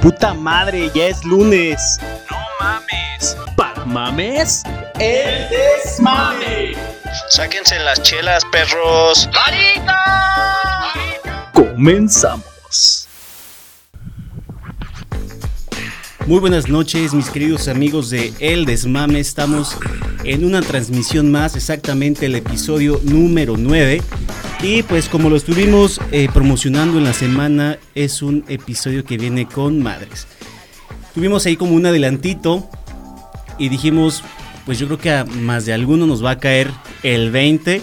[0.00, 1.98] Puta madre, ya es lunes.
[2.30, 3.36] No mames.
[3.54, 4.62] ¿Para mames?
[4.98, 6.74] El desmame.
[7.28, 9.28] Sáquense las chelas, perros.
[11.52, 13.08] Comenzamos.
[16.26, 19.20] Muy buenas noches, mis queridos amigos de El Desmame.
[19.20, 19.76] Estamos
[20.24, 24.00] en una transmisión más, exactamente el episodio número 9.
[24.62, 29.46] Y pues como lo estuvimos eh, promocionando en la semana, es un episodio que viene
[29.46, 30.26] con madres.
[31.14, 32.68] Tuvimos ahí como un adelantito
[33.58, 34.22] y dijimos,
[34.66, 36.70] pues yo creo que a más de alguno nos va a caer
[37.02, 37.80] el 20,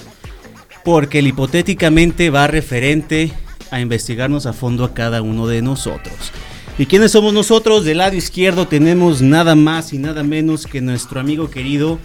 [0.85, 3.31] porque el hipotéticamente va referente
[3.71, 6.31] a investigarnos a fondo a cada uno de nosotros.
[6.77, 7.85] ¿Y quiénes somos nosotros?
[7.85, 11.97] Del lado izquierdo tenemos nada más y nada menos que nuestro amigo querido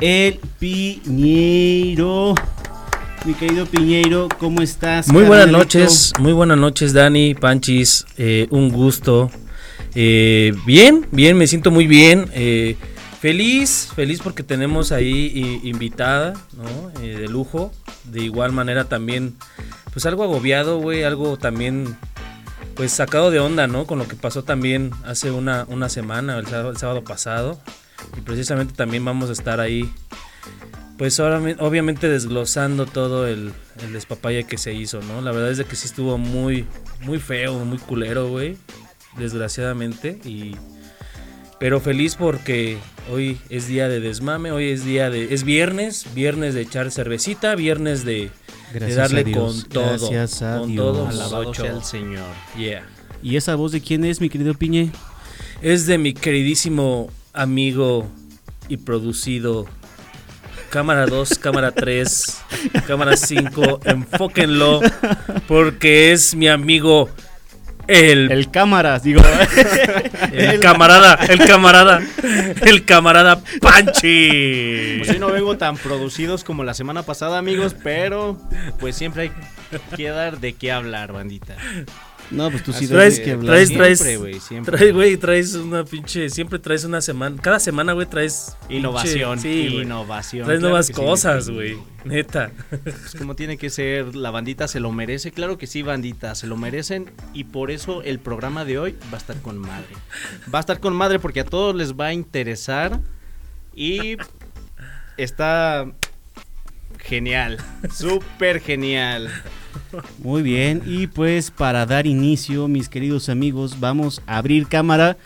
[0.00, 2.34] El Piñeiro.
[3.26, 5.08] Mi querido Piñeiro, ¿cómo estás?
[5.08, 9.30] Muy buenas noches, muy buenas noches Dani, Panchis, eh, un gusto.
[9.94, 12.30] Eh, bien, bien, me siento muy bien.
[12.32, 12.76] eh,
[13.20, 16.98] feliz, feliz porque tenemos ahí invitada, ¿no?
[16.98, 17.72] De lujo.
[18.04, 19.36] De igual manera también,
[19.92, 21.98] pues algo agobiado, güey, algo también,
[22.74, 23.86] pues sacado de onda, ¿no?
[23.86, 27.60] Con lo que pasó también hace una, una semana, el sábado, el sábado pasado.
[28.16, 29.92] Y precisamente también vamos a estar ahí
[31.00, 35.22] pues obviamente, obviamente desglosando todo el, el despapalle que se hizo, ¿no?
[35.22, 36.66] La verdad es de que sí estuvo muy,
[37.00, 38.58] muy feo, muy culero, güey.
[39.16, 40.18] Desgraciadamente.
[40.26, 40.56] Y.
[41.58, 42.76] Pero feliz porque
[43.10, 45.32] hoy es día de desmame, hoy es día de.
[45.32, 48.30] Es viernes, viernes de echar cervecita, viernes de,
[48.94, 50.10] darle a Dios, con todo.
[50.10, 50.84] Gracias a con Dios.
[50.84, 51.08] todo.
[51.08, 51.62] Alabado ocho.
[51.62, 52.28] sea el Señor.
[52.58, 52.86] Yeah.
[53.22, 54.92] ¿Y esa voz de quién es, mi querido Piñe?
[55.62, 58.06] Es de mi queridísimo amigo
[58.68, 59.66] y producido
[60.70, 62.42] Cámara 2, Cámara 3,
[62.86, 64.80] Cámara 5, enfóquenlo
[65.48, 67.10] porque es mi amigo
[67.90, 69.20] el, El cámaras, digo.
[70.32, 72.00] el camarada, el camarada,
[72.62, 74.98] el camarada Panchi.
[74.98, 78.38] Pues hoy no vengo tan producidos como la semana pasada, amigos, pero
[78.78, 79.32] pues siempre hay
[79.96, 81.56] que dar de qué hablar, bandita.
[82.30, 83.46] No, pues tú sí Traes, de es, qué hablar.
[83.54, 84.76] traes, Siempre, traes, güey, siempre.
[84.76, 89.42] traes, güey, traes una pinche, siempre traes una semana, cada semana, güey, traes Innovación, pinche-
[89.42, 90.44] sí, innovación.
[90.44, 92.52] Traes claro nuevas que cosas, güey, neta.
[92.84, 96.46] Pues como tiene que ser, la bandita se lo merece, claro que sí, bandita, se
[96.46, 99.88] lo merecen y por eso el programa de hoy va a estar con madre.
[100.54, 103.00] Va a estar con madre porque a todos les va a interesar
[103.74, 104.16] y
[105.16, 105.86] está
[106.98, 107.58] genial,
[107.92, 109.30] súper genial.
[110.18, 115.16] Muy bien, y pues para dar inicio, mis queridos amigos, vamos a abrir cámara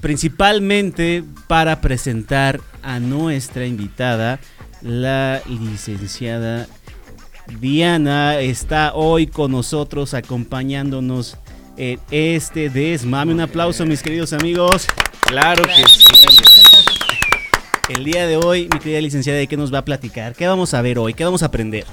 [0.00, 4.38] principalmente para presentar a nuestra invitada,
[4.80, 6.68] la licenciada
[7.60, 8.38] Diana.
[8.40, 11.36] Está hoy con nosotros acompañándonos
[11.76, 13.32] en este desmame.
[13.32, 14.86] Un aplauso, mis queridos amigos.
[15.22, 16.04] Claro que sí.
[17.88, 20.34] El día de hoy, mi querida licenciada, ¿de qué nos va a platicar?
[20.34, 21.14] ¿Qué vamos a ver hoy?
[21.14, 21.86] ¿Qué vamos a aprender?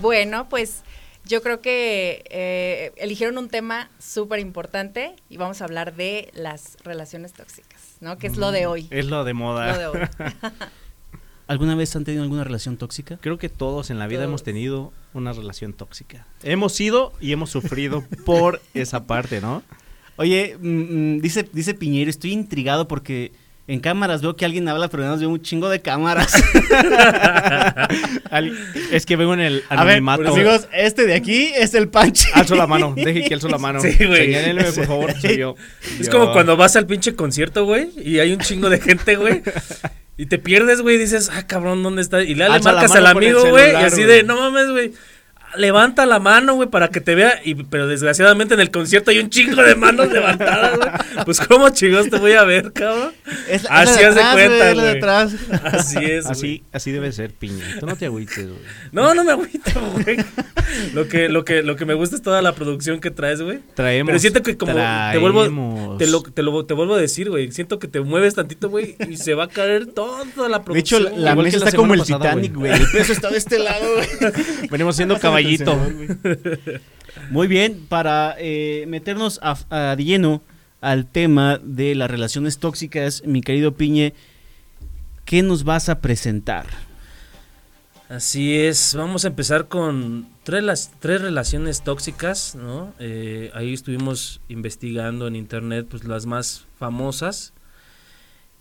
[0.00, 0.82] Bueno, pues
[1.28, 6.78] yo creo que eh, eligieron un tema súper importante y vamos a hablar de las
[6.82, 8.16] relaciones tóxicas, ¿no?
[8.18, 8.88] Que es lo de hoy.
[8.90, 9.72] Es lo de moda.
[9.72, 10.08] Lo de hoy.
[11.46, 13.18] ¿Alguna vez han tenido alguna relación tóxica?
[13.20, 14.28] Creo que todos en la vida Todos.
[14.28, 16.26] hemos tenido una relación tóxica.
[16.42, 19.62] Hemos sido y hemos sufrido por esa parte, ¿no?
[20.16, 23.32] Oye, mm, mm, dice, dice Piñero, estoy intrigado porque
[23.68, 26.32] en cámaras veo que alguien habla, pero nos veo un chingo de cámaras.
[28.90, 30.32] Es que vengo en el A ver, anonimato.
[30.34, 32.28] amigos, este de aquí es el Panchi.
[32.34, 33.80] Alzo la mano, deje que alzo la mano.
[33.80, 34.32] Sí, güey.
[34.32, 35.54] Señálenme, por favor, soy yo.
[36.00, 36.12] Es Yo.
[36.12, 39.42] como cuando vas al pinche concierto, güey, y hay un chingo de gente, güey.
[40.16, 42.22] Y te pierdes, güey, y dices, ah, cabrón, ¿dónde está?
[42.22, 44.92] Y le, le marcas al amigo, güey, y así de, no mames, güey.
[45.56, 47.40] Levanta la mano, güey, para que te vea.
[47.44, 50.90] Y, pero desgraciadamente en el concierto hay un chingo de manos levantadas, güey.
[51.24, 53.12] Pues, ¿cómo chingos te voy a ver, cabrón?
[53.48, 55.68] Es la- Así es la haz de atrás, cuenta, güey, la.
[55.78, 56.32] Así es, güey.
[56.32, 57.64] Así, así debe ser, piña.
[57.80, 58.58] Tú no te agüites, güey.
[58.92, 60.16] No, no me agüito, güey.
[60.94, 63.60] Lo que, lo, que, lo que me gusta es toda la producción que traes, güey.
[63.74, 64.08] Traemos.
[64.08, 67.50] Pero siento que como te vuelvo, te lo, te, lo, te vuelvo a decir, güey.
[67.52, 70.98] Siento que te mueves tantito, güey, y se va a caer toda la De hecho,
[70.98, 71.24] producción.
[71.24, 72.70] la Igual mesa la está como el pasada, Titanic, güey.
[72.70, 72.82] güey.
[72.82, 74.68] El peso está de este lado, güey.
[74.70, 75.76] Venimos siendo caballito.
[77.30, 80.42] Muy bien, para eh, meternos a, a lleno
[80.80, 84.14] al tema de las relaciones tóxicas, mi querido Piñe,
[85.24, 86.66] ¿qué nos vas a presentar?
[88.08, 92.94] Así es, vamos a empezar con tres, las, tres relaciones tóxicas, ¿no?
[92.98, 97.52] Eh, ahí estuvimos investigando en internet pues las más famosas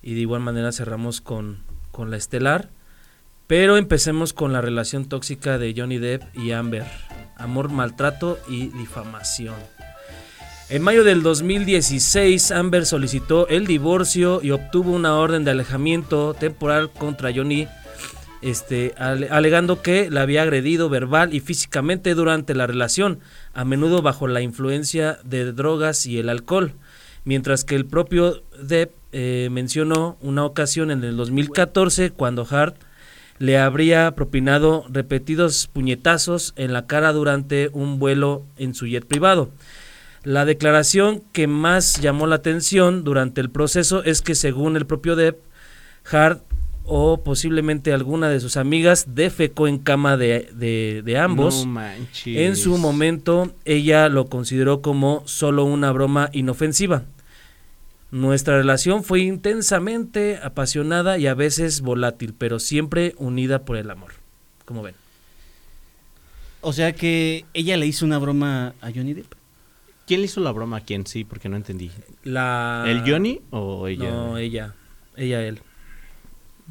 [0.02, 1.60] y de igual manera cerramos con,
[1.92, 2.70] con la estelar,
[3.48, 6.86] pero empecemos con la relación tóxica de Johnny Depp y Amber,
[7.38, 9.56] amor, maltrato y difamación.
[10.70, 16.90] En mayo del 2016, Amber solicitó el divorcio y obtuvo una orden de alejamiento temporal
[16.92, 17.70] contra Johnny,
[18.42, 23.20] este, ale- alegando que la había agredido verbal y físicamente durante la relación,
[23.54, 26.74] a menudo bajo la influencia de drogas y el alcohol.
[27.24, 32.76] Mientras que el propio Depp eh, mencionó una ocasión en el 2014 cuando Hart
[33.40, 39.50] le habría propinado repetidos puñetazos en la cara durante un vuelo en su jet privado.
[40.24, 45.16] La declaración que más llamó la atención durante el proceso es que según el propio
[45.16, 45.38] Depp,
[46.12, 46.42] Hart
[46.90, 51.66] o posiblemente alguna de sus amigas defecó en cama de, de- de ambos.
[51.66, 52.38] No manches.
[52.38, 57.04] En su momento, ella lo consideró como solo una broma inofensiva.
[58.10, 64.14] Nuestra relación fue intensamente apasionada y a veces volátil, pero siempre unida por el amor.
[64.66, 64.96] Como ven.
[66.62, 69.34] O sea que ella le hizo una broma a Johnny Depp.
[70.06, 71.06] ¿Quién le hizo la broma a quién?
[71.06, 71.92] Sí, porque no entendí.
[72.24, 72.86] La...
[72.88, 74.10] ¿El Johnny o ella?
[74.10, 74.74] No, ella.
[75.18, 75.60] Ella, él.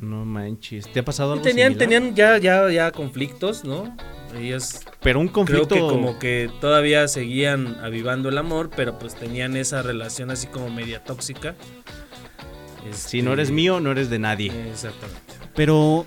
[0.00, 0.90] No manches.
[0.93, 1.88] ¿Te ha pasado algo Tenían, similar?
[2.02, 3.96] tenían ya, ya, ya conflictos, ¿no?
[4.38, 5.69] Ellas Pero un conflicto...
[5.69, 10.46] creo que como que todavía seguían avivando el amor, pero pues tenían esa relación así
[10.48, 11.54] como media tóxica.
[12.93, 14.52] Si no Este, eres mío, no eres de nadie.
[14.70, 15.20] Exactamente.
[15.54, 16.04] Pero,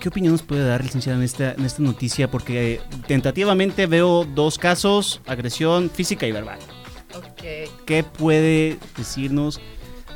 [0.00, 2.30] ¿qué opinión nos puede dar, licenciada, en esta, en esta noticia?
[2.30, 6.58] Porque eh, tentativamente veo dos casos, agresión física y verbal.
[7.14, 7.70] Ok.
[7.84, 9.60] ¿Qué puede decirnos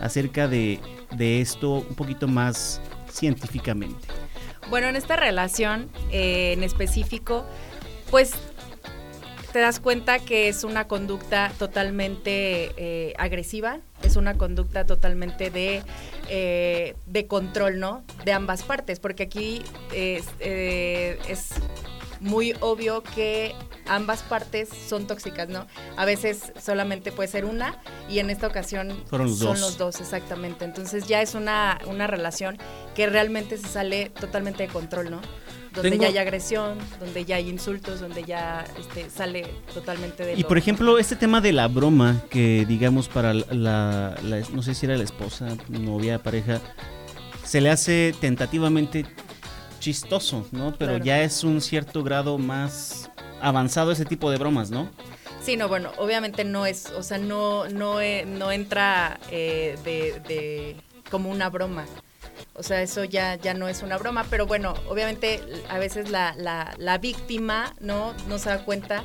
[0.01, 0.81] acerca de,
[1.15, 2.81] de esto un poquito más
[3.11, 4.09] científicamente?
[4.69, 7.45] Bueno, en esta relación eh, en específico,
[8.11, 8.33] pues
[9.53, 15.83] te das cuenta que es una conducta totalmente eh, agresiva, es una conducta totalmente de,
[16.29, 18.05] eh, de control, ¿no?
[18.25, 19.63] De ambas partes, porque aquí
[19.93, 21.51] es, es
[22.21, 23.55] muy obvio que
[23.87, 25.67] ambas partes son tóxicas, ¿no?
[25.97, 29.61] A veces solamente puede ser una y en esta ocasión Fueron los son dos.
[29.61, 30.65] los dos, exactamente.
[30.65, 32.59] Entonces ya es una, una relación
[32.95, 35.21] que realmente se sale totalmente de control, ¿no?
[35.75, 40.35] Donde Tengo- ya hay agresión, donde ya hay insultos, donde ya este, sale totalmente de
[40.35, 44.41] Y lo- por ejemplo, este tema de la broma, que digamos para la, la- la-
[44.53, 46.61] no sé si era la esposa, novia, pareja,
[47.45, 49.07] se le hace tentativamente
[49.81, 50.75] chistoso, ¿no?
[50.79, 51.05] Pero Claro.
[51.05, 53.11] ya es un cierto grado más
[53.41, 54.89] avanzado ese tipo de bromas, ¿no?
[55.43, 60.21] Sí, no, bueno, obviamente no es, o sea, no, no, eh, no entra eh, de,
[60.29, 60.77] de-
[61.11, 61.87] como una broma.
[62.55, 65.41] O sea, eso ya, ya no es una broma, pero bueno, obviamente
[65.71, 69.03] a veces la, la, la víctima no, no se da cuenta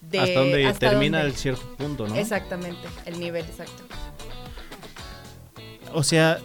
[0.00, 1.32] de hasta donde hasta termina dónde.
[1.32, 2.16] el cierto punto, ¿no?
[2.16, 3.84] Exactamente, el nivel exacto.
[5.94, 6.38] O sea,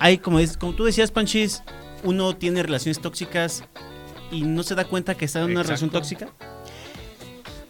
[0.00, 1.62] hay como, es, como tú decías, Panchis,
[2.04, 3.64] uno tiene relaciones tóxicas
[4.30, 5.68] y no se da cuenta que está en una Exacto.
[5.68, 6.28] relación tóxica.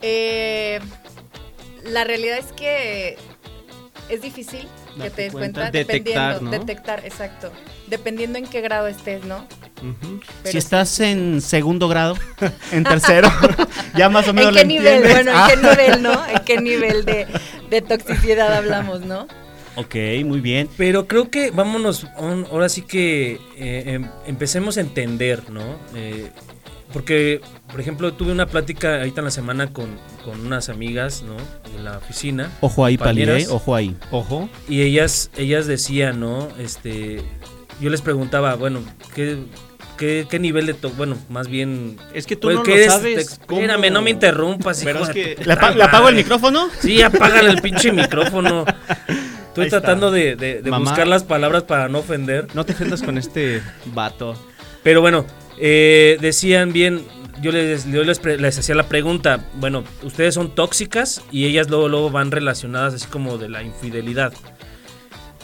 [0.03, 0.81] Eh,
[1.85, 3.17] la realidad es que
[4.09, 4.67] es difícil
[5.01, 5.61] que te des cuenta.
[5.61, 6.51] cuenta, Detectar, dependiendo, ¿no?
[6.51, 7.53] detectar, exacto,
[7.87, 9.47] dependiendo en qué grado estés, ¿no?
[10.45, 12.17] Si estás en segundo grado,
[12.73, 13.31] en tercero,
[13.97, 14.87] ya más o menos ¿En lo qué nivel?
[15.05, 15.15] entiendes.
[15.25, 15.49] Bueno, ¿en Ah.
[15.51, 16.27] qué nivel, no?
[16.27, 17.27] ¿En qué nivel de,
[17.71, 19.29] de toxicidad hablamos, no?
[19.79, 19.95] Ok,
[20.25, 20.69] muy bien.
[20.77, 22.07] Pero creo que vámonos,
[22.51, 25.63] ahora sí que eh, em- empecemos a entender, ¿no?
[25.95, 26.31] Eh,
[26.93, 27.41] porque,
[27.71, 29.87] por ejemplo, tuve una plática ahorita en la semana con,
[30.25, 31.37] con unas amigas, ¿no?
[31.77, 32.51] De la oficina.
[32.61, 33.53] Ojo ahí, Pali, compañeras, ¿eh?
[33.55, 33.95] Ojo ahí.
[34.11, 34.49] Ojo.
[34.69, 36.49] Y ellas, ellas decían, ¿no?
[36.59, 37.21] Este,
[37.81, 38.81] yo les preguntaba, bueno,
[39.15, 39.37] ¿qué,
[39.99, 41.99] qué, qué nivel de to bueno, más bien...
[42.15, 42.87] Es que tú pues, no ¿qué lo es?
[42.87, 43.19] sabes.
[43.33, 44.81] Espérame, no me interrumpas.
[44.83, 46.69] Pero es que- ¿Le, apago el micrófono?
[46.81, 48.65] Sí, apágale el pinche micrófono.
[49.63, 49.81] Estoy Ahí está.
[49.81, 50.91] tratando de, de- de Mamá.
[50.91, 52.47] buscar las palabras para no ofender.
[52.55, 54.35] No te ofendas con este vato.
[54.83, 55.25] Pero bueno,
[55.59, 57.03] eh, decían bien,
[57.43, 61.89] yo les, yo les, les hacía la pregunta, bueno, ustedes son tóxicas y ellas luego,
[61.89, 64.33] luego van relacionadas así como de la infidelidad.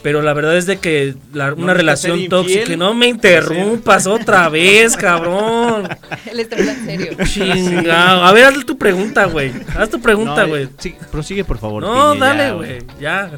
[0.02, 4.50] Pero la verdad es de que la- ¿No una relación tóxica, no me interrumpas otra
[4.50, 5.88] vez, cabrón.
[6.30, 7.16] Él está hablando en serio.
[7.25, 8.23] Chingado.
[8.23, 9.50] A ver, haz tu pregunta, güey.
[9.75, 10.68] Haz tu pregunta, güey.
[10.78, 11.83] sí, prosigue, por favor.
[11.83, 12.78] No, Piñe, dale, ya, güey.
[13.00, 13.30] Ya.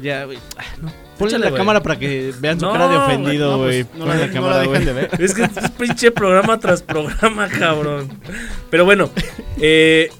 [0.00, 0.38] Ya, güey.
[0.56, 0.92] Ah, no.
[1.18, 3.84] Ponle la cámara para que vean su No, cara de güey, ofendido, no, güey.
[3.84, 4.84] pues, no Ponle la- cámara, la dejan güey.
[4.86, 5.10] de ver.
[5.20, 8.08] Es que es pinche programa tras programa, cabrón.
[8.70, 9.10] Pero bueno,
[9.60, 10.10] eh,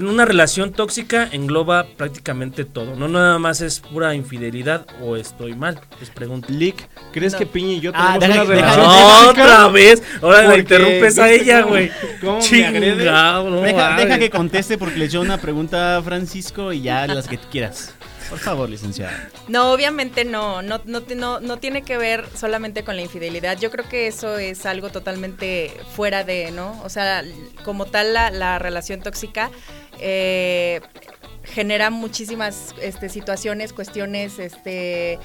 [0.00, 2.96] una relación tóxica engloba prácticamente todo.
[2.96, 5.78] No nada más es pura infidelidad o estoy mal.
[6.00, 6.48] Les pregunto.
[6.50, 7.38] Lick, ¿crees No.
[7.38, 9.44] que Piña y yo Ah, tenemos deja- una deja- relación deja- tóxica?
[9.44, 10.02] ¡Otra vez!
[10.22, 11.90] Ahora la interrumpes a ¿viste ella, cómo- güey.
[12.20, 12.96] cómo me agrede?
[12.96, 17.06] Chingado, no Deja, deja que conteste porque le echó una pregunta a Francisco y ya
[17.06, 17.94] las que tú quieras.
[18.32, 19.28] Por favor, licenciada.
[19.46, 23.58] No, obviamente no, no, no, tiene que ver solamente con la infidelidad.
[23.58, 26.80] Yo creo que eso es algo totalmente fuera de, ¿no?
[26.82, 27.22] O sea,
[27.62, 29.50] como tal la, la relación tóxica,
[29.98, 30.80] eh,
[31.44, 35.18] genera muchísimas este, situaciones, cuestiones, este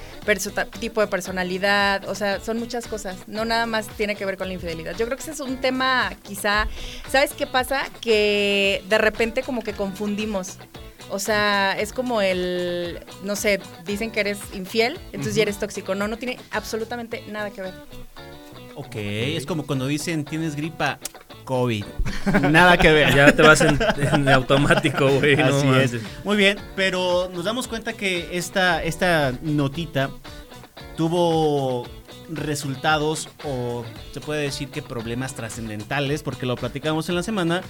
[0.81, 3.25] tipo de personalidad, o sea, son muchas cosas.
[3.27, 4.97] No nada más tiene que ver con la infidelidad.
[4.97, 6.67] Yo creo que ese es un tema, quizá,
[7.07, 7.83] ¿sabes qué pasa?
[8.01, 10.57] Que de repente como que confundimos.
[11.09, 15.95] O sea, es como el, no sé, dicen que eres infiel, entonces ya eres tóxico.
[15.95, 17.73] No, no tiene absolutamente nada que ver.
[18.75, 20.99] Ok, es como cuando dicen tienes gripa,
[21.45, 21.85] COVID.
[22.51, 23.15] Nada que ver.
[23.15, 23.79] Ya te vas en,
[24.13, 25.41] en automático, güey.
[25.41, 26.01] Así es.
[26.23, 30.11] Muy bien, pero nos damos cuenta que esta, esta notita
[30.95, 31.87] tuvo
[32.29, 37.61] resultados o se puede decir que problemas trascendentales porque lo platicamos en la semana.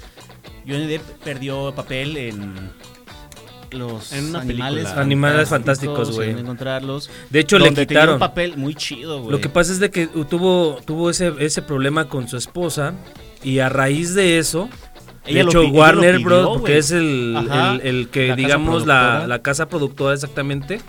[0.67, 2.71] Johnny Depp perdió papel en
[3.71, 5.01] los En una animales, película.
[5.01, 6.31] Animales fantásticos, güey.
[6.31, 7.09] en encontrarlos.
[7.29, 8.13] De hecho, le Donde quitaron.
[8.15, 9.31] un papel muy chido, güey.
[9.31, 12.93] Lo que pasa es de que tuvo, tuvo ese, ese problema con su esposa
[13.43, 14.69] y a raíz de eso,
[15.25, 18.35] Ella de lo hecho Warner lo pidió, Bros, porque es el, el, el que la
[18.35, 20.79] casa digamos la, la casa productora exactamente,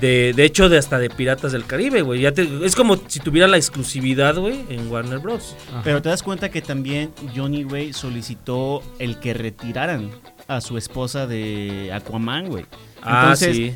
[0.00, 2.20] de, de hecho de hasta de Piratas del Caribe, güey.
[2.20, 5.56] Ya te- es como si tuviera la exclusividad, güey, en Warner Bros.
[5.84, 10.10] Pero te das cuenta que también Johnny, güey, solicitó el que retiraran
[10.48, 12.66] a su esposa de Aquaman, güey.
[13.02, 13.74] Ah, sí.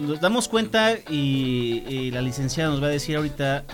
[0.00, 3.64] nos damos cuenta y, y la licenciada nos va a decir ahorita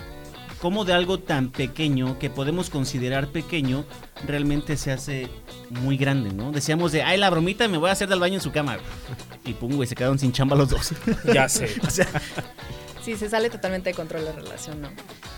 [0.63, 3.83] cómo de algo tan pequeño que podemos considerar pequeño
[4.25, 5.27] realmente se hace
[5.69, 6.53] muy grande, ¿no?
[6.53, 8.75] Decíamos de, ay, la bromita me voy a hacer del baño en su cama.
[8.75, 8.87] güey".
[9.45, 10.93] Y pum, güey, se quedaron sin chamba los dos.
[11.33, 11.69] Ya sé.
[11.85, 12.07] o sea,
[13.03, 14.89] Sí, se sale totalmente de control la relación, ¿no?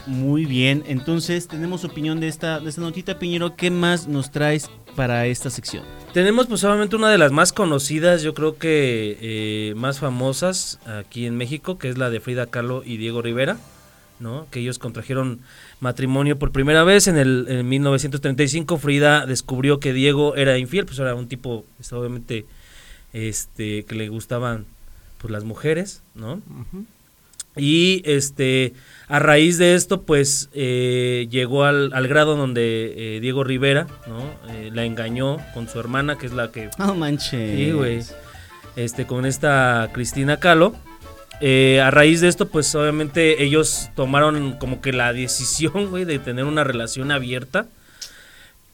[0.07, 0.84] muy bien.
[0.88, 3.55] Entonces, tenemos opinión de esta, de esta notita, Piñero.
[3.55, 5.84] ¿Qué más nos traes para esta sección?
[6.13, 11.25] Tenemos pues obviamente una de las más conocidas, yo creo que eh, más famosas aquí
[11.25, 13.57] en México, que es la de Frida Kahlo y Diego Rivera,
[14.19, 14.48] ¿no?
[14.51, 15.39] Que ellos contrajeron
[15.79, 18.77] matrimonio por primera vez en el en 1935.
[18.77, 22.45] Frida descubrió que Diego era infiel, pues era un tipo, pues, obviamente,
[23.12, 24.65] este, que le gustaban
[25.17, 26.41] pues las mujeres, ¿no?
[27.57, 28.74] Y este,
[29.07, 34.19] a raíz de esto, pues eh, llegó al, al grado donde eh, Diego Rivera, ¿no?
[34.53, 37.57] Eh, la engañó con su hermana, que es la que No manches.
[37.57, 38.01] Sí, güey.
[38.75, 40.75] Este, con esta Cristina Kahlo.
[41.41, 46.19] Eh, a raíz de esto, pues obviamente ellos tomaron como que la decisión, güey, de
[46.19, 47.67] tener una relación abierta.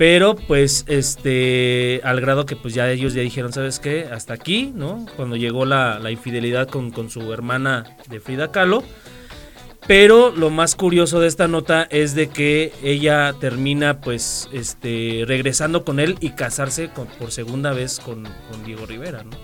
[0.01, 4.07] Pero pues, este, al grado que pues ya ellos ya dijeron, ¿sabes qué?
[4.11, 5.05] Hasta aquí, ¿no?
[5.15, 8.83] Cuando llegó la, la infidelidad con, con su hermana de Frida Kahlo.
[9.85, 15.85] Pero lo más curioso de esta nota es de que ella termina pues este regresando
[15.85, 19.37] con él y casarse con- por segunda vez con, con Diego Rivera, ¿no?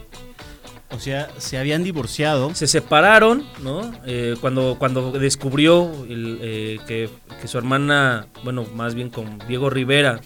[0.89, 2.55] O sea, se habían divorciado.
[2.55, 3.91] Se separaron, ¿no?
[4.07, 7.09] Eh, cuando, cuando descubrió el, eh, que,
[7.39, 10.19] que su hermana, bueno, más bien con Diego Rivera,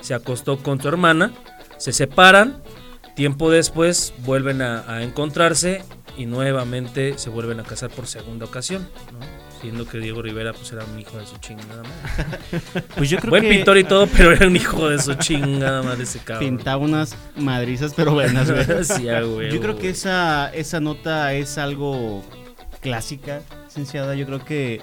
[0.00, 1.32] se acostó con su hermana,
[1.76, 2.62] se separan,
[3.14, 5.82] tiempo después vuelven a, a encontrarse
[6.16, 9.38] y nuevamente se vuelven a casar por segunda ocasión, ¿no?
[9.60, 12.62] Siendo que Diego Rivera pues era un hijo de su chingada madre.
[12.96, 15.82] Pues yo creo Buen que pintor y todo, pero era un hijo de su chingada
[15.82, 16.48] madre ese cabrón.
[16.48, 18.64] pintaba unas madrizas, pero buenas, güey.
[18.84, 22.24] Sí, Yo creo que esa, esa nota es algo
[22.80, 24.14] clásica, licenciada.
[24.14, 24.80] Yo creo que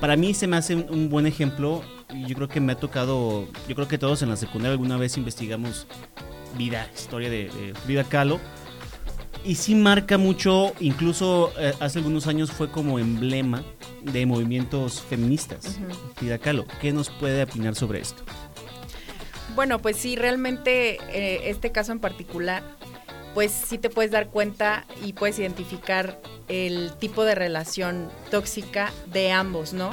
[0.00, 1.82] para mí se me hace un, un buen ejemplo.
[2.26, 5.16] Yo creo que me ha tocado, yo creo que todos en la secundaria alguna vez
[5.16, 5.86] investigamos
[6.56, 8.38] vida, historia de, de Frida Kahlo.
[9.44, 13.64] Y sí marca mucho, incluso eh, hace algunos años fue como emblema
[14.02, 15.78] de movimientos feministas.
[15.78, 16.14] Ujú.
[16.14, 18.22] Frida Kahlo, ¿qué nos puede opinar sobre esto?
[19.54, 22.62] Bueno, pues sí, realmente eh, este caso en particular,
[23.34, 29.32] pues sí te puedes dar cuenta y puedes identificar el tipo de relación tóxica de
[29.32, 29.92] ambos, ¿no?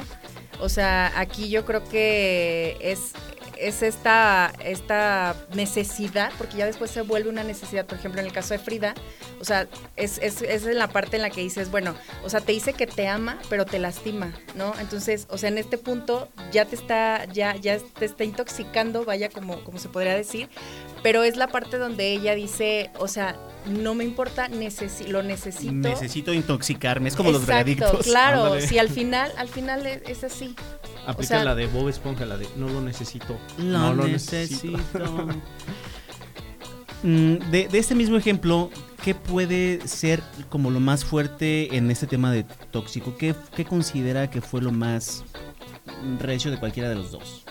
[0.60, 3.12] O sea, aquí yo creo que es,
[3.60, 8.32] es esta, esta necesidad, porque ya después se vuelve una necesidad, por ejemplo, en el
[8.32, 8.94] caso de Frida,
[9.40, 12.40] o sea, es, es, es en la parte en la que dices, bueno, o sea,
[12.40, 14.72] te dice que te ama, pero te lastima, ¿no?
[14.80, 19.28] Entonces, o sea, en este punto ya te está, ya, ya te está intoxicando, vaya
[19.28, 20.48] como, como se podría decir,
[21.02, 23.36] pero es la parte donde ella dice, o sea,
[23.66, 25.72] no me importa, necesi lo necesito.
[25.72, 28.06] Necesito intoxicarme, es como los veredictos.
[28.06, 28.66] Claro, Ándale.
[28.66, 30.54] si al final, al final es, es así.
[31.06, 33.36] Aplica O sea- la de Bob Esponja, la de no lo necesito.
[33.58, 34.78] Lo no lo necesito.
[37.02, 38.70] Mm, de, de este mismo ejemplo,
[39.02, 43.16] ¿qué puede ser como lo más fuerte en este tema de tóxico?
[43.16, 45.24] ¿Qué, qué considera que fue lo más
[46.18, 47.44] recio de cualquiera de los dos?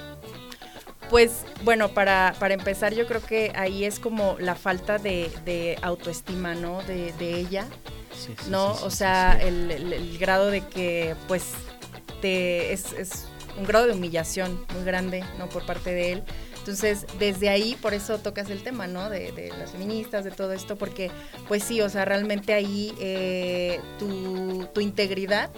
[1.10, 5.80] Pues bueno, para, para empezar yo creo que ahí es como la falta de, de
[5.82, 6.84] autoestima, ¿no?
[6.84, 7.66] De, de ella,
[8.16, 8.74] Sí, sí, ¿no?
[8.74, 9.48] sí, sí, o sí, sea, sí.
[9.48, 11.46] El, el- el grado de que pues
[12.22, 13.26] te, es, es
[13.60, 15.48] un grado de humillación muy grande, ¿no?
[15.50, 16.24] Por parte de él.
[16.58, 19.10] Entonces desde ahí, por eso tocas el tema, ¿no?
[19.10, 21.12] De, de las feministas, de todo esto, porque,
[21.48, 25.50] pues sí, o sea, realmente ahí eh, tu, tu integridad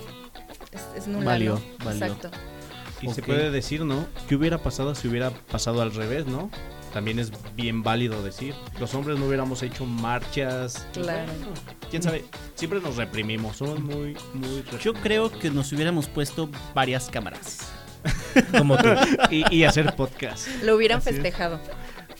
[0.71, 1.85] es, es nula, Valió, ¿no?
[1.85, 2.05] valió.
[2.05, 2.31] Exacto.
[3.01, 4.05] Y se puede decir, ¿no?
[4.29, 6.51] ¿Qué hubiera pasado si hubiera pasado al revés, no?
[6.93, 8.53] También es bien válido decir.
[8.79, 10.85] Los hombres no hubiéramos hecho marchas.
[10.93, 11.31] Claro.
[11.89, 14.63] Quién sabe, siempre nos reprimimos, somos muy, muy.
[14.81, 17.71] Yo creo que nos hubiéramos puesto varias cámaras.
[18.57, 18.89] Como tú.
[19.29, 20.47] y, y hacer podcast.
[20.63, 21.15] Lo hubieran Así es.
[21.15, 21.59] festejado.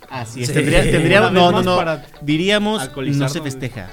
[0.09, 0.47] Así es.
[0.50, 0.53] Sí.
[0.53, 1.75] Tendría- tendríamos- Una no, no, no.
[1.77, 3.89] para Diríamos, no se festeja.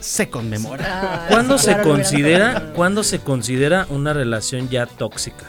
[0.00, 0.84] Se conmemora.
[0.88, 5.44] Ah, ¿Cuándo sí, se considera, cuándo se considera una relación ya tóxica?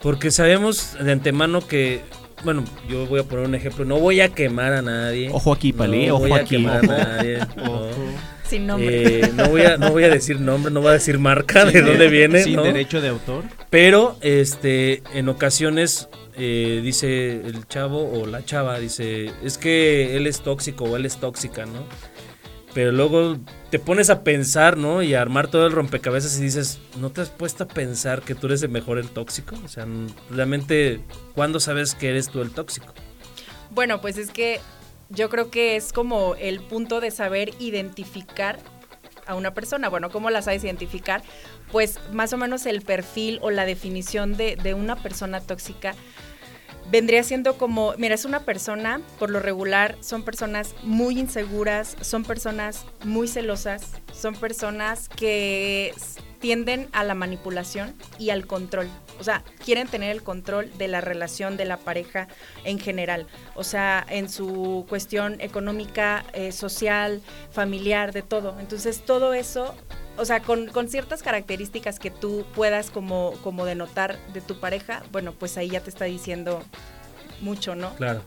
[0.00, 2.02] Porque sabemos de antemano que,
[2.44, 5.30] bueno, yo voy a poner un ejemplo, no voy a quemar a nadie.
[5.32, 6.56] Ojo aquí, Palé, no ojo voy a aquí.
[6.56, 6.92] quemar ojo.
[6.92, 7.38] a nadie.
[7.56, 7.72] no.
[7.72, 7.90] Ojo.
[8.52, 9.20] Sin nombre.
[9.20, 11.80] Eh, no, voy a, no voy a decir nombre, no voy a decir marca de
[11.80, 12.64] dónde viene, Sin ¿no?
[12.64, 13.44] derecho de autor.
[13.70, 20.26] Pero este en ocasiones eh, dice el chavo o la chava, dice, es que él
[20.26, 21.86] es tóxico o él es tóxica, ¿no?
[22.74, 23.38] Pero luego
[23.70, 25.02] te pones a pensar, ¿no?
[25.02, 28.34] Y a armar todo el rompecabezas y dices, ¿no te has puesto a pensar que
[28.34, 29.56] tú eres el mejor el tóxico?
[29.64, 29.86] O sea,
[30.30, 31.00] realmente,
[31.34, 32.92] ¿cuándo sabes que eres tú el tóxico?
[33.70, 34.60] Bueno, pues es que
[35.12, 38.58] yo creo que es como el punto de saber identificar
[39.26, 39.88] a una persona.
[39.88, 41.22] Bueno, ¿cómo la sabes identificar?
[41.70, 45.94] Pues más o menos el perfil o la definición de, de una persona tóxica
[46.90, 52.24] vendría siendo como, mira, es una persona, por lo regular, son personas muy inseguras, son
[52.24, 55.94] personas muy celosas, son personas que
[56.42, 58.88] tienden a la manipulación y al control.
[59.20, 62.26] O sea, quieren tener el control de la relación de la pareja
[62.64, 63.28] en general.
[63.54, 67.22] O sea, en su cuestión económica, eh, social,
[67.52, 68.58] familiar, de todo.
[68.58, 69.76] Entonces, todo eso,
[70.18, 75.02] o sea, con, con ciertas características que tú puedas como, como denotar de tu pareja,
[75.12, 76.62] bueno, pues ahí ya te está diciendo
[77.40, 77.94] mucho, ¿no?
[77.96, 78.22] Claro.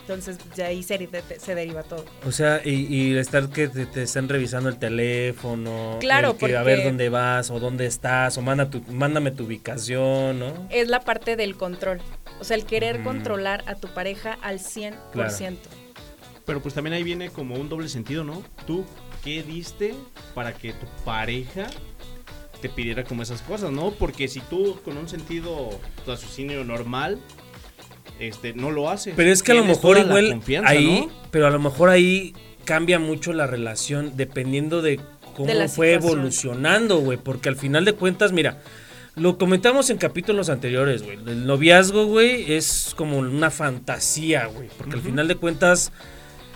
[0.00, 2.02] Entonces, de ahí se, de- se deriva todo.
[2.26, 6.56] O sea, y, y estar que te, te estén revisando el teléfono, Claro, el que
[6.56, 10.66] a ver porque- dónde vas o dónde estás o manda tu, mándame tu ubicación, ¿no?
[10.70, 12.00] Es la parte del control.
[12.40, 13.04] O sea, el querer Mm.
[13.04, 15.58] controlar a tu pareja al 100%.
[16.46, 18.42] Pero pues también ahí viene como un doble sentido, ¿no?
[18.66, 18.86] Tú,
[19.24, 19.94] ¿qué diste
[20.34, 21.66] para que tu pareja
[22.60, 23.92] te pidiera como esas cosas, ¿no?
[23.92, 25.70] Porque si tú con un sentido
[26.06, 27.18] raciocinio normal,
[28.18, 29.14] este, no lo haces.
[29.16, 31.12] Pero es que a lo mejor igual ahí, ¿no?
[31.30, 35.00] pero a lo mejor ahí cambia mucho la relación dependiendo de
[35.36, 35.94] cómo De fue situación.
[35.94, 38.60] evolucionando, güey, porque al final de cuentas, mira,
[39.14, 41.16] lo comentamos en capítulos anteriores, güey.
[41.16, 45.92] El noviazgo, güey, es como una fantasía, güey, porque al final de cuentas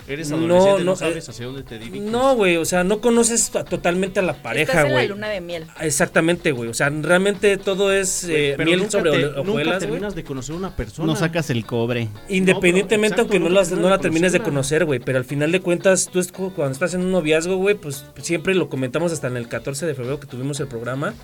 [0.08, 2.02] Eres No, adolescente, no, no, sabes eh, hacia dónde te diriges.
[2.10, 5.06] no, güey, o sea, no conoces a- totalmente a la pareja, güey.
[5.06, 5.64] luna de miel.
[5.80, 6.68] Exactamente, güey.
[6.70, 9.90] O sea, realmente todo es eh, miel nunca sobre te- nunca hojuelas, güey.
[9.90, 11.06] terminas de conocer una persona.
[11.06, 12.08] No sacas el cobre.
[12.28, 14.98] Independientemente, No, pero, aunque no, las- no la termines de conocer, güey.
[14.98, 18.04] Pero al final de cuentas, tú es cu- cuando estás en un noviazgo, güey, pues
[18.20, 21.14] siempre lo comentamos hasta en el 14 de febrero que tuvimos el programa.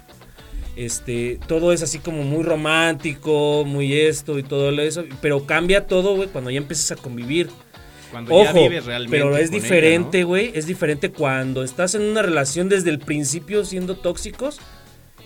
[0.77, 5.05] Este, todo es así como muy romántico, muy esto y todo eso.
[5.21, 7.51] Pero cambia todo, güey, cuando ya empiezas a convivir.
[8.11, 10.29] Cuando ya Ojo, vives realmente pero es diferente, ¿no?
[10.29, 10.51] güey.
[10.55, 14.61] Es diferente cuando estás en una relación desde el principio siendo tóxicos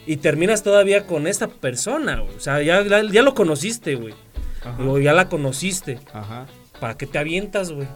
[0.06, 2.34] y terminas todavía con esta persona, güey.
[2.36, 4.14] O sea, ya, ya, ya lo conociste, güey.
[4.64, 4.82] Ajá.
[4.84, 5.98] O ya la conociste.
[6.12, 6.46] Ajá.
[6.80, 7.86] ¿Para qué te avientas, güey?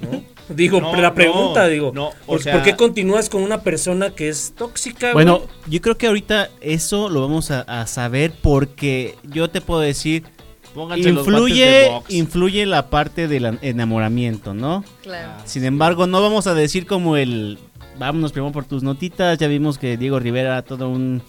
[0.00, 0.24] ¿No?
[0.54, 1.92] Digo, No, la no, pregunta, digo.
[1.94, 5.48] no, o ¿por, sea- por qué continúas con una persona que es tóxica, Bueno, güey?
[5.68, 10.24] yo creo que ahorita eso lo vamos a, a saber porque yo te puedo decir,
[10.74, 12.10] Pónganse los guantes influye, de box.
[12.12, 14.84] influye la parte del enamoramiento, ¿no?
[15.02, 15.32] Claro.
[15.44, 17.58] Sin embargo, no vamos a decir como el,
[17.98, 21.22] vámonos primero por tus notitas, ya vimos que Diego Rivera era todo un,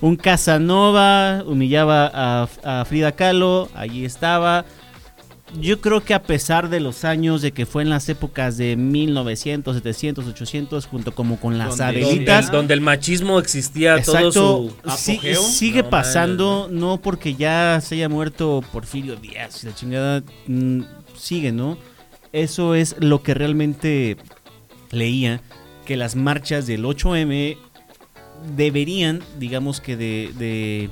[0.00, 4.64] un Casanova, humillaba a, a Frida Kahlo, allí estaba.
[5.60, 8.76] Yo creo que a pesar de los años de que fue en las épocas de
[8.76, 14.30] 1900, 700, 800, junto como con las Donde- donde, Adelitas, donde el machismo existía Exacto,
[14.32, 14.76] todo su...
[14.84, 15.42] apogeo.
[15.42, 20.80] sigue No pasando, no porque ya se haya muerto Porfirio Díaz y la chingada, mm,
[21.16, 21.78] sigue, ¿no?
[22.32, 24.16] Eso es lo que realmente
[24.90, 25.40] leía,
[25.84, 27.56] que las marchas del 8M
[28.56, 30.30] deberían, digamos que de...
[30.38, 30.90] de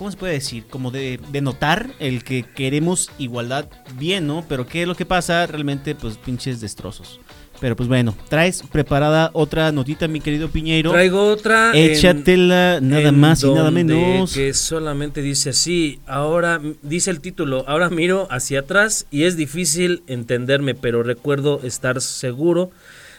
[0.00, 0.64] ¿Cómo se puede decir?
[0.70, 3.66] Como de, de notar el que queremos igualdad
[3.98, 4.42] bien, ¿no?
[4.48, 5.46] Pero ¿qué es lo que pasa?
[5.46, 7.20] Realmente, pues pinches destrozos.
[7.60, 10.92] Pero pues bueno, traes preparada otra notita, mi querido Piñeiro.
[10.92, 11.72] Traigo otra...
[11.74, 14.32] en- Échatela nada en más y nada menos.
[14.32, 20.02] Que solamente dice así, ahora dice el título, ahora miro hacia atrás y es difícil
[20.06, 22.70] entenderme, pero recuerdo estar seguro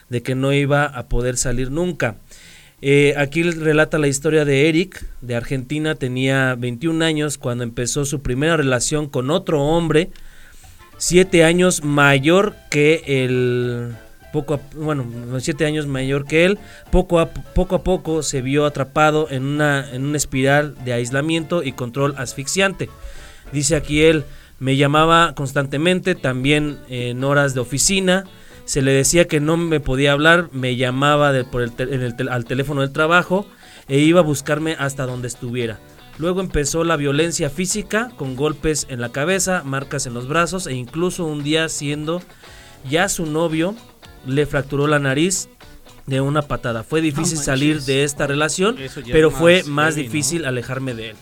[0.09, 2.17] de que no iba a poder salir nunca.
[2.81, 8.21] Eh, aquí relata la historia de Eric, de Argentina, tenía 21 años cuando empezó su
[8.21, 10.09] primera relación con otro hombre,
[10.97, 13.93] siete años mayor que el
[14.33, 15.05] poco a- bueno
[15.41, 16.57] siete años mayor que él
[16.89, 21.63] poco a poco a poco se vio atrapado en una en una espiral de aislamiento
[21.63, 22.89] y control asfixiante.
[23.51, 24.23] Dice aquí él
[24.59, 28.23] me llamaba constantemente también en horas de oficina
[28.65, 32.45] se le decía que no me podía hablar me llamaba de- por el en al
[32.45, 33.45] teléfono del trabajo
[33.87, 35.79] e iba a buscarme hasta donde estuviera
[36.17, 40.73] Luego empezó la violencia física con golpes en la cabeza, marcas en los brazos e
[40.73, 42.21] incluso un día siendo
[42.87, 43.73] ya su novio
[44.27, 45.49] le fracturó la nariz
[46.05, 46.83] de una patada.
[46.83, 48.75] Fue difícil salir de esta relación,
[49.11, 50.11] pero es fue más más heavy, ¿no?
[50.11, 51.15] difícil alejarme de él.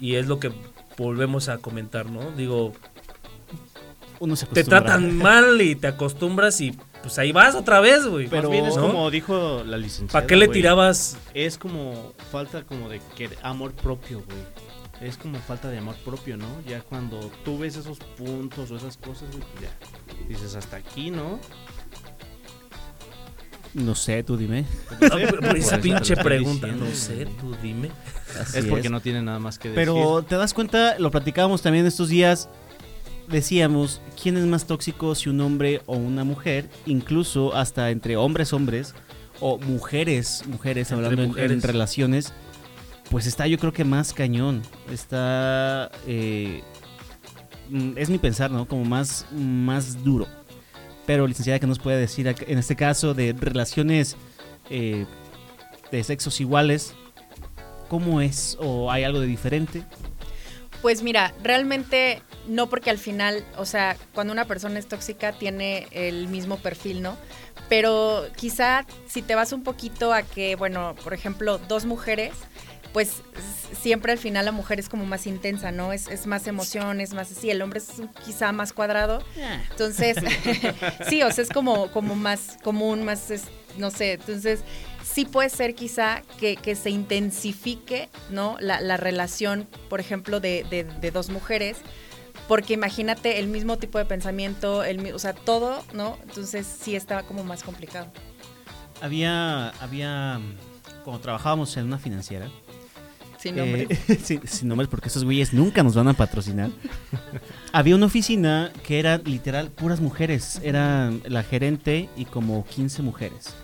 [0.00, 0.52] Y es lo que
[0.98, 2.32] volvemos a comentar, ¿no?
[2.32, 2.74] Digo,
[4.20, 8.28] Uno se te tratan mal y te acostumbras y pues ahí vas otra vez, güey.
[8.28, 8.82] Pero bien es ¿no?
[8.82, 10.12] como dijo la licenciada.
[10.12, 10.58] ¿Para qué le güey.
[10.58, 11.16] tirabas?
[11.34, 14.38] Es como falta como de que amor propio, güey.
[15.00, 16.46] Es como falta de amor propio, ¿no?
[16.68, 21.10] Ya cuando tú ves esos puntos o esas cosas, güey, pues ya dices hasta aquí,
[21.10, 21.40] ¿no?
[23.72, 24.66] No sé, tú dime.
[24.90, 26.66] Ah, por- por Por eso esa pinche pregunta.
[26.66, 27.90] diciendo, No sé, tú dime.
[28.38, 29.82] Así es porque no tiene nada más que decir.
[29.84, 32.48] Pero te das cuenta, lo platicábamos también estos días,
[33.30, 36.68] decíamos, ¿quién es más tóxico si un hombre o una mujer?
[36.86, 38.94] Incluso hasta entre hombres, hombres,
[39.40, 41.62] o mujeres, mujeres, Entre hablando en- En, mujeres.
[41.62, 42.32] relaciones,
[43.10, 44.62] pues está yo creo que más cañón.
[44.92, 46.62] Está, eh,
[47.70, 48.66] mm, es mi pensar, ¿no?
[48.66, 50.26] Como más, más duro.
[51.06, 54.16] Pero licenciada, ¿qué nos puede decir en este caso de relaciones
[54.68, 55.06] eh,
[55.90, 56.94] de sexos iguales?
[57.88, 58.56] ¿Cómo es?
[58.60, 59.82] ¿O hay algo de diferente?
[60.82, 65.86] Pues mira, realmente no porque al final, o sea, cuando una persona es tóxica tiene
[65.90, 67.16] el mismo perfil, ¿no?
[67.68, 72.32] Pero quizá si te vas un poquito a que, bueno, por ejemplo, dos mujeres,
[72.92, 73.22] pues
[73.80, 75.92] siempre al final la mujer es como más intensa, ¿no?
[75.92, 77.88] Es, es más emoción, es más así, el hombre es
[78.24, 79.22] quizá más cuadrado.
[79.70, 80.16] Entonces,
[81.08, 83.44] sí, o sea, es como, como más común, más, es-
[83.76, 84.60] no sé, entonces
[85.12, 88.56] sí puede ser quizá que, que se intensifique, ¿no?
[88.60, 91.78] La, la relación, por ejemplo, de, de- de dos mujeres,
[92.48, 96.16] porque imagínate el mismo tipo de pensamiento, el, o sea, todo, ¿no?
[96.22, 98.06] Entonces sí está como más complicado.
[99.00, 100.40] Había, había,
[101.04, 102.48] cuando trabajábamos en una financiera,
[103.38, 103.86] Sin nombre.
[103.88, 106.70] eh, sin, sin nombres porque esos güeyes nunca nos van a patrocinar,
[107.72, 113.54] había una oficina que era literal puras mujeres, era la gerente y como 15 mujeres.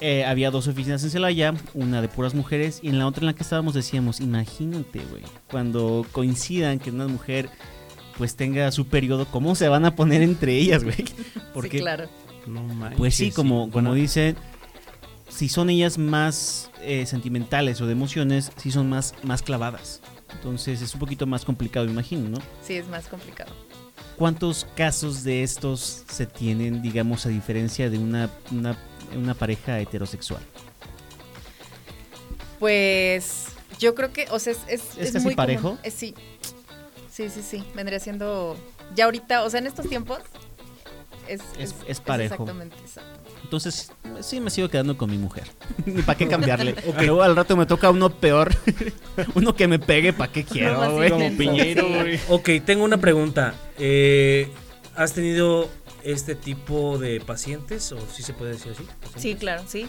[0.00, 3.26] Eh, había dos oficinas en Celaya, una de puras mujeres y en la otra en
[3.26, 7.50] la que estábamos decíamos, imagínate, güey, cuando coincidan que una mujer
[8.16, 11.04] pues tenga su periodo, ¿cómo se van a poner entre ellas, güey?
[11.54, 12.08] Porque sí, claro.
[12.46, 14.36] No manches, pues sí, como, como Bueno, dicen,
[15.28, 20.00] si son ellas más eh, sentimentales o de emociones, sí son más, más clavadas.
[20.32, 22.38] Entonces es un poquito más complicado, imagino, ¿no?
[22.62, 23.52] Sí, es más complicado.
[24.16, 28.76] ¿Cuántos casos de estos se tienen, digamos, a diferencia de una, una,
[29.16, 30.42] una pareja heterosexual?
[32.58, 33.46] Pues
[33.78, 35.62] yo creo que, o sea, es, es, ¿Es es muy parejo?
[35.62, 35.78] común.
[35.82, 36.14] Eh, sí,
[37.10, 37.64] sí, sí, sí.
[37.74, 38.56] Vendría siendo,
[38.94, 40.18] ya ahorita, o sea, en estos tiempos
[41.26, 42.34] es, Es- es parejo.
[42.34, 43.10] exactamente, exacto.
[43.42, 45.44] Entonces, sí me sigo quedando con mi mujer.
[45.86, 46.74] Ni para qué cambiarle.
[47.00, 48.54] Luego al rato me toca uno peor.
[49.34, 51.10] uno que me pegue, ¿para qué quiero, güey?
[51.10, 51.94] intenso, Piñero, sí.
[51.94, 52.20] güey.
[52.28, 53.54] Ok, tengo una pregunta.
[53.78, 54.48] Eh,
[54.94, 55.70] ¿Has tenido
[56.04, 57.92] este tipo de pacientes?
[57.92, 58.86] ¿O sí se puede decir así?
[59.16, 59.88] Sí, claro, sí.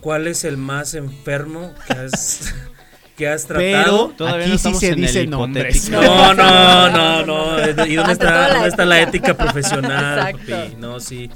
[0.00, 2.54] ¿Cuál es el más enfermo que has,
[3.16, 4.08] que has Pero tratado?
[4.16, 5.90] Todavía aquí no sí se dice nombres.
[5.90, 7.86] No, no, no, no.
[7.86, 9.36] ¿Y dónde está, dónde está la ética.
[9.36, 10.32] profesional?
[10.32, 10.76] Papi?
[10.78, 11.30] No, sí.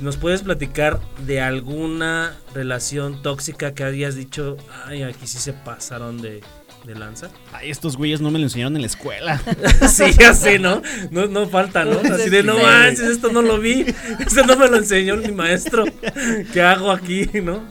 [0.00, 6.22] ¿Nos puedes platicar de alguna relación tóxica que hayas dicho, ay, aquí sí se pasaron
[6.22, 6.40] de,
[6.84, 7.28] de lanza?
[7.52, 9.40] Ay, estos güeyes no me lo enseñaron en la escuela.
[9.88, 10.82] sí, ya sé, ¿no?
[11.10, 11.98] No, no falta, ¿no?
[12.14, 13.84] Así de, no manches, esto no lo vi,
[14.18, 15.84] esto no me lo enseñó mi maestro.
[16.52, 17.62] ¿Qué hago aquí, no?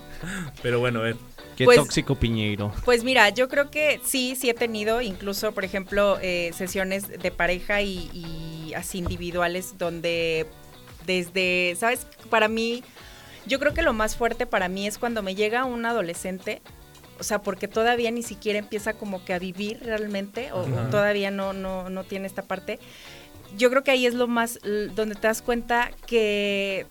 [0.61, 1.15] Pero bueno, a ver.
[1.57, 2.71] Qué Pues- tóxico Piñeiro.
[2.85, 7.31] Pues mira, yo creo que sí, sí he tenido incluso, por ejemplo, eh, sesiones de
[7.31, 10.45] pareja y, y así individuales donde
[11.05, 12.07] desde, ¿sabes?
[12.29, 12.81] Para mí,
[13.45, 16.61] yo creo que lo más fuerte para mí es cuando me llega un adolescente,
[17.19, 21.53] o sea, porque todavía ni siquiera empieza como que a vivir realmente, o, todavía no,
[21.53, 22.79] no, no tiene esta parte.
[23.57, 24.59] Yo creo que ahí es lo más,
[24.95, 26.85] donde te das cuenta que,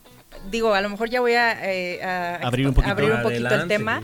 [0.50, 2.90] digo, a lo mejor ya voy a, eh, a Abrir un poquito.
[2.92, 4.02] abrir un poquito el tema.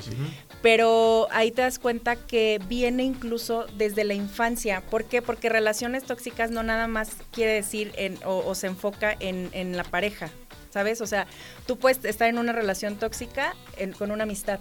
[0.63, 4.81] Pero ahí te das cuenta que viene incluso desde la infancia.
[4.89, 5.21] ¿Por qué?
[5.21, 9.77] Porque relaciones tóxicas no nada más quiere decir en, o, o se enfoca en, en
[9.77, 10.31] la pareja,
[10.71, 11.03] ¿sabes?
[11.03, 11.27] O sea,
[11.67, 14.59] tú puedes estar en una relación tóxica en- con una amistad.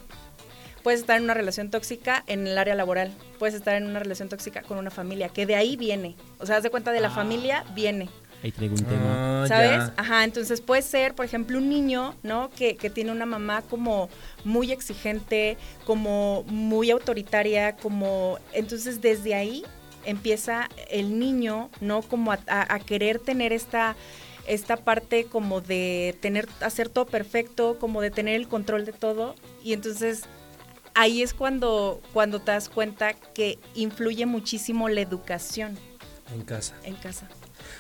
[0.83, 3.11] Puedes estar en una relación tóxica en el área laboral.
[3.39, 6.15] Puedes estar en una relación tóxica con una familia, que de ahí viene.
[6.39, 8.09] O sea, haz de cuenta de la familia viene.
[8.43, 9.43] Ahí traigo un tema.
[9.43, 9.69] Ah, ¿Sabes?
[9.71, 9.93] ya.
[9.95, 12.49] Ajá, entonces puede ser, por ejemplo, un niño, ¿no?
[12.49, 14.09] Que, que tiene una mamá como
[14.43, 18.37] muy exigente, como muy autoritaria, como...
[18.51, 19.63] Entonces desde ahí
[20.05, 22.01] empieza el niño, ¿no?
[22.01, 23.95] Como a, a- a querer tener esta
[24.45, 29.35] esta parte como de tener hacer todo perfecto, como de tener el control de todo
[29.63, 30.23] y entonces
[30.95, 35.77] ahí es cuando cuando te das cuenta que influye muchísimo la educación
[36.33, 36.75] En casa.
[36.83, 37.27] en casa.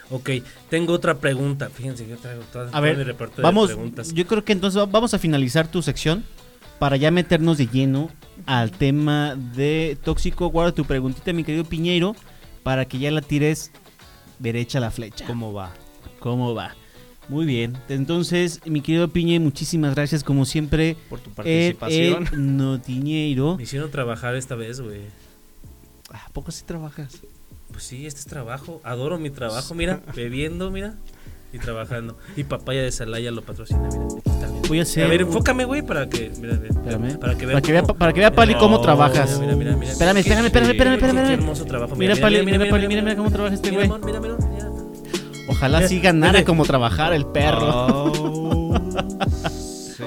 [0.09, 0.29] Ok,
[0.69, 1.69] tengo otra pregunta.
[1.69, 4.13] Fíjense que yo traigo toda, A ver, de Vamos, preguntas.
[4.13, 6.23] yo creo que entonces va- vamos a finalizar tu sección
[6.79, 8.09] para ya meternos de lleno
[8.45, 10.47] al tema de tóxico.
[10.49, 12.15] Guarda tu preguntita, mi querido Piñeiro,
[12.63, 13.71] para que ya la tires
[14.39, 15.25] derecha a la flecha.
[15.25, 15.73] ¿Cómo va?
[16.19, 16.75] ¿Cómo va?
[17.29, 17.77] Muy bien.
[17.89, 20.97] Entonces, mi querido Piñe, muchísimas gracias como siempre.
[21.09, 22.27] Por tu El, participación.
[22.33, 23.55] el Notiñeiro.
[23.57, 25.01] Me hicieron trabajar esta vez, güey.
[26.11, 27.19] ¿A poco sí trabajas?
[27.71, 28.81] Pues sí, este es trabajo.
[28.83, 30.01] Adoro mi trabajo, mira.
[30.15, 30.95] bebiendo, mira.
[31.53, 32.17] Y trabajando.
[32.35, 34.05] Y papaya de Salaya lo patrocina, mira.
[34.25, 34.49] Mira.
[34.67, 35.03] Voy a hacer.
[35.05, 36.31] A ver, enfócame, güey, para que.
[36.41, 37.19] Mira, mira.
[37.19, 37.53] Para que vea.
[37.55, 39.39] Para que vea, cómo- para que vea Pali, cómo trabajas.
[39.39, 39.91] Mira, mira, mira.
[39.91, 41.27] Espérame, espérame, espérame, espérame, qué- espérame.
[41.27, 41.95] Qué hermoso trabajo.
[41.95, 43.87] Mira, Pali, mira, Pali, mira, mira cómo trabaja este güey.
[43.87, 44.37] mira, mira, mira.
[45.63, 47.87] Ojalá sí ganara como trabajar el perro.
[47.87, 48.73] Oh,
[49.97, 50.03] sí.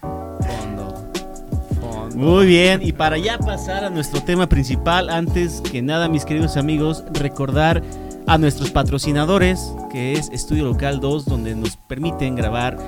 [0.00, 0.94] Fondo.
[1.78, 2.16] Fondo.
[2.16, 6.56] Muy bien, y para ya pasar a nuestro tema principal, antes que nada, mis queridos
[6.56, 7.82] amigos, recordar
[8.26, 12.78] a nuestros patrocinadores, que es Estudio Local 2, donde nos permiten grabar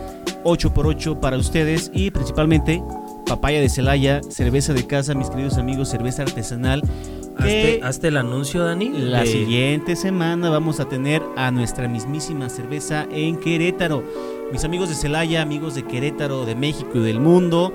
[0.44, 2.82] 8x8 para ustedes y principalmente
[3.26, 6.82] papaya de Celaya, cerveza de casa, mis queridos amigos, cerveza artesanal.
[7.36, 8.90] Que Hazte, hazte el anuncio, Dani.
[8.90, 14.02] la de- siguiente semana vamos a tener a nuestra mismísima cerveza en Querétaro.
[14.52, 17.72] Mis amigos de Celaya, amigos de Querétaro, de México y del mundo,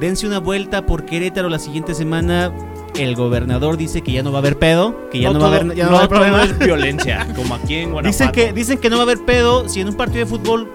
[0.00, 2.52] dense una vuelta por Querétaro la siguiente semana.
[2.96, 5.48] El gobernador dice que ya no va a haber pedo, que ya no, va a
[5.56, 6.44] haber, ya no va a haber todo problema.
[6.44, 8.06] es violencia, como aquí en Guanajuato.
[8.06, 10.70] Dicen que, dicen que no va a haber pedo si en un partido de fútbol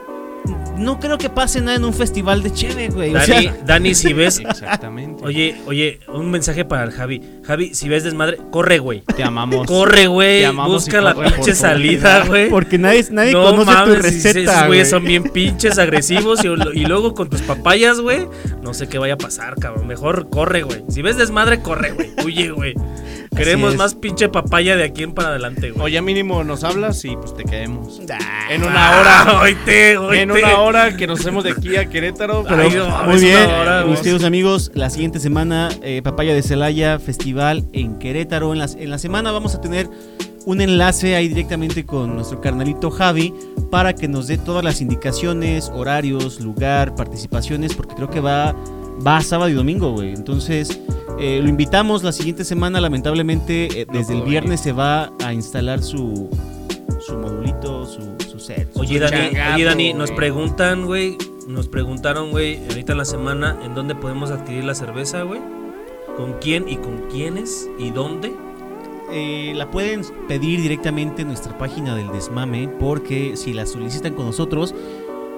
[0.78, 3.12] no creo que pase nada en un festival de cheve, güey.
[3.12, 4.40] O Dani, sea, Dani, si ves.
[4.46, 5.24] Exactamente.
[5.26, 7.22] Oye, oye, un mensaje para el Javi.
[7.50, 9.02] Javi, si ves desmadre, corre, güey.
[9.16, 9.66] te amamos.
[9.66, 10.46] Corre, güey.
[10.68, 12.48] Busca la corre, pinche salida, güey.
[12.52, 14.68] porque nadie, nadie no conoce tu mames, si- si receta, esos güey.
[14.68, 16.48] güeyes son bien pinches agresivos y,
[16.80, 18.28] y luego con tus papayas, güey.
[18.62, 19.88] No sé qué vaya a pasar, cabrón.
[19.88, 20.84] Mejor corre, güey.
[20.90, 22.12] Si ves desmadre, corre, güey.
[22.24, 22.76] Huye, güey.
[23.36, 25.86] Queremos más pinche papaya de aquí en para adelante, güey.
[25.86, 28.00] Oye, mínimo nos hablas y pues te quedemos.
[28.12, 29.40] Ah, En una hora.
[29.42, 30.22] Oíte, oíte.
[30.24, 32.44] En una hora que nos hacemos de aquí a Querétaro.
[32.48, 37.00] Pero Ay, no, muy bien, hora, queridos amigos, la siguiente semana, eh, Papaya de Celaya,
[37.00, 37.39] festival
[37.74, 38.54] en Querétaro.
[38.54, 39.90] En la, en la semana vamos a tener
[40.46, 43.34] un enlace ahí directamente con nuestro carnalito Javi
[43.70, 48.56] para que nos dé todas las indicaciones, horarios, lugar, participaciones, porque creo que va,
[49.06, 50.10] va sábado y domingo, güey.
[50.14, 50.80] Entonces,
[51.20, 55.84] eh, lo invitamos la siguiente semana, lamentablemente, eh, desde el viernes se va a instalar
[55.84, 56.30] su,
[57.06, 58.74] su modulito, su, su set.
[58.74, 59.18] su- Oye, Dani,
[59.56, 61.18] oye, Dani, nos preguntan, güey.
[61.48, 65.42] Nos preguntaron, güey, ahorita en la semana, ¿en dónde podemos adquirir la cerveza, güey?
[66.20, 67.70] ¿Con quién y con quiénes?
[67.78, 68.36] ¿Y dónde?
[69.10, 74.26] Eh, la pueden pedir directamente en nuestra página del desmame porque si la solicitan con
[74.26, 74.76] nosotros,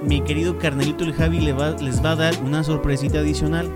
[0.01, 3.69] mi querido carnalito el Javi les va a dar una sorpresita adicional.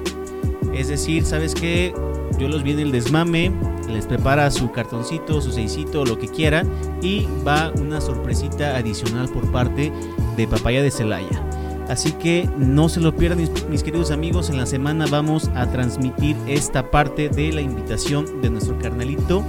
[0.73, 1.93] Es decir, ¿sabes qué?
[2.39, 3.51] Yo los vi en el desmame,
[3.87, 6.63] les prepara su cartoncito, su seisito, lo que quiera
[7.03, 9.91] y va una sorpresita adicional por parte
[10.35, 11.64] de Papaya de Celaya.
[11.89, 16.35] Así que no se lo pierdan mis, queridos amigos, en la semana vamos a transmitir
[16.47, 19.43] esta parte de la invitación de nuestro carnalito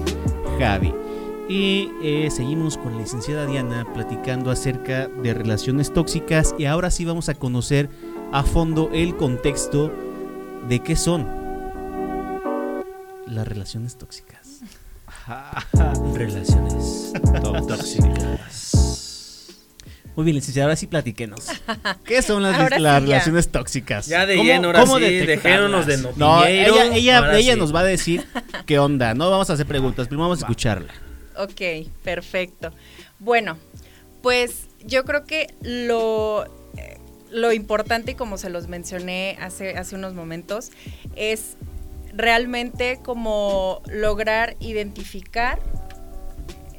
[0.58, 0.92] Javi.
[1.48, 7.04] Y eh, seguimos con la licenciada Diana platicando acerca de relaciones tóxicas y ahora sí
[7.04, 7.88] vamos a conocer
[8.32, 9.92] a fondo el contexto
[10.68, 11.26] de qué son
[13.26, 14.60] las relaciones tóxicas.
[16.14, 19.05] Relaciones tóxicas.
[20.16, 21.46] Muy bien, licenciada, ahora sí platiquenos.
[22.04, 24.06] ¿Qué son las, sí, relaciones tóxicas?
[24.06, 27.58] Ya de ¿Cómo- lleno, ahora cómo sí, dejémonos de No, ella, ella, ella sí.
[27.58, 28.26] nos va a decir
[28.64, 29.12] qué onda.
[29.14, 30.92] No vamos a hacer preguntas, primero vamos a escucharla.
[31.36, 32.72] Ok, perfecto.
[33.18, 33.58] Bueno,
[34.22, 36.46] pues yo creo que lo,
[36.78, 36.96] eh,
[37.30, 40.70] lo importante, y como se los mencioné hace, hace unos momentos,
[41.14, 41.58] es
[42.14, 45.58] realmente como lograr identificar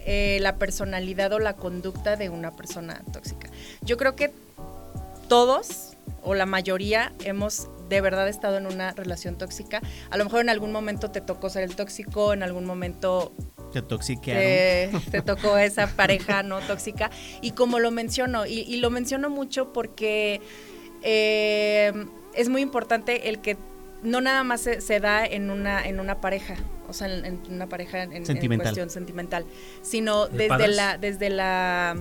[0.10, 3.50] eh, la personalidad o la conducta de una persona tóxica.
[3.82, 4.32] Yo creo que
[5.28, 9.82] todos o la mayoría hemos de verdad estado en una relación tóxica.
[10.10, 13.34] A lo mejor en algún momento te tocó ser el tóxico, en algún momento
[13.74, 15.02] Te toxiquearon.
[15.04, 17.12] te, te tocó esa pareja no tóxica.
[17.41, 20.39] Y como lo menciono, y, y lo menciono mucho porque
[21.04, 21.91] eh,
[22.34, 23.58] es muy importante el que
[24.04, 26.56] no nada más se, se da en una, en una pareja,
[26.88, 28.23] o sea, en, en una pareja en,
[28.58, 29.45] cuestión sentimental,
[29.82, 31.95] sino ¿De desde la, desde la,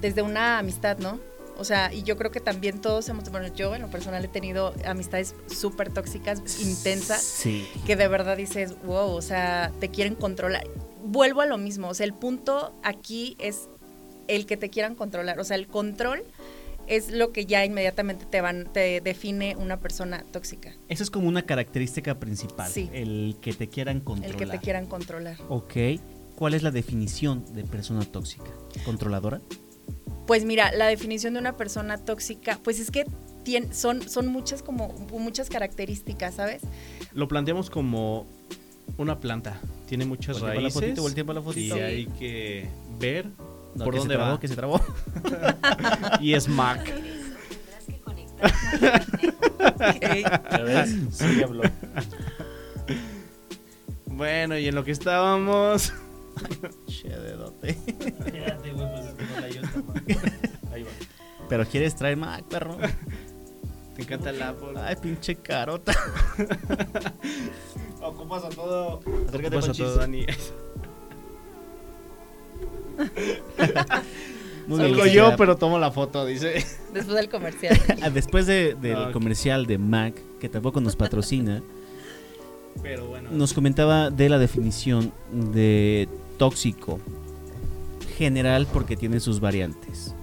[0.00, 1.20] desde una amistad, ¿no?
[1.58, 4.28] O sea, y yo creo que también todos hemos, bueno, yo en lo personal he
[4.28, 7.68] tenido amistades súper tóxicas, intensas, Sí.
[7.84, 10.64] que de verdad dices, wow, o sea, te quieren controlar.
[11.04, 13.68] Vuelvo a lo mismo, o sea, el punto aquí es
[14.28, 16.22] el que te quieran controlar, o sea, el control
[16.88, 21.28] es lo que ya inmediatamente te van te define una persona tóxica, Esa es como
[21.28, 22.70] una característica principal.
[22.70, 22.88] Sí.
[22.92, 24.30] El que te quieran controlar.
[24.30, 25.36] el que te quieran controlar.
[25.48, 25.74] Ok.
[26.36, 28.50] ¿Cuál es la definición de persona tóxica?
[28.84, 29.40] ¿Controladora?
[30.26, 33.04] Pues mira, la definición de una persona tóxica, pues es que
[33.44, 36.62] tien- son son muchas como muchas características, ¿sabes?
[37.12, 38.26] Lo planteamos como
[38.98, 39.60] una planta.
[39.88, 40.80] Tiene muchas Voltea para la raíces.
[40.82, 41.74] fotito, voltea para la y fotito.
[41.76, 41.80] Sí.
[41.80, 42.68] hay que
[43.00, 43.26] ver
[43.78, 44.40] No, por dónde se trabó, va.
[44.40, 44.80] que se trabó.
[46.20, 46.92] Y es Mac.
[50.50, 50.96] ¿Ya ves?
[51.10, 51.62] Sí, habló.
[54.06, 55.92] Bueno, y en lo que estábamos.
[56.86, 57.70] Che, dedote.
[57.70, 59.46] Espérate, güey, pues no la.
[60.74, 60.90] Ahí va.
[61.48, 62.76] Pero quieres traer Mac, perro.
[63.96, 64.72] Te encanta el Apple.
[64.76, 65.92] Ay, pinche carota.
[68.00, 69.00] Ocupas a todo.
[69.26, 70.26] Acércate, Ocupas a todo, Dani.
[74.66, 76.64] Muy Salgo bien, yo, pero tomo la foto, dice.
[76.92, 77.78] Después del comercial.
[78.02, 81.62] Ah, Después de- del Ah, comercial de Mac, que tampoco nos patrocina,
[82.82, 83.30] Pero bueno.
[83.32, 86.06] nos comentaba de la definición de
[86.36, 87.00] tóxico
[88.18, 90.14] general porque tiene sus variantes.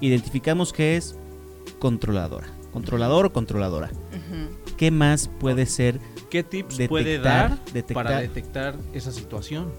[0.00, 1.16] Identificamos que es
[1.78, 2.46] controladora.
[2.72, 3.90] Controlador o controladora.
[4.76, 6.00] ¿Qué más puede ser?
[6.30, 9.70] ¿Qué tips Detectar- puede dar detectar- para detectar esa situación?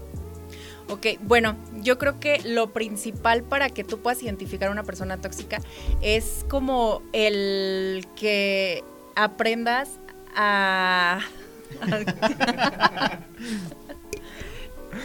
[0.88, 5.20] Ok, bueno, yo creo que lo principal para que tú puedas identificar a una persona
[5.20, 5.60] tóxica
[6.00, 8.84] es como el que
[9.16, 9.98] aprendas
[10.36, 11.20] a...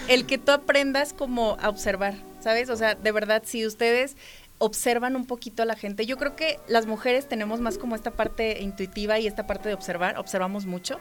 [0.07, 2.69] el que tú aprendas como a observar, ¿sabes?
[2.69, 4.17] O sea, de verdad, si ustedes
[4.59, 8.11] observan un poquito a la gente, yo creo que las mujeres tenemos más como esta
[8.11, 10.99] parte intuitiva y esta parte de observar, observamos mucho.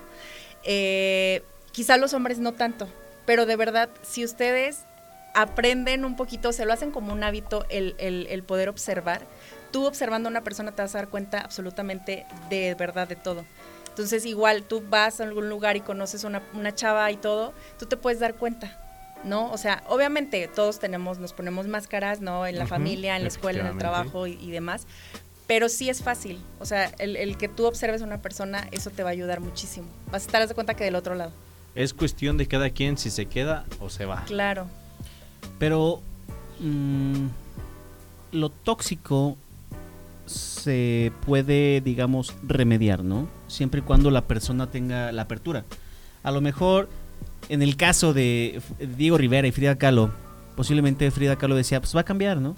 [0.64, 2.88] Eh, quizá los hombres no tanto,
[3.30, 4.80] pero de verdad, si ustedes
[5.34, 9.22] aprenden un poquito, se lo hacen como un hábito el, el- el poder observar,
[9.70, 13.44] tú observando a una persona te vas a dar cuenta absolutamente de verdad de todo.
[13.88, 17.86] Entonces igual tú vas a algún lugar y conoces una, una chava y todo, tú
[17.86, 18.76] te puedes dar cuenta,
[19.22, 19.52] ¿no?
[19.52, 22.48] O sea, obviamente todos tenemos, nos ponemos máscaras, ¿no?
[22.48, 24.88] En la familia, en la escuela, en el trabajo y, y demás.
[25.46, 28.90] Pero sí es fácil, o sea, el, el que tú observes a una persona, eso
[28.90, 29.86] te va a ayudar muchísimo.
[30.10, 31.30] Vas a estar de cuenta que del otro lado.
[31.74, 34.24] Es cuestión de cada quien si se queda o se va.
[34.24, 34.66] Claro.
[35.58, 36.00] Pero
[36.60, 37.26] mm,
[38.32, 39.36] lo tóxico
[40.26, 43.28] se puede, digamos, remediar, ¿no?
[43.48, 45.64] Siempre y cuando la persona tenga la apertura.
[46.22, 46.88] A lo mejor,
[47.48, 48.62] en el caso de
[48.96, 50.10] Diego Rivera y Frida Kahlo,
[50.56, 52.54] posiblemente Frida Kahlo decía, pues va a cambiar, ¿no?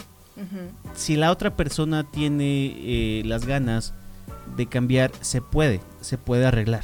[0.94, 3.94] Si la otra persona tiene eh, las ganas
[4.57, 6.83] de cambiar, se puede, se puede arreglar,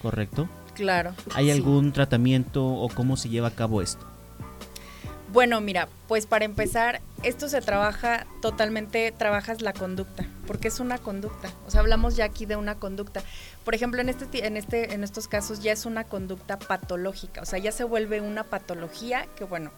[0.00, 0.48] ¿correcto?
[0.74, 1.14] Claro.
[1.34, 1.50] ¿Hay sí.
[1.50, 4.06] algún tratamiento o cómo se lleva a cabo esto?
[5.34, 10.98] Bueno, mira, pues para empezar, esto se trabaja totalmente, trabajas la conducta, porque es una
[10.98, 11.50] conducta.
[11.66, 13.20] O sea, hablamos ya aquí de una conducta.
[13.64, 17.42] Por ejemplo, en este, en este, en estos casos ya es una conducta patológica.
[17.42, 19.72] O sea, ya se vuelve una patología que, bueno,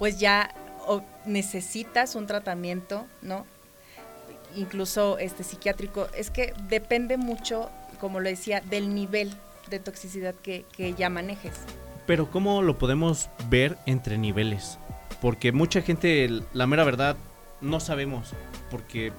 [0.00, 0.52] pues ya
[0.88, 3.46] o necesitas un tratamiento, ¿no?
[4.56, 6.08] Incluso este psiquiátrico.
[6.16, 7.70] Es que depende mucho,
[8.00, 9.32] como lo decía, del nivel
[9.68, 11.54] de toxicidad que, que ya manejes.
[12.06, 14.78] Pero ¿cómo lo podemos ver entre niveles?
[15.20, 17.16] Porque mucha gente, la mera verdad,
[17.60, 18.32] no sabemos.
[18.70, 19.12] Porque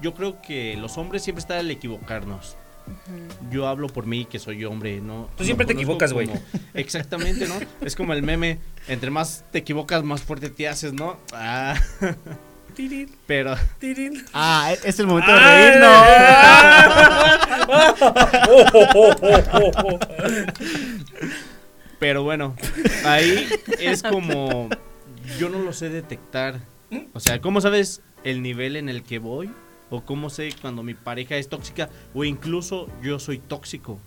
[0.00, 2.56] yo creo que los hombres siempre están al equivocarnos.
[3.50, 5.28] Yo hablo por mí, que soy hombre, ¿no?
[5.36, 6.28] Tú siempre te equivocas, güey.
[6.74, 7.54] Exactamente, ¿no?
[7.82, 11.16] Es como el meme, entre más te equivocas, más fuerte te haces, ¿no?
[11.32, 11.80] Ah.
[13.26, 13.54] Pero,
[14.32, 16.06] Ah, es el momento de reírnos.
[21.98, 22.56] pero bueno,
[23.04, 23.48] ahí
[23.78, 24.68] es como,
[25.38, 26.60] yo no lo sé detectar.
[27.12, 29.50] O sea, ¿cómo sabes el nivel en el que voy?
[29.90, 31.88] ¿O cómo sé cuando mi pareja es tóxica?
[32.14, 33.98] O incluso yo soy tóxico.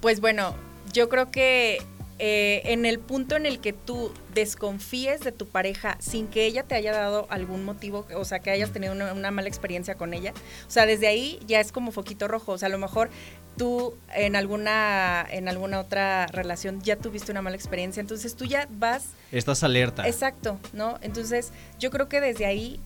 [0.00, 0.54] Pues bueno,
[0.92, 1.78] yo creo que
[2.22, 6.62] eh, en el punto en el que tú desconfíes de tu pareja sin que ella
[6.64, 10.12] te haya dado algún motivo, o sea, que hayas tenido una, una mala experiencia con
[10.12, 10.32] ella,
[10.68, 13.08] o sea, desde ahí ya es como foquito rojo, o sea, a lo mejor
[13.56, 18.68] tú en alguna en alguna otra relación ya tuviste una mala experiencia, entonces tú ya
[18.70, 20.06] vas Estás alerta.
[20.06, 20.98] exacto, ¿no?
[21.02, 22.78] Entonces, yo creo que desde ahí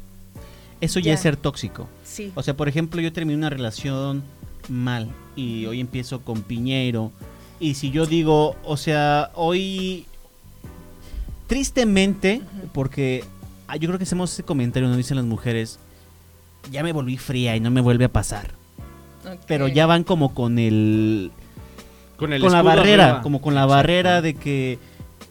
[0.80, 1.14] Eso ya, Ya.
[1.14, 1.88] es ser tóxico.
[2.04, 2.32] sí.
[2.34, 4.22] O sea, por ejemplo, yo terminé una relación
[4.68, 7.10] mal y hoy empiezo con Piñeiro.
[7.60, 10.06] Y si yo digo, o sea, hoy
[11.46, 12.40] tristemente,
[12.72, 13.24] porque
[13.68, 15.78] ah, yo creo que hacemos ese comentario, nos dicen las mujeres,
[16.70, 18.52] ya me volví fría y no me vuelve a pasar.
[19.46, 21.30] Pero ya van como con el
[22.16, 23.22] Con, el con la barrera, arriba.
[23.22, 24.78] como con la barrera de que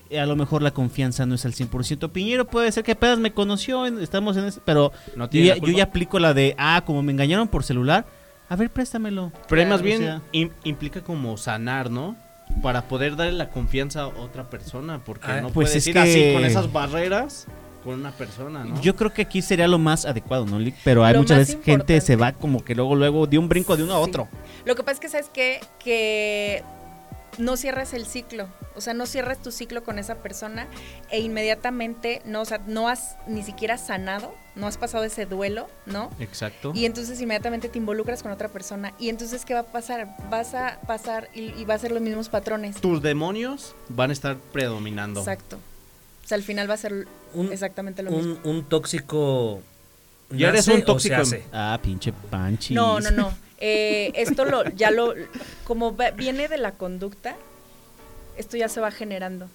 [0.09, 2.09] eh, a lo mejor la confianza no es al 100%.
[2.11, 6.19] Piñero puede ser que apenas me conoció, estamos en ese, pero No yo ya aplico
[6.19, 8.05] la de, ah, como me engañaron por celular,
[8.49, 9.31] a ver, préstamelo.
[9.47, 12.15] Pero ahí más O bien sea- im- implica como sanar, ¿no?
[12.61, 15.93] Para poder darle la confianza a otra persona, porque Ah, no pues puedes es ir
[15.93, 17.47] que- así con esas barreras
[17.83, 18.79] con una persona, ¿no?
[18.81, 20.57] Yo creo que aquí sería lo más adecuado, ¿no?
[20.59, 20.75] Lick?
[20.83, 22.41] Pero hay Lo muchas veces gente se va importante.
[22.41, 24.27] como que luego, luego de un brinco de uno a otro.
[24.65, 25.59] Lo que pasa es que sabes qué?
[25.79, 26.63] que
[27.37, 30.67] no cierras el ciclo, o sea, no cierras tu ciclo con esa persona
[31.09, 35.67] e inmediatamente no, o sea, no has ni siquiera sanado, no has pasado ese duelo,
[35.85, 36.11] ¿no?
[36.19, 36.71] Exacto.
[36.75, 40.15] Y entonces inmediatamente te involucras con otra persona y entonces qué va a pasar?
[40.29, 42.75] Vas a pasar y, y va a ser los mismos patrones.
[42.79, 45.19] Tus demonios van a estar predominando.
[45.21, 45.57] Exacto.
[46.23, 48.37] O sea, al final va a ser Un, exactamente lo mismo.
[48.43, 49.61] un, un tóxico.
[50.29, 51.15] Ya eres un tóxico?
[51.51, 52.75] Ah, pinche panchis.
[52.75, 53.33] No, no, no.
[53.65, 55.13] Eh, esto lo, ya lo,
[55.63, 57.37] como viene de la conducta,
[58.37, 59.47] esto ya se va generando.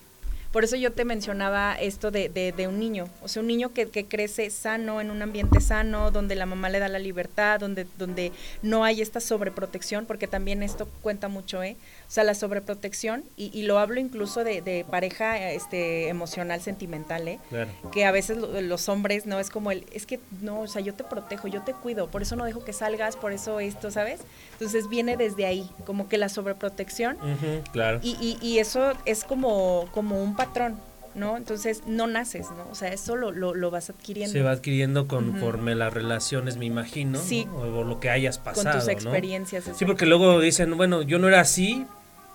[0.51, 3.75] Por eso yo te mencionaba esto de, de- de un niño, o sea, un niño
[3.75, 7.61] que, que crece sano, en un ambiente sano, donde la mamá le da la libertad,
[7.61, 8.33] donde, donde
[8.63, 11.77] no hay esta sobreprotección, porque también esto cuenta mucho, ¿eh?
[12.09, 17.29] O sea, la sobreprotección, y, y lo hablo incluso de, de pareja este, emocional, sentimental,
[17.29, 17.39] ¿eh?
[17.51, 17.71] Claro.
[17.93, 20.81] que a veces lo- los hombres no es como el es que no o sea
[20.81, 23.91] yo te protejo yo te cuido por eso no dejo que salgas por eso esto
[23.91, 24.21] sabes
[24.53, 28.01] entonces viene desde ahí como que la sobreprotección Ujú, claro.
[28.03, 30.79] y, y- y eso es como como un patrón
[31.15, 34.53] no entonces no naces no o sea eso lo, lo, lo vas adquiriendo Se va
[34.53, 37.19] adquiriendo conforme las relaciones, me imagino.
[37.19, 37.45] Sí.
[37.47, 37.57] ¿no?
[37.81, 38.79] O, lo que hayas con pasado.
[38.79, 38.93] tus ¿no?
[38.93, 39.87] experiencias Sí, exacto.
[39.87, 41.87] porque luego dicen, bueno, yo no era así,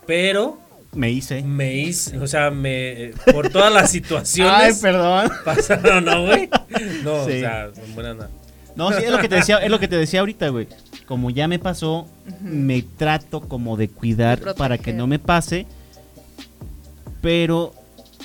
[0.06, 0.58] pero
[0.94, 1.42] Me hice.
[1.44, 5.32] me hice, o sea, me por todas las situaciones Ay, perdón.
[5.46, 6.50] pasaron, ¿no, güey?
[7.04, 7.32] No, Sí.
[7.38, 8.30] o sea, son buenas na-
[8.76, 10.68] No, sí, es lo que te decía, es lo que te decía ahorita, güey.
[11.06, 12.08] Como ya me pasó,
[12.42, 14.58] me trato como de cuidar proteger.
[14.58, 15.66] para que no me pase,
[17.22, 17.74] pero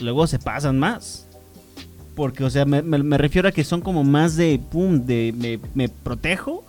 [0.01, 1.27] luego se pasan más.
[2.15, 5.33] Porque, o sea, me, me- me refiero a que son como más de, pum, de
[5.37, 6.65] me, me protejo.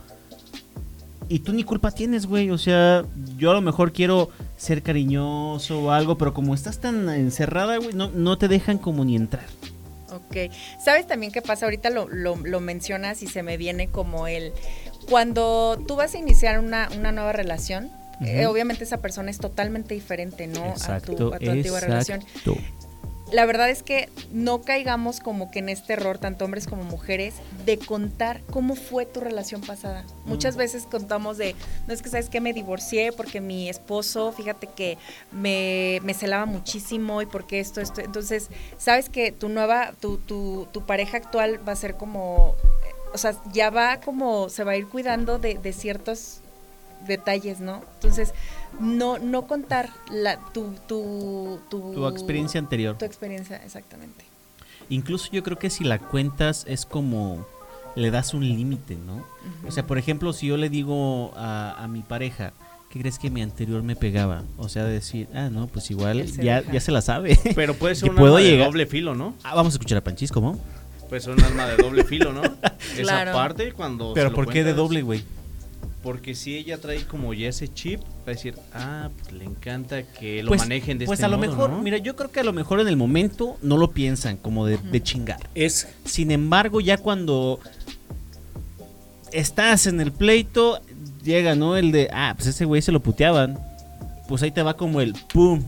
[1.29, 2.49] Y tú ni culpa tienes, güey.
[2.49, 3.05] O sea,
[3.37, 7.93] yo a lo mejor quiero ser cariñoso o algo, pero como estás tan encerrada, güey,
[7.93, 9.45] no, no te dejan como ni entrar.
[10.11, 10.51] Ok.
[10.83, 11.65] ¿Sabes también qué pasa?
[11.65, 14.53] Ahorita lo, lo, lo mencionas y se me viene como el...
[15.07, 19.93] Cuando tú vas a iniciar una, una nueva relación, eh, obviamente esa persona es totalmente
[19.93, 20.65] diferente, ¿no?
[20.65, 22.23] Exacto, a tu, a tu antigua relación.
[23.31, 27.35] La verdad es que no caigamos como que en este error, tanto hombres como mujeres,
[27.63, 30.03] de contar cómo fue tu relación pasada.
[30.25, 31.55] Muchas veces contamos de,
[31.87, 34.97] no es que sabes que me divorcié porque mi esposo, fíjate que
[35.31, 38.01] me, me celaba muchísimo y porque esto, esto.
[38.01, 38.49] Entonces,
[38.79, 42.55] sabes que tu nueva, tu, tu, tu pareja actual va a ser como,
[43.13, 46.41] o sea, ya va como, se va a ir cuidando de, de ciertos
[47.05, 47.83] detalles, ¿no?
[47.95, 48.33] Entonces,
[48.79, 52.97] no, no contar la, tu, tu, tu, Tu experiencia anterior.
[52.97, 54.25] tu experiencia, exactamente.
[54.89, 57.45] Incluso yo creo que si la cuentas es como
[57.95, 59.23] le das un límite, ¿no?
[59.67, 62.53] O sea, por ejemplo, si yo le digo a, a mi pareja,
[62.89, 64.43] ¿qué crees que mi anterior me pegaba?
[64.57, 66.73] O sea, decir, ah, no, pues igual se ya, deja.
[66.73, 67.37] ya se la sabe.
[67.55, 69.35] Pero puede ser un arma de doble filo, ¿no?
[69.43, 70.59] Ah, vamos a escuchar a Panchis, ¿cómo?
[71.07, 72.41] Puede ser un arma de doble filo, ¿no?
[72.95, 73.31] Claro.
[73.31, 74.13] Esa parte cuando...
[74.13, 75.23] Pero se lo ¿por qué de doble, güey?
[76.03, 80.03] Porque si ella trae como ya ese chip, va a decir, ah, pues le encanta
[80.03, 81.81] que lo Pues, manejen de pues este a lo modo, mejor, ¿no?
[81.81, 84.77] mira, yo creo que a lo mejor en el momento no lo piensan como de,
[84.77, 85.49] de chingar.
[85.55, 87.59] Es Sin embargo, ya cuando
[89.31, 90.81] estás en el pleito,
[91.23, 91.75] llega, ¿no?
[91.77, 93.59] El de, ah, pues ese güey se lo puteaban.
[94.27, 95.61] Pues ahí te va como el pum.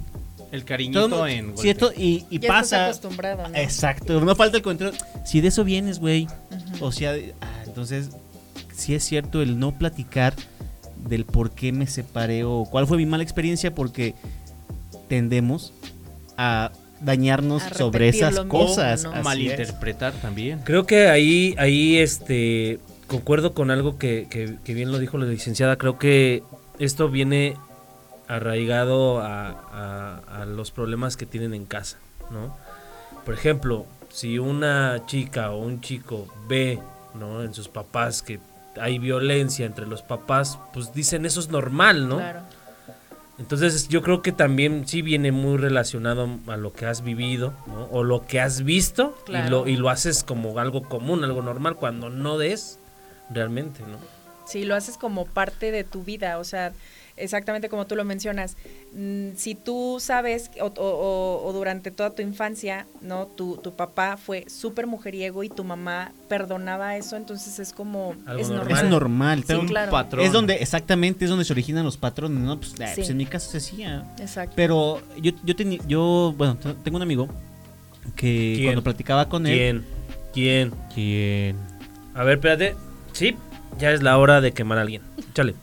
[0.51, 1.57] El cariñito Todo- en...
[1.57, 2.85] sí, esto- y, y ya estás pasa.
[2.85, 3.55] acostumbrado, ¿no?
[3.57, 4.93] Exacto, no falta el control.
[5.25, 6.27] Si de eso vienes, güey.
[6.81, 8.09] O sea, ah, entonces,
[8.81, 10.33] sí es cierto el no platicar
[11.07, 14.13] del por qué me separé o cuál fue mi mala experiencia, porque
[15.07, 15.73] tendemos
[16.37, 16.71] a
[17.01, 19.03] dañarnos A sobre esas cosas.
[19.03, 19.15] ¿no?
[19.15, 19.23] es.
[19.23, 20.59] malinterpretar también.
[20.63, 25.25] Creo que ahí, ahí este, concuerdo con algo que, que- que bien lo dijo la
[25.25, 25.77] licenciada.
[25.77, 26.43] Creo que
[26.79, 27.55] esto viene
[28.27, 31.97] arraigado a, a- a los problemas que tienen en casa,
[32.29, 32.55] ¿no?
[33.25, 36.79] Por ejemplo, si una chica o un chico ve,
[37.19, 37.43] ¿no?
[37.43, 38.39] En sus papás que
[38.81, 42.17] hay violencia entre los papás, pues dicen eso es normal, ¿no?
[42.17, 42.41] Claro.
[43.37, 47.85] Entonces yo creo que también sí viene muy relacionado a lo que has vivido, ¿no?
[47.91, 51.75] O lo que has visto y, lo, y lo haces como algo común, algo normal,
[51.75, 52.77] cuando no es
[53.31, 53.97] realmente, ¿no?
[54.45, 56.73] Sí, lo haces como parte de tu vida, o sea,
[57.23, 58.57] exactamente como tú lo mencionas.
[58.93, 63.25] Mm, Si tú sabes o, o- o- o durante toda tu infancia, ¿no?
[63.27, 68.15] Tu, tu papá fue súper mujeriego y tu mamá perdonaba eso, entonces es como...
[68.25, 68.89] Algo es normal.
[68.89, 69.39] normal.
[69.39, 69.67] Es normal.
[69.67, 69.91] Sí, claro.
[69.91, 70.25] patrón.
[70.25, 72.57] Es donde, exactamente, es donde se originan los patrones, ¿no?
[72.57, 72.93] Pues, eh, Sí.
[72.97, 74.05] pues en mi caso se hacía.
[74.19, 74.53] Exacto.
[74.55, 77.27] Pero yo, yo, teni- yo bueno, tengo un amigo
[78.15, 78.65] que ¿Quién?
[78.65, 79.83] cuando platicaba con él...
[80.33, 80.71] ¿Quién?
[80.73, 80.73] ¿Quién?
[80.93, 81.55] ¿Quién?
[82.13, 82.75] A ver, espérate.
[83.13, 83.35] Sí,
[83.79, 85.01] ya es la hora de quemar a alguien.
[85.31, 85.55] Échale.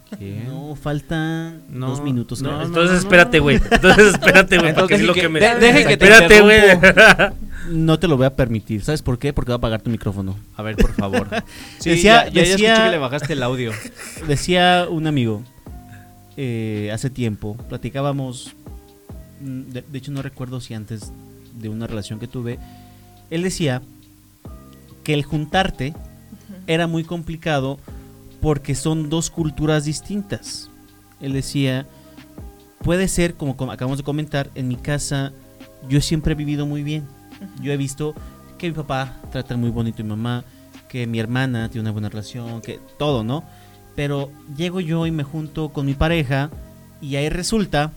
[0.46, 2.40] No, faltan No, dos minutos.
[2.42, 2.61] no, creo.
[2.61, 3.56] no, Entonces espérate, güey.
[3.70, 4.74] Entonces espérate, güey.
[4.74, 5.40] Porque Entonces, es lo que- que me...
[5.40, 6.61] de- deje que te espérate, güey.
[7.70, 8.82] No te lo voy a permitir.
[8.82, 9.32] ¿Sabes por qué?
[9.34, 10.36] Porque va a apagar tu micrófono.
[10.56, 11.28] A ver, por favor.
[11.78, 13.72] Sí, Decía- ya, ya, ya decía- escuché que le bajaste el audio.
[14.26, 15.42] Decía un amigo
[16.36, 18.54] eh, hace tiempo, platicábamos,
[19.40, 21.12] mm, de, de hecho no recuerdo si antes
[21.61, 22.59] de una relación que tuve,
[23.30, 23.82] él decía
[25.04, 25.94] que el juntarte
[26.66, 27.78] era muy complicado
[28.41, 30.70] porque son dos culturas distintas.
[31.20, 31.86] Él decía,
[32.82, 35.32] puede ser, como, acabamos de comentar, en mi casa
[35.89, 37.07] yo siempre he vivido muy bien.
[37.61, 38.14] Yo he visto
[38.57, 40.45] que mi papá trata muy bonito a mi mamá,
[40.89, 43.45] que mi hermana tiene una buena relación, que todo, ¿no?
[43.95, 46.51] Pero llego yo y me junto con mi pareja
[47.01, 47.93] y ahí resulta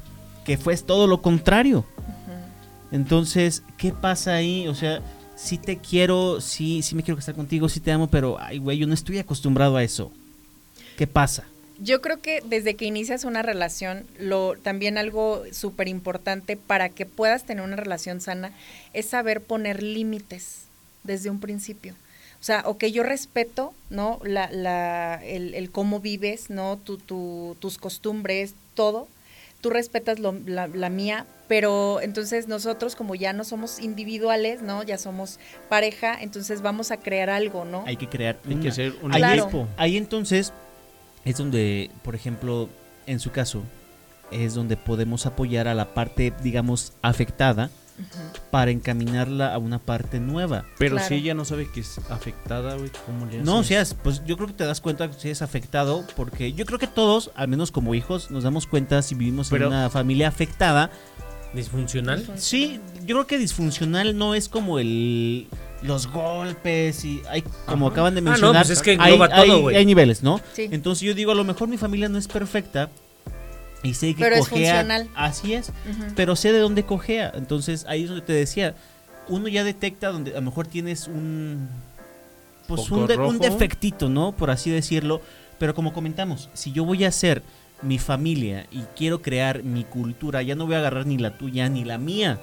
[0.45, 1.85] que fue todo lo contrario.
[2.91, 4.67] Entonces, ¿qué pasa ahí?
[4.67, 5.01] O sea,
[5.35, 8.77] sí te quiero, sí, sí me quiero casar contigo, sí te amo, pero, ay, güey,
[8.77, 10.11] yo no estoy acostumbrado a eso.
[10.97, 11.45] ¿Qué pasa?
[11.79, 17.05] Yo creo que desde que inicias una relación, lo también algo súper importante para que
[17.07, 18.51] puedas tener una relación sana
[18.93, 20.65] es saber poner límites
[21.03, 21.95] desde un principio.
[22.39, 24.19] O sea, ok, yo respeto, ¿no?
[24.23, 26.77] La, la, el, el cómo vives, ¿no?
[26.77, 29.07] Tu, tu, tus costumbres, todo.
[29.61, 34.81] Tú respetas lo- la, la mía, pero entonces nosotros como ya no somos individuales, ¿no?
[34.83, 35.39] Ya somos
[35.69, 37.83] pareja, entonces vamos a crear algo, ¿no?
[37.87, 38.71] Hay que crear Hay que una.
[38.71, 39.67] ser un Claro.
[39.77, 40.51] ahí entonces
[41.25, 42.69] es donde, por ejemplo,
[43.05, 43.63] en su caso,
[44.31, 47.69] es donde podemos apoyar a la parte, digamos, afectada
[48.49, 50.65] para encaminarla a una parte nueva.
[50.79, 51.07] Pero Claro.
[51.07, 53.43] si ella no sabe que es afectada, güey, ¿cómo le haces?
[53.45, 56.53] No, o sea, es- pues yo creo que te das cuenta si es afectado, porque
[56.53, 59.73] yo creo que todos, al menos como hijos, nos damos cuenta si vivimos Pero- en
[59.73, 60.89] una familia afectada.
[61.53, 62.25] ¿Disfuncional?
[62.37, 65.47] Sí, yo creo que disfuncional no es como el
[65.81, 67.93] los golpes y hay como Ajá.
[67.93, 68.65] acaban de Ah, no, mencionar.
[68.67, 69.75] pues es que hay, engloba todo, hay- güey.
[69.77, 70.39] hay niveles, ¿no?
[70.53, 70.69] Sí.
[70.71, 72.89] Entonces yo digo, a lo mejor mi familia no es perfecta
[73.81, 74.85] y sé que Pero es cojea.
[75.15, 75.71] Así es,
[76.15, 77.31] pero sé de dónde cojea.
[77.35, 78.75] Entonces ahí es donde te decía,
[79.27, 81.67] uno ya detecta donde a lo mejor tienes un
[82.67, 83.39] pues un, de- un rojo.
[83.39, 84.33] defectito, ¿no?
[84.33, 85.21] Por así decirlo.
[85.57, 87.41] Pero como comentamos, si yo voy a hacer
[87.81, 91.67] mi familia y quiero crear mi cultura, ya no voy a agarrar ni la tuya
[91.69, 92.39] ni la mía.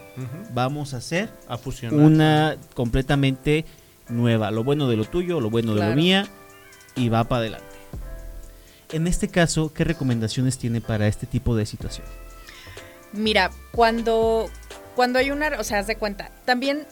[0.53, 1.99] Vamos a hacer A fusionar.
[2.01, 3.65] una completamente
[4.09, 4.51] nueva.
[4.51, 6.27] Lo bueno de lo tuyo, lo bueno de lo mía
[6.97, 7.67] y va para adelante.
[8.93, 12.07] En este caso, ¿qué recomendaciones tiene para este tipo de situación?
[13.13, 14.49] Mira, cuando,
[14.97, 16.87] cuando hay una, o sea, haz de cuenta, también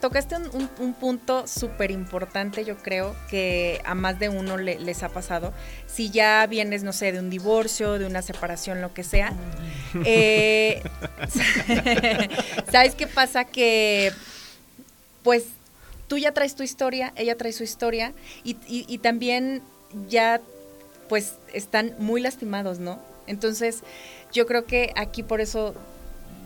[0.00, 4.78] tocaste un, un- un punto súper importante, yo creo, que a más de uno le-
[4.78, 5.52] les ha pasado.
[5.86, 9.32] Si ya vienes, no sé, de un divorcio, de una separación, lo que sea.
[10.04, 10.82] eh,
[12.70, 13.44] ¿Sabes qué pasa?
[13.44, 14.12] Que,
[15.22, 15.44] pues,
[16.08, 18.12] tú ya traes tu historia, ella trae su historia,
[18.44, 19.62] y, y- y también
[20.08, 20.40] ya,
[21.08, 22.98] pues, están muy lastimados, ¿no?
[23.26, 23.80] Entonces,
[24.32, 25.74] yo creo que aquí por eso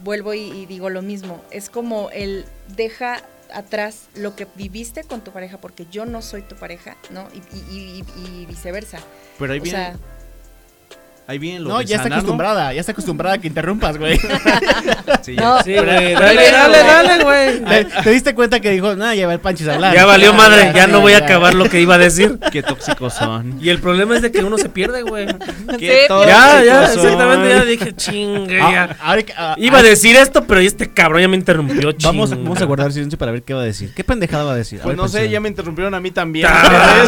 [0.04, 1.42] vuelvo y, y digo lo mismo.
[1.50, 2.44] Es como el
[2.76, 7.28] deja atrás lo que viviste con tu pareja, porque yo no soy tu pareja, ¿no?
[7.34, 8.98] Y, y- y- y viceversa.
[9.38, 9.96] Pero ahí O viene, sea,
[11.26, 14.18] ahí viene lo No, de ya está acostumbrada, ya está acostumbrada a que interrumpas, güey.
[15.22, 15.56] Sí, No.
[15.58, 15.62] ya.
[15.62, 15.84] Sí, güey.
[15.86, 17.64] Pero- Dale, dale, dale, güey.
[17.64, 19.94] ¿Te, te diste cuenta que dijo, nada, ya va el Panchis a hablar?
[19.94, 21.24] Ya valió madre, ya no voy a ya.
[21.24, 22.38] acabar lo que iba a decir.
[22.52, 23.58] Qué tóxicos son.
[23.62, 25.26] Y el problema es de que uno se pierde, güey.
[25.78, 27.04] Qué Sí, tóxicos Ya, ya, son.
[27.04, 28.96] exactamente, ya dije, chingue, Ah, ya.
[29.36, 32.42] ah, Iba ah, a decir esto, pero este cabrón ya me interrumpió, Vamos, chinga.
[32.42, 33.92] vamos a guardar silencio para ver qué va a decir.
[33.94, 34.80] ¿Qué pendejada va a decir?
[34.80, 36.46] A Pues ver, no sé, ya me interrumpieron a mí también.
[36.50, 37.04] Ah,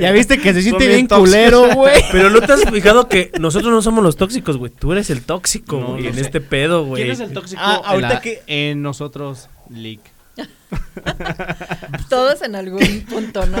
[0.00, 2.02] Ya viste que se siente bien culero, güey.
[2.12, 4.70] Pero no te has fijado que nosotros no somos los tóxicos, güey.
[4.70, 7.02] Tú eres el tóxico, güey, en este pedo, güey.
[7.02, 10.00] ¿Quién es el tóxico Ah, ahorita en, la- que- en nosotros, Lick?
[12.08, 13.58] todos en algún punto, ¿no?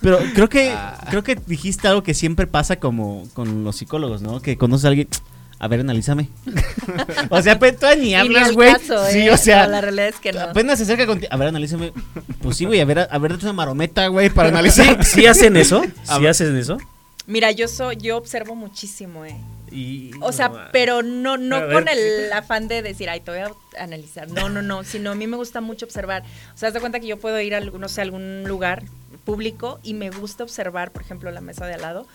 [0.00, 0.98] Pero creo que Ah.
[1.10, 4.40] creo que dijiste algo que siempre pasa como con los psicólogos, ¿no?
[4.40, 5.08] Que conoces a alguien,
[5.58, 6.28] A ver, analízame.
[7.30, 8.72] o sea, pues tú ni hablas, güey.
[8.74, 9.30] caso, Sí, ¿eh?
[9.30, 10.40] o sea, No, la realidad es que no.
[10.40, 11.32] apenas se acerca contigo.
[11.32, 11.92] A ver, analízame.
[12.42, 15.02] Pues sí, güey, a ver, a ver, una marometa, güey, para analizar.
[15.04, 15.82] ¿Sí hacen eso?
[16.18, 16.76] ¿Sí hacen eso?
[17.26, 19.36] Mira, yo soy, yo observo muchísimo, eh.
[19.70, 21.72] Y, O sea, no, pero no, A no ver.
[21.72, 23.50] con el afán de decir, ay, te voy a
[23.82, 24.30] analizar.
[24.30, 24.84] No, no, no.
[24.84, 26.22] Sino a mí me gusta mucho observar.
[26.54, 28.44] O sea, haz de cuenta que yo puedo ir a algún, no sé, a algún
[28.44, 28.84] lugar
[29.24, 32.06] público y me gusta observar, por ejemplo, la mesa de al lado,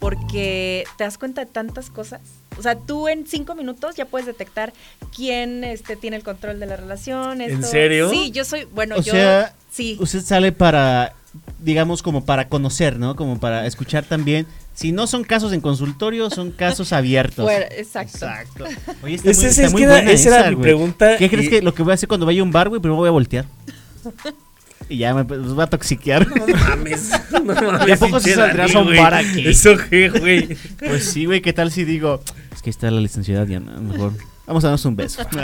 [0.00, 2.20] porque te das cuenta de tantas cosas.
[2.58, 4.72] O sea, tú en cinco minutos ya puedes detectar
[5.14, 7.40] quién este, tiene el control de la relación.
[7.40, 8.10] ¿En serio?
[8.10, 9.96] Sí, yo soy, bueno, O yo sea, sí.
[10.00, 11.14] Usted sale para,
[11.60, 13.16] digamos, como para conocer, ¿no?
[13.16, 14.46] Como para escuchar también.
[14.74, 17.44] Si no son casos en consultorio, son casos abiertos.
[17.46, 18.16] Fuera, exacto.
[18.26, 18.64] Exacto.
[19.02, 21.16] Oye, está Ese- muy, ese- está es muy era- buena esa era esa, mi pregunta
[21.16, 22.80] ¿Qué crees que lo que voy a hacer cuando vaya a un bar, güey?
[22.80, 23.46] Primero voy a voltear.
[24.88, 26.26] y ya me los voy a toxiquear.
[26.28, 27.10] No mames.
[27.32, 27.88] No mames.
[27.88, 28.98] ¿Y a poco pinche sí saldrías Dani, a un güey?
[28.98, 29.48] bar aquí?
[29.48, 30.56] Eso qué, güey.
[30.78, 32.20] pues sí, güey, ¿qué tal si digo?
[32.54, 34.12] Es que ahí está la licenciada Diana, mejor.
[34.46, 35.22] Vamos a darnos un beso.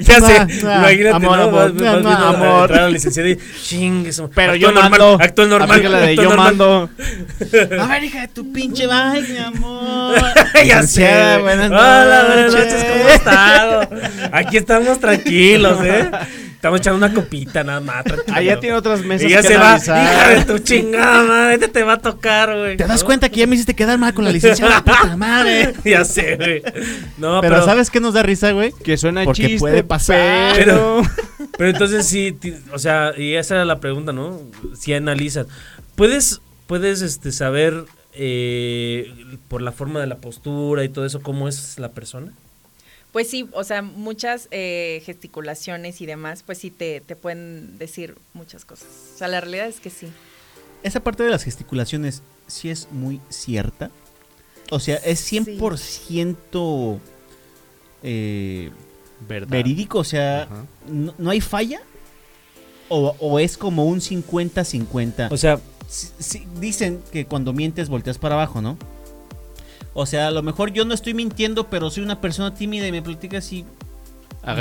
[0.00, 1.42] Ya No, sé, no, imagínate, amor, ¿no?
[1.44, 2.72] amor, Vas- vas amor.
[2.72, 4.30] a y ching, eso.
[4.34, 5.18] Pero yo normal, mando.
[5.20, 5.92] Actúa normal.
[5.92, 6.56] La de yo normal.
[6.56, 6.90] mando.
[7.82, 10.14] a ver, hija de tu pinche madre, mi amor.
[10.66, 11.36] ya sé.
[11.38, 12.72] Buenas Hola, buenas noches.
[12.72, 13.88] noches, ¿cómo has estado?
[14.32, 16.10] Aquí estamos tranquilos, ¿eh?
[16.64, 18.04] Estamos echando una copita nada más.
[18.04, 18.34] tranquilo.
[18.34, 19.66] Allá tiene otras mesas Y ya que se va.
[19.74, 20.02] analizar.
[20.02, 22.78] Hija de tu chingada madre, este te va a tocar, güey.
[22.78, 23.06] ¿Te das ¿No?
[23.06, 24.80] cuenta que ya me hiciste quedar mal con la licenciada?
[24.84, 25.74] Puta madre.
[25.84, 26.62] ya sé, güey.
[27.18, 28.72] No, Pero, pero, ¿sabes qué nos da risa, güey?
[28.82, 30.54] Que suena Porque chiste, puede pasar.
[30.56, 31.02] pero...
[31.58, 32.34] Pero entonces sí,
[32.72, 34.40] o sea, y esa era la pregunta, ¿no?
[34.74, 35.46] Si analizas,
[35.96, 37.84] ¿puedes, puedes este, saber
[38.14, 39.12] eh,
[39.48, 42.32] por la forma de la postura y todo eso cómo es la persona?
[43.14, 48.16] Pues sí, o sea, muchas eh, gesticulaciones y demás, pues sí te, te pueden decir
[48.34, 48.88] muchas cosas.
[49.14, 50.08] O sea, la realidad es que sí.
[50.82, 53.90] Esa parte de las gesticulaciones sí es muy cierta.
[54.70, 56.98] O sea, es 100%
[58.02, 58.70] eh,
[59.26, 59.48] ¿Verdad?
[59.48, 60.00] verídico.
[60.00, 60.48] O sea,
[60.86, 61.80] no, no hay falla.
[62.90, 65.28] O, o es como un 50-50.
[65.30, 65.58] O sea,
[65.88, 68.78] Sí, sí, dicen que cuando mientes volteas para abajo, ¿no?
[69.94, 72.92] O sea, a lo mejor yo no estoy mintiendo, pero soy una persona tímida y
[72.92, 73.64] me platicas y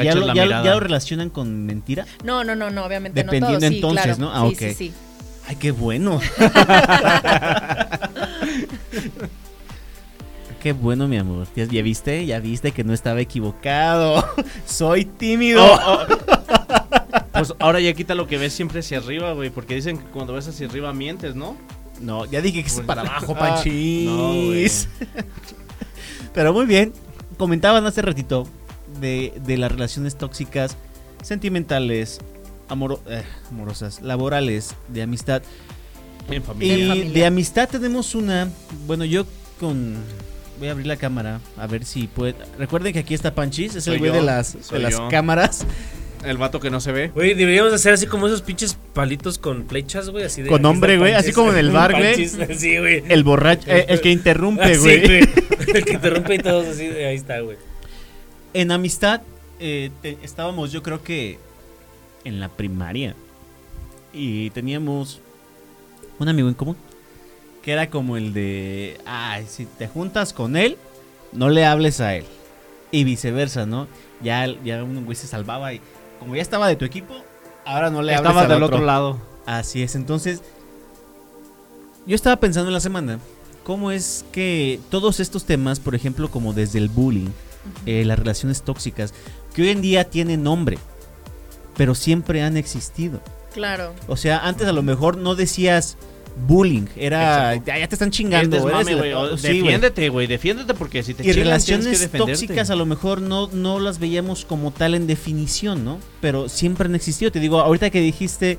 [0.03, 2.05] ya lo, la ya lo- ya lo relacionan con mentira.
[2.23, 3.69] No, no, no, no, obviamente Dependiendo no todo.
[3.69, 4.19] Sí, entonces, claro.
[4.19, 4.31] ¿no?
[4.34, 4.59] Ah, sí, ok.
[4.59, 4.93] sí, sí.
[5.47, 6.21] Ay, qué bueno.
[10.61, 11.47] qué bueno, mi amor.
[11.55, 12.25] ¿Ya, ya viste?
[12.25, 14.25] Ya viste que no estaba equivocado.
[14.65, 15.63] Soy tímido.
[15.65, 15.99] Oh,
[17.34, 19.49] Pues ahora ya quita lo que ves siempre hacia arriba, güey.
[19.49, 21.57] Porque dicen que cuando ves hacia arriba mientes, ¿no?
[22.04, 24.06] No, ya dije que es para abajo, Ah, Panchis.
[24.06, 24.70] no, güey.
[26.34, 26.93] Pero muy bien.
[27.38, 28.47] Comentaban hace ratito
[28.99, 30.78] de, de las relaciones tóxicas,
[31.24, 32.20] sentimentales,
[32.70, 35.41] amoro- eh, amorosas, laborales, de amistad.
[36.30, 36.78] En familia.
[36.78, 37.14] Y En familia.
[37.14, 38.49] de amistad tenemos una.
[38.86, 39.26] Bueno, yo
[39.60, 39.95] con.
[40.60, 42.36] Voy a abrir la cámara a ver si puede.
[42.58, 45.66] Recuerden que aquí está Panchis, es el güey de las, de las cámaras.
[46.26, 47.09] El vato que no se ve.
[47.09, 50.97] güey, deberíamos hacer así como esos pinches palitos con flechas, güey, así de Con nombre,
[50.97, 52.28] güey, así como en el bar, güey.
[52.57, 53.03] Sí, güey.
[53.09, 55.03] El borracho, eh, el que interrumpe, güey.
[55.74, 57.57] El que interrumpe y todos así, ahí está, güey.
[58.53, 59.21] En amistad
[59.59, 61.39] eh, te- estábamos, yo creo que
[62.26, 63.15] en la primaria.
[64.13, 65.21] Y teníamos
[66.19, 66.76] un amigo en común.
[67.63, 70.78] Que era como el de, ay, si te juntas con él,
[71.32, 72.26] no le hables a él.
[72.91, 73.88] Y viceversa, ¿no?
[74.21, 75.80] Ya, ya un güey se salvaba y
[76.24, 77.13] como ya estaba de tu equipo,
[77.65, 79.19] ahora no le Estaba del otro lado.
[79.45, 80.41] Así es, entonces
[82.05, 83.19] yo estaba pensando en la semana,
[83.65, 87.30] ¿cómo es que todos estos temas, por ejemplo, como desde el bullying,
[87.86, 89.13] eh, las relaciones tóxicas,
[89.53, 90.78] que hoy en día tienen nombre,
[91.76, 93.19] pero siempre han existido?
[93.53, 93.93] Claro.
[94.07, 95.97] O sea, antes a lo mejor no decías
[96.36, 97.79] bullying, era, Exacto.
[97.79, 98.57] ya, te están Es chingando.
[98.57, 99.47] eres desmame, sí.
[99.47, 100.27] Defiéndete, güey.
[100.27, 103.99] Defiéndete porque si te Y chingan, relaciones que tóxicas a lo mejor no, no las
[103.99, 105.99] veíamos como tal en definición, ¿no?
[106.21, 107.31] Pero siempre han existido.
[107.31, 108.57] Te digo, ahorita que dijiste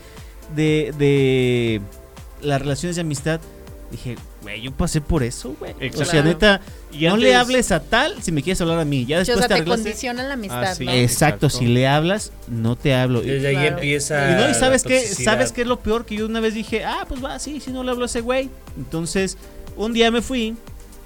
[0.55, 1.81] de, de
[2.43, 3.41] las relaciones de amistad,
[3.91, 5.75] dije, güey, yo pasé por eso, güey.
[5.99, 6.61] O sea, neta,
[6.93, 9.05] Y no antes- le hables a tal si me quieres hablar a mí.
[9.05, 10.85] Ya después o sea, te te condicionan la amistad, Ah, sí.
[10.85, 10.93] ¿no?
[10.93, 11.51] Exacto, Exacto.
[11.51, 13.23] si le hablas, no te hablo.
[13.25, 13.75] Y, Desde ahí Claro.
[13.77, 14.31] empieza.
[14.31, 16.55] y no, y sabes la qué, sabes qué es lo peor que yo una vez
[16.55, 18.49] dije, ah, pues va, sí, si no le hablo a ese güey.
[18.77, 19.37] Entonces,
[19.77, 20.55] un día me fui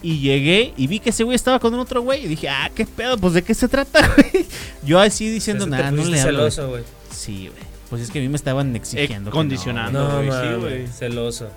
[0.02, 2.84] y llegué y vi que ese güey estaba con otro güey y dije, ah, qué
[2.86, 4.46] pedo, pues de qué se trata, güey.
[4.84, 6.38] Yo así diciendo, nada, no le hablo.
[6.40, 6.50] güey".
[6.50, 6.82] celoso, güey.
[7.10, 7.68] Sí, güey.
[7.90, 9.30] Pues es que a mí me estaban exigiendo.
[9.30, 10.16] Eh, condicionando.
[10.16, 10.26] güey.
[10.28, 10.86] No, sí, güey.
[10.88, 11.48] celoso.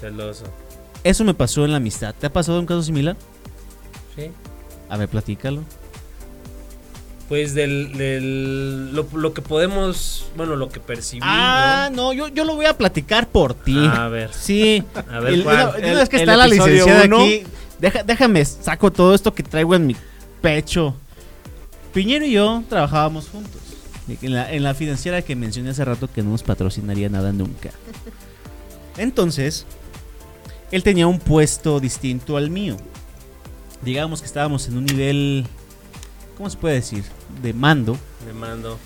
[0.00, 0.44] Celoso.
[1.04, 2.14] Eso me pasó en la amistad.
[2.18, 3.16] ¿Te ha pasado un caso similar?
[4.16, 4.30] Sí.
[4.88, 5.62] A ver, platícalo.
[7.28, 12.44] Pues del, del lo, lo que podemos, bueno, lo que percibí, Ah, no, yo, yo
[12.44, 13.72] lo voy a platicar por ti.
[13.72, 13.90] ¿no?
[13.90, 14.84] A ver, Sí.
[15.10, 17.20] a ver El- una El- vez que el está la episodio licenciada uno.
[17.22, 17.44] aquí,
[17.80, 19.96] deja- déjame, saco todo esto que traigo en mi
[20.42, 20.94] pecho.
[21.94, 23.60] Piñero y yo trabajábamos juntos.
[24.20, 27.70] En la, en la financiera que mencioné hace rato que no nos patrocinaría nada nunca.
[28.98, 29.64] Entonces,
[30.72, 32.76] él tenía un puesto distinto al mío.
[33.82, 35.46] Digamos que estábamos en un nivel,
[36.36, 37.04] ¿cómo se puede decir?
[37.42, 37.96] De mando.
[38.26, 38.78] Le mando.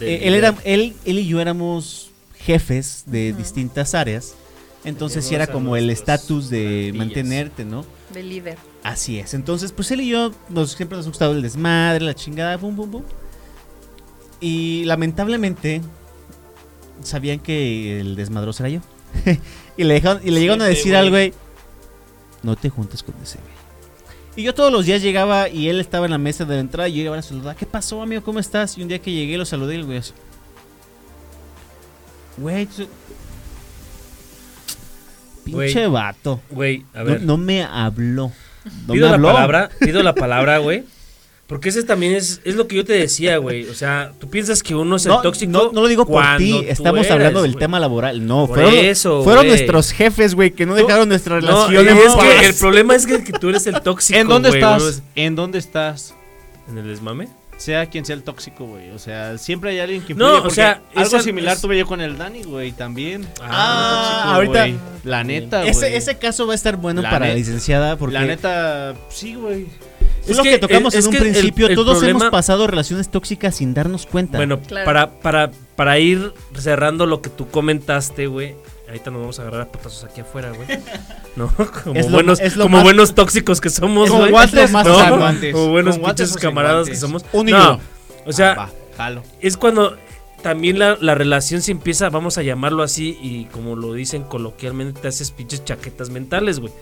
[0.00, 4.34] Eh, él, era, él, él y yo éramos jefes de distintas áreas.
[4.84, 7.24] Entonces sí era como el estatus de plantillas.
[7.24, 7.84] mantenerte, ¿no?
[8.12, 8.58] De líder.
[8.82, 9.32] Así es.
[9.32, 12.76] Entonces, pues él y yo nos, siempre nos ha gustado el desmadre, la chingada, pum,
[12.76, 13.02] pum, pum.
[14.40, 15.80] Y lamentablemente
[17.02, 18.80] sabían que el desmadroso era yo.
[19.76, 20.96] y le, dejaron- y le llegaron a decir güey.
[20.96, 21.34] al güey,
[22.42, 23.54] no te juntes con ese güey.
[24.36, 26.88] Y yo todos los días llegaba y él estaba en la mesa de la entrada
[26.88, 27.54] y yo llegaba a saludar.
[27.56, 28.22] ¿Qué pasó, amigo?
[28.22, 28.76] ¿Cómo estás?
[28.76, 30.12] Y un día que llegué lo saludé y el güey así.
[32.36, 32.88] Güey, tú-
[35.44, 36.40] pinche vato.
[36.50, 37.22] Güey, a No, ver.
[37.22, 38.32] no me habló.
[38.86, 40.84] No pido me la palabra, pido la palabra, güey.
[41.46, 43.68] Porque ese también es, es lo que yo te decía, güey.
[43.68, 45.52] O sea, tú piensas que uno es el No, tóxico.
[45.52, 48.26] no, no lo digo por ti, estamos eres, hablando del tema laboral.
[48.26, 51.98] No, Por fueron, eso, fueron nuestros jefes, güey, que no dejaron nuestra No, relación en
[51.98, 52.24] es paz.
[52.40, 54.18] que el problema es que, que tú eres el tóxico.
[54.18, 55.02] ¿En dónde estás?
[55.14, 56.14] ¿En dónde estás?
[56.66, 57.28] ¿En el desmame?
[57.58, 58.90] Sea quien sea el tóxico, güey.
[58.90, 62.00] O sea, siempre hay alguien que No, o sea, algo similar es- tuve yo con
[62.00, 63.28] el Dani, güey, también.
[63.40, 64.74] Ah, Tóxico, ahorita- güey.
[65.04, 65.70] La neta, güey.
[65.70, 69.34] Ese, ese caso va a estar bueno La para la licenciada porque La neta, sí,
[69.34, 69.66] güey.
[70.22, 71.66] Es Es lo que- que, tocamos es en un que principio.
[71.66, 74.38] el Todos problema- hemos pasado relaciones tóxicas sin darnos cuenta.
[74.38, 74.84] Bueno, Claro.
[74.86, 78.54] para, para, para ir cerrando lo que tú comentaste, güey.
[78.86, 80.66] Ahorita nos vamos a agarrar a putazos aquí afuera, güey.
[81.36, 81.48] ¿No?
[81.82, 84.30] Como, Es lo- buenos, es lo como más- buenos tóxicos que somos, Con güey.
[84.30, 84.78] guantes ¿No?
[84.78, 85.52] más sano.
[85.52, 87.24] Como buenos pinches camaradas que somos.
[87.32, 87.80] Un y no,
[88.26, 89.22] o sea, Ah, Va, jalo.
[89.40, 89.96] es cuando
[90.42, 95.00] también la, la relación se empieza, vamos a llamarlo así, y como lo dicen coloquialmente,
[95.00, 96.72] te haces pinches chaquetas mentales, güey.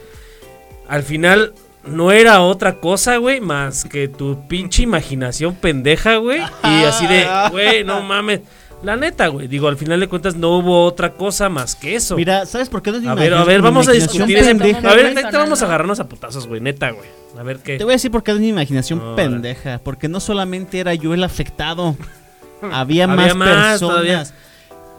[0.88, 1.54] Al final
[1.84, 6.40] no era otra cosa, güey, más que tu pinche imaginación pendeja, güey.
[6.40, 8.40] Y así de, güey, no mames.
[8.82, 9.46] La neta, güey.
[9.46, 12.16] Digo, al final de cuentas no hubo otra cosa más que eso.
[12.16, 14.48] Mira, ¿sabes por qué no es mi a ver, a ver, vamos a discutir ese.
[14.48, 14.78] pendeja?
[14.78, 17.08] A ver, ahorita vamos a agarrarnos a putazos, güey, neta, güey.
[17.38, 17.78] A ver qué.
[17.78, 19.80] Te voy a decir por qué es mi imaginación pendeja.
[19.82, 21.96] Porque no solamente era yo el afectado.
[22.60, 23.80] Había, Había más, más personas.
[23.80, 24.24] todavía.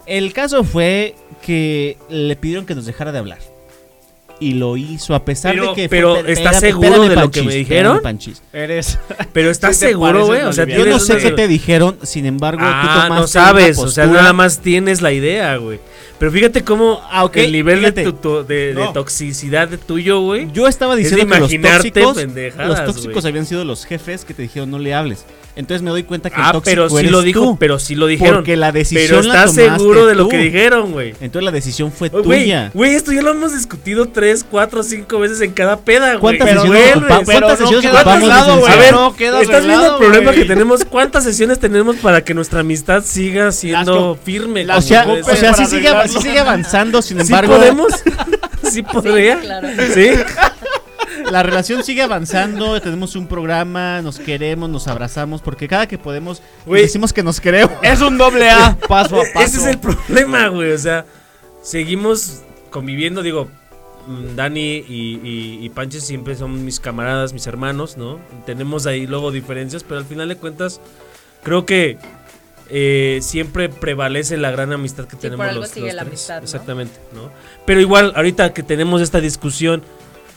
[0.05, 3.39] El caso fue que le pidieron que nos dejara de hablar.
[4.39, 5.89] Y lo hizo a pesar Pero- de que...
[5.89, 7.99] pero, fue- ¿estás espérame, seguro espérame, de lo que me dijeron?
[8.01, 8.41] Panchis.
[8.51, 8.99] Eres.
[9.31, 10.41] Pero estás seguro, güey.
[10.41, 13.77] O sea, Yo no sé qué te dijeron, sin embargo, tú Ah, tomaste no sabes,
[13.77, 15.79] una o sea, nada más tienes la idea, güey.
[16.19, 18.03] Pero fíjate cómo Ah, el nivel de, fíjate.
[18.03, 20.49] tu- tu- de, de toxicidad de tuyo, güey.
[20.51, 24.33] Yo estaba Es diciendo de que los tóxicos, los tóxicos habían sido los jefes que
[24.33, 25.25] te dijeron no le hables.
[25.55, 27.77] Entonces me doy cuenta que el Ah, tóxico pero sí eres lo dijo, tú, pero
[27.77, 28.35] sí lo dijeron.
[28.37, 30.29] Porque la decisión pero la estás seguro de lo tú.
[30.29, 31.09] que dijeron, güey.
[31.21, 32.71] Entonces la decisión fue Oh, tuya.
[32.73, 36.19] güey, esto ya lo hemos discutido tres, cuatro, cinco veces en cada peda, güey.
[36.19, 37.11] ¿Cuántas Pero sesiones vuelves.
[37.17, 38.73] ocupa- Pero ¿Cuántas no sesiones ocupamos, güey.
[38.73, 40.35] A ver, no queda ¿estás viendo el problema güey.
[40.41, 40.85] que tenemos?
[40.85, 44.65] ¿Cuántas sesiones tenemos para que nuestra amistad siga siendo firme?
[44.71, 47.93] O sea, o sea sí, sigue, sí sigue avanzando, sin ¿Sí embargo, podemos?
[48.71, 49.39] ¿Sí podría?
[49.39, 49.67] claro.
[49.93, 50.09] ¿Sí?
[51.33, 56.43] La relación sigue avanzando, tenemos un programa, nos queremos, nos abrazamos, porque cada que podemos
[56.67, 56.83] Güey.
[56.83, 57.73] decimos que nos queremos.
[57.81, 59.39] Es un doble A, paso a paso.
[59.45, 60.71] Ese es el problema, güey.
[60.73, 61.05] O sea,
[61.63, 63.47] seguimos conviviendo, digo.
[64.05, 68.19] mm, Dani y, y, y Panches siempre son mis camaradas, mis hermanos, ¿no?
[68.45, 70.81] Tenemos ahí luego diferencias, pero al final de cuentas,
[71.41, 71.97] creo que
[72.69, 76.11] eh, siempre prevalece la gran amistad que por tenemos algo los, sigue los la tres.
[76.11, 76.43] amistad, ¿no?
[76.43, 77.31] Exactamente, ¿no?
[77.65, 79.81] Pero igual, ahorita que tenemos esta discusión,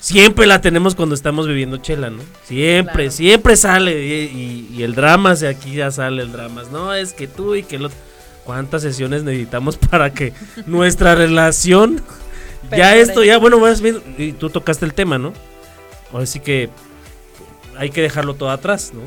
[0.00, 2.22] siempre la tenemos cuando estamos bebiendo chela, ¿no?
[2.44, 3.10] Siempre, Claro.
[3.10, 4.04] siempre sale.
[4.06, 6.62] Y, y- y el drama, de aquí ya sale el drama.
[6.72, 7.98] No, es que tú y que el otro.
[8.44, 10.32] ¿Cuántas sesiones necesitamos para que
[10.66, 12.02] nuestra relación...
[12.76, 15.32] ya esto, ya, bueno, más bien, y tú tocaste el tema, ¿no?
[16.12, 16.68] Ahora sí que
[17.76, 19.00] hay que dejarlo todo atrás, ¿no?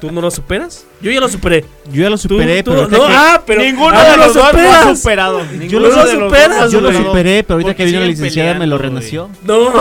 [0.00, 0.84] ¿Tú no lo superas?
[1.00, 1.64] Yo ya lo superé.
[1.92, 4.24] Yo ya lo Tú- superé, tú- pero no, que- ah, pero Ninguno ah, de lo
[4.26, 4.98] los dos lo ha superas.
[4.98, 5.38] superado.
[5.44, 8.66] yo Ninguno lo superas, dos yo lo superé, pero ahorita que vino la licenciada me
[8.66, 9.28] lo renació.
[9.44, 9.72] No.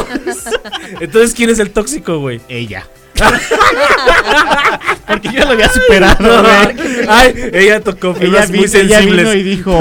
[0.99, 2.41] Entonces, ¿quién es el tóxico, güey?
[2.49, 2.87] Ella.
[5.07, 7.05] Porque yo ya lo había superado, No, güey.
[7.09, 9.25] Ay, ella tocó Ella, fibras vi- muy ella sensibles.
[9.25, 9.79] vino y dijo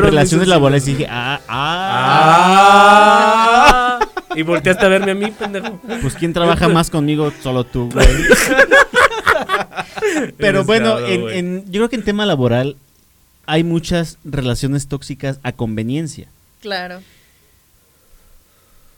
[0.00, 3.37] relaciones laborales y dije, ah, ah, Ah.
[4.38, 5.80] Y volteaste a verme a mí, pendejo.
[6.00, 8.06] Pues quién trabaja más conmigo, solo tú, güey.
[10.36, 11.38] Pero Eres bueno, cabrón, en, güey.
[11.38, 12.76] en- yo creo que en tema laboral
[13.46, 16.28] hay muchas relaciones tóxicas a conveniencia.
[16.60, 17.00] Claro.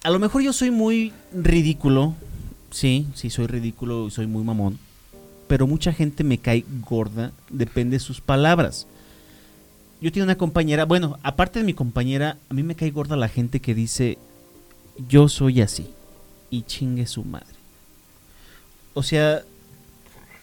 [0.02, 2.14] A lo mejor yo soy muy ridículo.
[2.70, 4.78] Sí, sí, soy ridículo y soy muy mamón.
[5.48, 8.86] Pero mucha gente me cae gorda, depende de sus palabras.
[10.00, 13.28] Yo tengo una compañera, bueno, aparte de mi compañera, a mí me cae gorda la
[13.28, 14.18] gente que dice,
[15.08, 15.90] yo soy así.
[16.50, 17.46] Y chingue su madre.
[18.94, 19.42] O sea,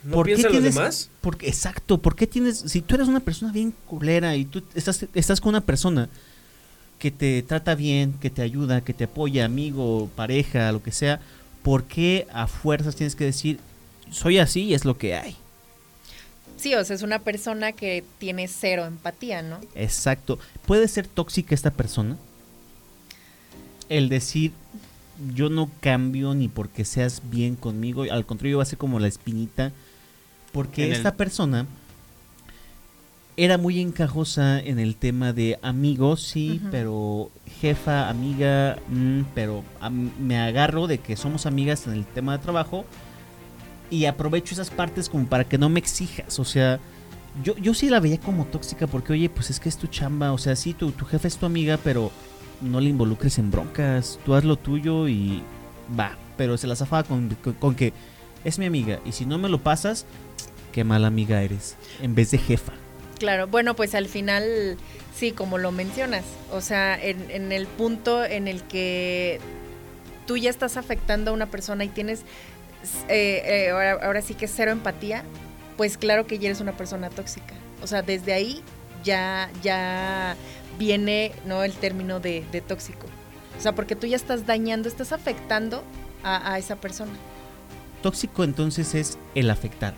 [0.03, 1.10] ¿No ¿por qué piensan los tienes- demás?
[1.22, 5.05] Porque, exacto, ¿por qué tienes, si tú eres una persona bien culera y tú estás,
[5.14, 6.08] estás con una persona
[6.99, 11.20] que te trata bien, que te ayuda, que te apoya, amigo, pareja, lo que sea,
[11.62, 13.60] ¿por qué a fuerzas tienes que decir,
[14.10, 15.36] soy así y es lo que hay?
[16.55, 19.60] Sí, o sea, es una persona que tiene cero empatía, ¿no?
[19.76, 20.39] Exacto.
[20.66, 22.18] ¿Puede ser tóxica esta persona?
[23.89, 24.51] El decir,
[25.33, 29.07] yo no cambio ni porque seas bien conmigo, al contrario va a ser como la
[29.07, 29.71] espinita,
[30.51, 31.65] porque En el- esta persona
[33.39, 37.29] era muy encajosa en el tema de amigos, sí, pero
[37.61, 39.63] jefa, amiga, mm, pero
[40.19, 42.83] me agarro de que somos amigas en el tema de trabajo
[43.91, 46.79] y aprovecho esas partes como para que no me exijas, o sea,
[47.43, 50.33] yo, yo sí la veía como tóxica porque, oye, pues es que es tu chamba,
[50.33, 52.11] o sea, sí, tu, tu jefe es tu amiga, pero
[52.62, 55.43] no le involucres en broncas, tú haz lo tuyo y
[55.99, 57.93] va, pero se la zafaba con, con- que
[58.43, 60.05] es mi amiga y si no me lo pasas,
[60.72, 62.74] qué mala amiga eres, en vez de jefa.
[63.20, 64.78] Claro, bueno, pues al final,
[65.16, 69.39] sí, como lo mencionas, o sea, en, en el punto en el que
[70.28, 72.22] tú ya estás afectando a una persona y tienes,
[73.08, 75.24] eh, eh, ahora, ahora sí que cero empatía,
[75.78, 77.53] pues claro que ya eres una persona tóxica.
[77.82, 78.62] O sea, desde ahí
[79.03, 80.36] ya, ya
[80.78, 81.63] viene, ¿no?
[81.63, 83.05] El término de, de tóxico.
[83.57, 85.84] O sea, porque tú ya estás dañando, estás afectando
[86.23, 87.13] a, a esa persona.
[88.03, 89.93] Tóxico entonces es el afectar.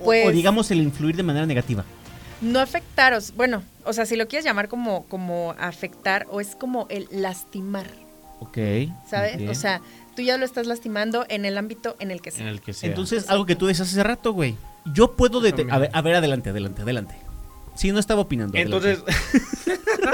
[0.00, 1.84] O- o, Pues- digamos el influir de manera negativa.
[2.42, 6.86] No afectaros, bueno, o sea, si lo quieres llamar como, como afectar o es como
[6.90, 7.86] el lastimar.
[8.40, 8.58] Ok.
[9.08, 9.48] ¿sabes?
[9.48, 9.80] O sea,
[10.14, 12.48] tú ya lo estás lastimando en el ámbito en el que En sea.
[12.50, 12.90] el que sea.
[12.90, 14.54] Entonces, algo que tú decías hace rato, güey.
[14.84, 15.40] Yo puedo...
[15.40, 15.72] dete- También.
[15.72, 17.14] a, ver, a ver, adelante, adelante, adelante.
[17.76, 18.56] Sí, no estaba opinando.
[18.56, 19.02] Entonces,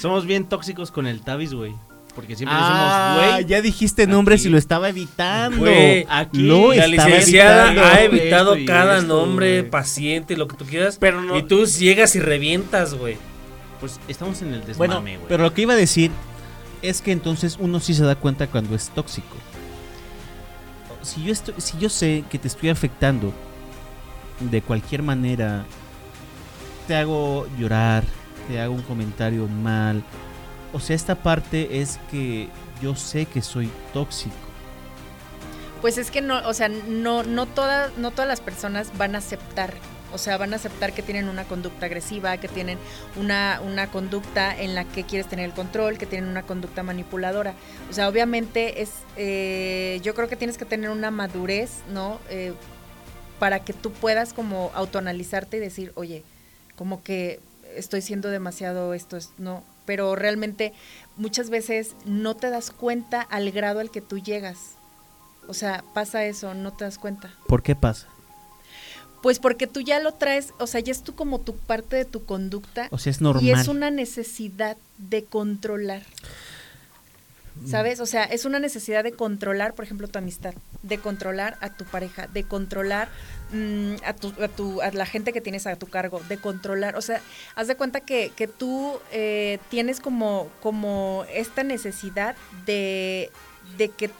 [0.00, 1.74] somos bien tóxicos con el Tavis, güey.
[2.14, 3.46] Porque siempre Ah, decimos, güey.
[3.46, 4.48] ya dijiste nombres aquí.
[4.48, 5.58] y lo estaba evitando.
[5.58, 7.92] Güey, aquí Lo La licenciada evitando.
[7.94, 10.96] ha evitado Esto cada esto, nombre, paciente, lo que tú quieras.
[10.98, 13.16] Pero no- Y tú llegas y revientas, güey.
[13.78, 15.18] Pues estamos en el desmame, Bueno, güey.
[15.28, 16.10] pero lo que iba a decir
[16.82, 19.36] es que entonces uno sí se da cuenta cuando es tóxico.
[21.02, 23.32] Si yo, estoy, si yo sé que te estoy afectando
[24.40, 25.64] de cualquier manera,
[26.88, 28.02] te hago llorar,
[28.48, 30.02] te hago un comentario mal.
[30.72, 32.48] O sea, esta parte es que
[32.82, 34.34] yo sé que soy tóxico.
[35.82, 39.18] Pues es que no, o sea, no, no todas, no todas las personas van a
[39.18, 39.74] aceptar.
[40.14, 42.78] O sea, van a aceptar que tienen una conducta agresiva, que tienen
[43.16, 47.52] una, una conducta en la que quieres tener el control, que tienen una conducta manipuladora.
[47.90, 52.18] O sea, obviamente es, eh, yo creo que tienes que tener una madurez, ¿no?
[52.30, 52.54] Eh,
[53.38, 56.24] para que tú puedas como autoanalizarte y decir, oye,
[56.78, 57.40] como que
[57.76, 59.62] estoy siendo demasiado esto, es- no.
[59.84, 60.72] Pero realmente
[61.16, 64.58] muchas veces no te das cuenta al grado al que tú llegas.
[65.48, 67.30] O sea, pasa eso, no te das cuenta.
[67.48, 68.06] ¿Por qué pasa?
[69.22, 72.04] Pues porque tú ya lo traes, o sea, ya es tú como tu parte de
[72.04, 73.42] tu conducta O sea, es normal.
[73.44, 76.02] y es una necesidad de controlar.
[77.66, 78.00] ¿Sabes?
[78.00, 81.84] O sea, es una necesidad de controlar, por ejemplo, tu amistad, de controlar a tu
[81.84, 83.08] pareja, de controlar
[83.52, 86.96] mm, a, tu, a, tu- a la gente que tienes a tu cargo, de controlar.
[86.96, 87.20] O sea,
[87.56, 93.30] haz de cuenta que, que tú eh, tienes como, como esta necesidad de,
[93.76, 94.10] de que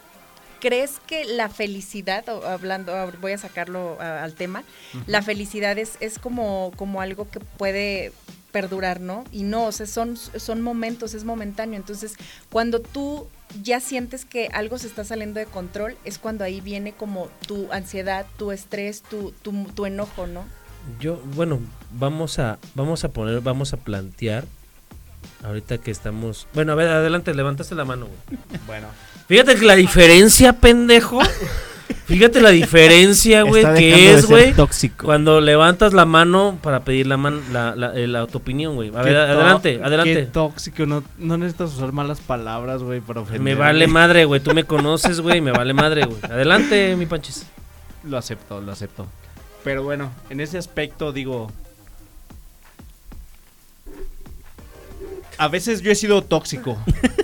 [0.59, 4.63] crees que la felicidad, hablando, voy a sacarlo al tema,
[5.07, 8.11] la felicidad es, es como, como algo que puede
[8.51, 9.23] perdurar, ¿no?
[9.31, 11.77] Y no, o sea, son, son momentos, es momentáneo.
[11.77, 12.15] Entonces,
[12.49, 13.27] cuando tú
[13.63, 17.71] ya sientes que algo se está saliendo de control, es cuando ahí viene como tu
[17.71, 20.45] ansiedad, tu estrés, tu, tu, tu enojo, ¿no?
[20.99, 21.59] Yo, bueno,
[21.91, 24.45] vamos a, vamos a poner, vamos a plantear.
[25.43, 26.47] Ahorita que estamos.
[26.53, 28.59] Bueno, a ver, adelante, levantaste la mano, güey.
[28.67, 28.87] Bueno.
[29.27, 31.19] Fíjate que la diferencia, pendejo.
[32.05, 34.53] Fíjate la diferencia, güey, que es, güey.
[34.53, 35.05] tóxico.
[35.05, 38.89] Cuando levantas la mano para pedir la, man, la, la, eh, la- tu opinión, güey.
[38.95, 40.25] A ver, adelante, Qué adelante.
[40.25, 43.41] tóxico, no, no necesitas usar malas palabras, güey, para ofender.
[43.41, 44.39] Me vale madre, güey.
[44.41, 45.41] Tú me conoces, güey.
[45.41, 46.17] Me vale madre, güey.
[46.23, 47.45] Adelante, mi panchis.
[48.03, 49.05] Lo acepto, lo acepto.
[49.63, 51.51] Pero bueno, en ese aspecto digo...
[55.39, 56.77] A veces yo he sido tóxico.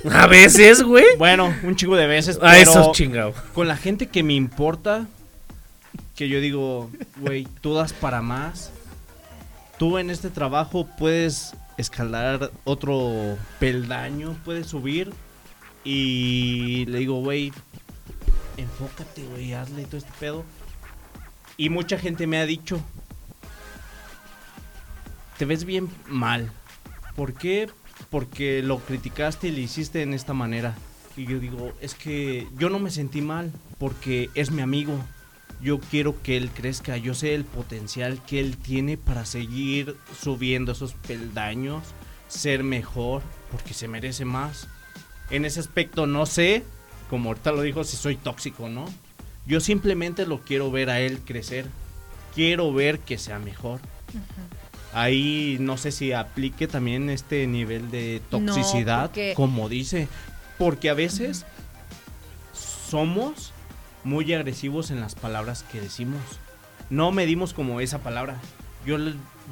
[0.09, 1.03] A veces, güey.
[1.17, 3.33] Bueno, un chingo de veces, A pero esos chingado.
[3.53, 5.05] con la gente que me importa,
[6.15, 8.71] que yo digo, güey, tú das para más.
[9.77, 15.11] Tú en este trabajo puedes escalar otro peldaño, puedes subir.
[15.83, 17.51] Y le digo, güey,
[18.55, 20.45] enfócate, güey, hazle todo este pedo.
[21.57, 22.79] Y mucha gente me ha dicho,
[25.37, 26.51] te ves bien mal.
[27.17, 27.69] ¿Por qué?
[28.09, 30.75] Porque lo criticaste y le hiciste en esta manera.
[31.17, 34.99] Y yo digo, es que yo no me sentí mal porque es mi amigo.
[35.61, 40.73] Yo quiero que él crezca, yo sé el potencial que él tiene para seguir subiendo
[40.73, 41.83] esos peldaños,
[42.27, 43.21] ser mejor,
[43.51, 44.67] porque se merece más.
[45.29, 46.63] En ese aspecto no sé,
[47.09, 48.85] como ahorita lo dijo, si soy tóxico no.
[49.45, 51.65] Yo simplemente lo quiero ver a él crecer.
[52.33, 53.79] Quiero ver que sea mejor.
[54.95, 60.07] Ahí no sé si aplique también este nivel de No, toxicidad, porque- como dice.
[60.57, 61.45] Porque a veces
[62.89, 63.51] somos
[64.03, 66.21] muy agresivos en las palabras que decimos.
[66.89, 68.37] No medimos como esa palabra.
[68.85, 68.97] Yo,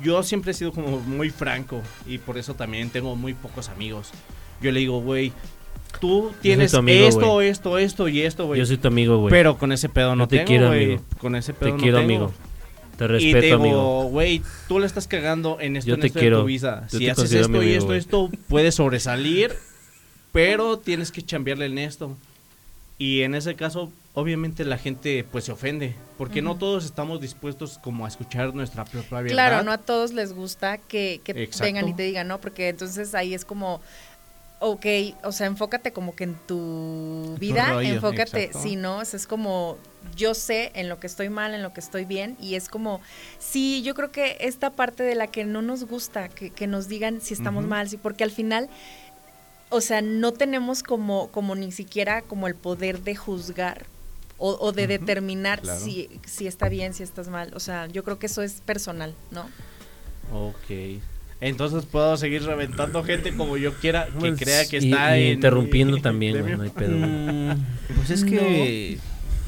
[0.04, 4.12] yo siempre he sido como muy franco y por eso también tengo muy pocos amigos.
[4.62, 5.34] Yo le digo, güey,
[6.00, 8.60] tú tienes amigo, esto, esto, esto y esto, güey.
[8.60, 9.32] Yo soy tu amigo, güey.
[9.32, 11.02] Pero con ese pedo no Yo te tengo, quiero, amigo.
[11.20, 12.14] Con ese pedo Te no quiero, tengo.
[12.26, 12.34] amigo.
[12.98, 13.66] Te Y respeto, te amigo.
[13.66, 16.38] digo, güey, tú le estás cagando en esto, Yo en te esto quiero.
[16.38, 16.88] de tu vida.
[16.92, 19.54] Yo Si te haces esto y amigo, esto, esto, puedes sobresalir,
[20.32, 22.16] pero tienes que chambearle en esto.
[23.00, 27.80] Y en ese caso, obviamente la gente pues se ofende, porque no todos estamos dispuestos
[27.80, 29.34] como a escuchar nuestra propia verdad.
[29.34, 31.20] Claro, no a todos les gusta que,
[31.60, 32.40] vengan y te digan, ¿no?
[32.40, 33.82] Porque entonces ahí es como,
[34.64, 34.86] ok,
[35.24, 38.68] o sea, enfócate como que en tu vida, rollo, enfócate, exacto.
[38.68, 39.78] si no, o sea, es como,
[40.16, 43.02] yo sé en lo que estoy mal, en lo que estoy bien, y es como,
[43.40, 46.88] sí, yo creo que esta parte de la que no nos gusta, que, que nos
[46.88, 48.70] digan si estamos mal, sí, porque al final...
[49.76, 53.88] O sea, no tenemos como, como ni siquiera como el poder de juzgar
[54.38, 55.80] o, o de determinar claro.
[55.80, 57.52] si, si está bien, si estás mal.
[57.56, 59.50] O sea, yo creo que eso es personal, ¿no?
[60.32, 61.02] Ok.
[61.46, 65.34] Entonces puedo seguir reventando gente como yo quiera, que Pues, crea que está y en-
[65.34, 66.96] interrumpiendo en también, güey, no hay pedo.
[66.96, 68.98] Mm, pues es que.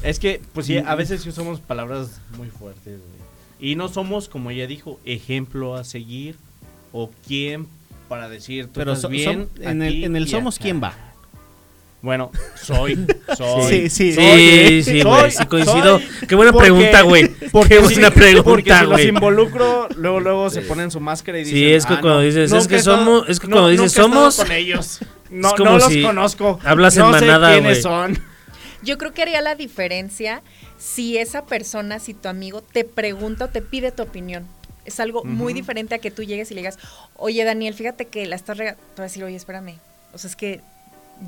[0.02, 3.70] Es que, pues sí, a veces sí usamos palabras muy fuertes, güey.
[3.72, 6.36] Y no somos, como ella dijo, ejemplo a seguir
[6.92, 7.66] o quién
[8.08, 9.48] para decir, tú Pero estás so- bien.
[9.48, 10.58] som- en, aquí el, en el Somos.
[10.58, 10.94] ¿quién va?
[12.06, 12.30] Bueno,
[12.62, 13.04] soy,
[13.36, 13.90] soy.
[13.90, 14.12] Sí, sí.
[14.12, 15.98] Sí, sí, güey, soy- sí coincido.
[15.98, 17.26] soy- Qué buena porque- pregunta, güey.
[17.50, 21.44] Porque Qué buena Porque pregunta, si los involucro, luego luego se ponen su máscara y
[21.44, 21.74] Sí, dicen.
[21.74, 24.36] es que "Ah, cuando no, dices, es que somos- es que no, cuando dices, somos-
[24.36, 25.00] con ellos.
[25.30, 26.60] No, como no los si conozco.
[26.62, 27.82] hablas en no manada, sé quiénes güey.
[27.82, 28.22] son.
[28.84, 30.42] Yo creo que haría la diferencia
[30.78, 34.46] si esa persona, si tu amigo te pregunta o te pide tu opinión.
[34.84, 36.78] Es algo muy diferente a que tú llegues y le digas,
[37.16, 38.80] oye Daniel, fíjate que la estás regando.
[38.94, 39.80] Te va a decir, oye, espérame.
[40.12, 40.60] O sea, es que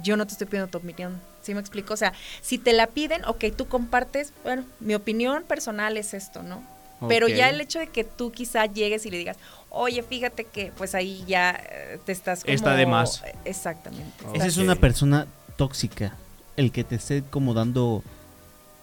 [0.02, 1.20] yo no te estoy pidiendo tu opinión.
[1.42, 1.94] ¿Sí me explico?
[1.94, 2.12] O sea,
[2.42, 6.62] si te la piden, ok, tú compartes, bueno, mi opinión personal es esto, ¿no?
[7.06, 9.36] Pero ya el hecho de que tú quizá llegues y le digas,
[9.70, 12.52] oye, fíjate que, pues ahí ya eh, te estás como...
[12.52, 13.22] Está de más.
[13.44, 14.24] Exactamente.
[14.26, 14.36] Ok.
[14.36, 15.26] Esa es una persona
[15.56, 16.16] tóxica.
[16.56, 18.02] El que te esté como dando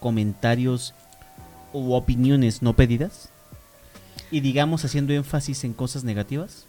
[0.00, 0.94] comentarios
[1.72, 3.28] u opiniones no pedidas.
[4.30, 6.65] Y digamos haciendo énfasis en cosas negativas.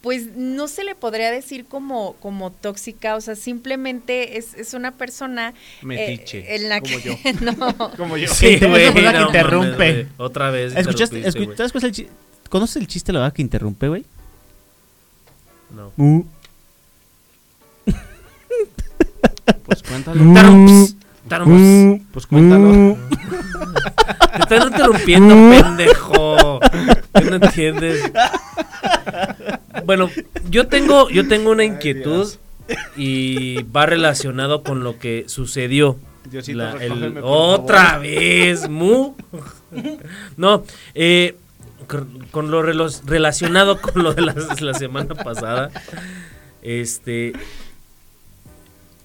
[0.00, 4.92] Pues no se le podría decir como, como tóxica, o sea, simplemente es, es una
[4.92, 7.16] persona eh, Metiche, en la como que yo.
[7.40, 8.28] no, Como yo.
[8.32, 8.92] Sí, güey.
[8.94, 9.92] que no interrumpe.
[9.92, 10.06] mames.
[10.16, 10.74] Otra vez.
[10.76, 11.16] ¿Escuchaste?
[11.18, 11.56] interrumpiste, escu- güey.
[11.56, 12.08] ¿sabes cuál es el chi-
[12.48, 14.04] ¿Conoces el chiste la verdad que interrumpe, güey?
[15.74, 15.92] No.
[19.64, 20.32] Pues cuéntalo.
[20.34, 20.94] Tarumps,
[21.28, 22.02] tarumps.
[22.12, 22.96] Pues cuéntalo.
[24.48, 26.60] Te están interrumpiendo, pendejo.
[27.14, 28.10] ¿Qué no entiendes?
[29.84, 30.10] Bueno,
[30.50, 32.28] yo tengo, yo tengo una inquietud
[32.96, 35.96] y va relacionado con lo que sucedió.
[36.30, 38.02] Diosito, La- el- por otra favor.
[38.02, 39.14] vez, mu.
[40.36, 40.64] No,
[40.94, 41.36] eh,
[41.86, 45.70] con, con lo relacionado con lo de la, la semana pasada.
[46.62, 47.32] Este,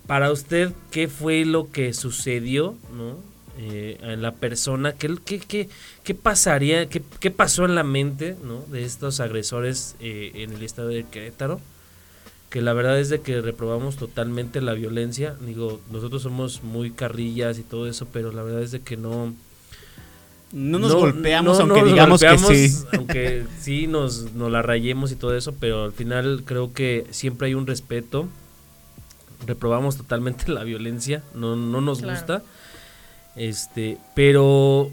[0.07, 3.17] para usted, ¿qué fue lo que sucedió, no?
[3.59, 5.69] Eh, a la persona, ¿qué, qué, qué,
[6.03, 8.61] qué pasaría, qué, qué pasó en la mente, no?
[8.71, 11.59] De estos agresores eh, en el estado de Querétaro
[12.49, 15.35] que la verdad es de que reprobamos totalmente la violencia.
[15.43, 19.33] Digo, nosotros somos muy carrillas y todo eso, pero la verdad es de que no...
[20.51, 22.83] No nos no- golpeamos, no aunque nos digamos golpeamos, que sí.
[22.95, 27.47] Aunque sí nos, nos la rayemos y todo eso, pero al final creo que siempre
[27.47, 28.27] hay un respeto.
[29.45, 32.13] Reprobamos totalmente la violencia, no, no nos Claro.
[32.17, 32.43] gusta.
[33.35, 34.91] Este, pero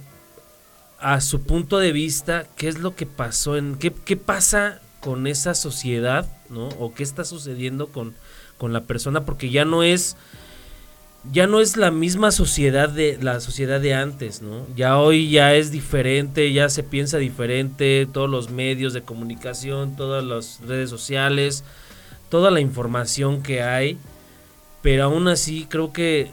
[0.98, 5.26] a su punto de vista, ¿qué es lo que pasó en qué, qué pasa con
[5.26, 6.68] esa sociedad, ¿no?
[6.78, 8.14] O qué está sucediendo con,
[8.59, 10.16] con la persona porque ya no es
[11.32, 14.66] ya no es la misma sociedad de la sociedad de antes, ¿no?
[14.74, 20.24] Ya hoy ya es diferente, ya se piensa diferente, todos los medios de comunicación, todas
[20.24, 21.62] las redes sociales,
[22.30, 23.98] toda la información que hay,
[24.82, 26.30] pero aún así creo que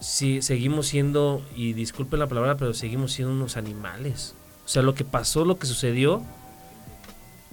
[0.00, 4.34] sí seguimos siendo y disculpen la palabra, pero seguimos siendo unos animales.
[4.64, 6.22] O sea, lo que pasó, lo que sucedió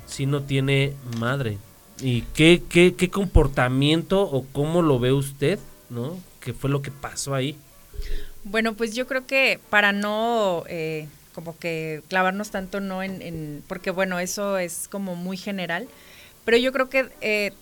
[0.06, 1.58] sí no tiene madre.
[2.02, 6.18] ¿Y qué, qué, qué comportamiento o cómo lo ve usted ¿no?
[6.42, 7.56] ¿Qué fue lo que pasó ahí?
[8.44, 13.64] Bueno, pues yo creo que para no eh, como que clavarnos tanto no en, en-
[13.68, 15.88] porque bueno, eso es como muy general,
[16.44, 17.54] pero yo creo que eh,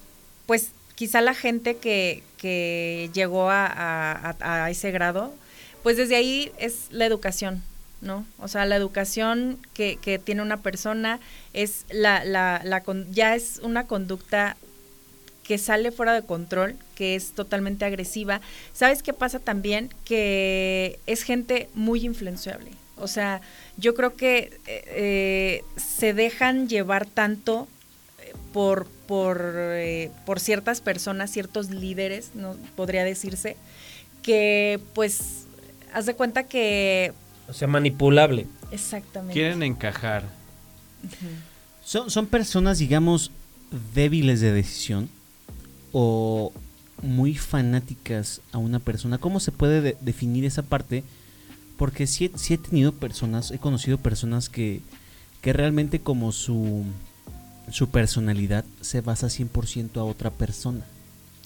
[0.45, 3.66] pues quizá la gente que, que llegó a,
[4.39, 5.34] a- ese grado,
[5.82, 7.64] pues desde ahí es la educación,
[8.02, 8.26] ¿no?
[8.39, 11.20] O sea, la educación que, que tiene una persona
[11.54, 14.56] es la, la, la ya es una conducta
[15.44, 18.39] que sale fuera de control, que es totalmente agresiva.
[18.72, 19.89] ¿Sabes qué pasa también?
[20.06, 22.72] Que es gente muy influenciable.
[22.98, 23.41] O sea,
[23.76, 27.68] yo creo que eh, eh, se dejan llevar tanto
[28.22, 33.58] eh, por, por, eh, por ciertas personas, ciertos líderes, no podría decirse,
[34.22, 35.45] que pues
[35.93, 37.14] haz de cuenta que
[37.49, 38.47] O sea, manipulable.
[38.72, 39.34] exactamente.
[39.34, 40.24] Quieren encajar.
[41.84, 43.32] Son, son personas, digamos,
[43.93, 45.10] débiles de decisión
[45.91, 46.54] o
[47.01, 49.18] muy fanáticas a una persona.
[49.18, 51.04] ¿Cómo se puede de- definir esa parte?
[51.78, 54.82] Porque sí, he- sí he tenido personas, he conocido personas que,
[55.41, 56.86] que realmente como su,
[57.70, 60.86] su personalidad se basa 100% a otra persona.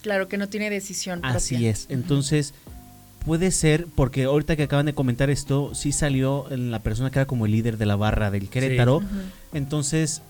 [0.01, 1.19] Claro que no tiene decisión.
[1.23, 1.85] Así es.
[1.89, 2.53] Entonces,
[3.25, 7.19] puede ser, porque ahorita que acaban de comentar esto, sí salió en la persona que
[7.19, 9.01] era como el líder de la barra del Querétaro.
[9.53, 10.21] Entonces,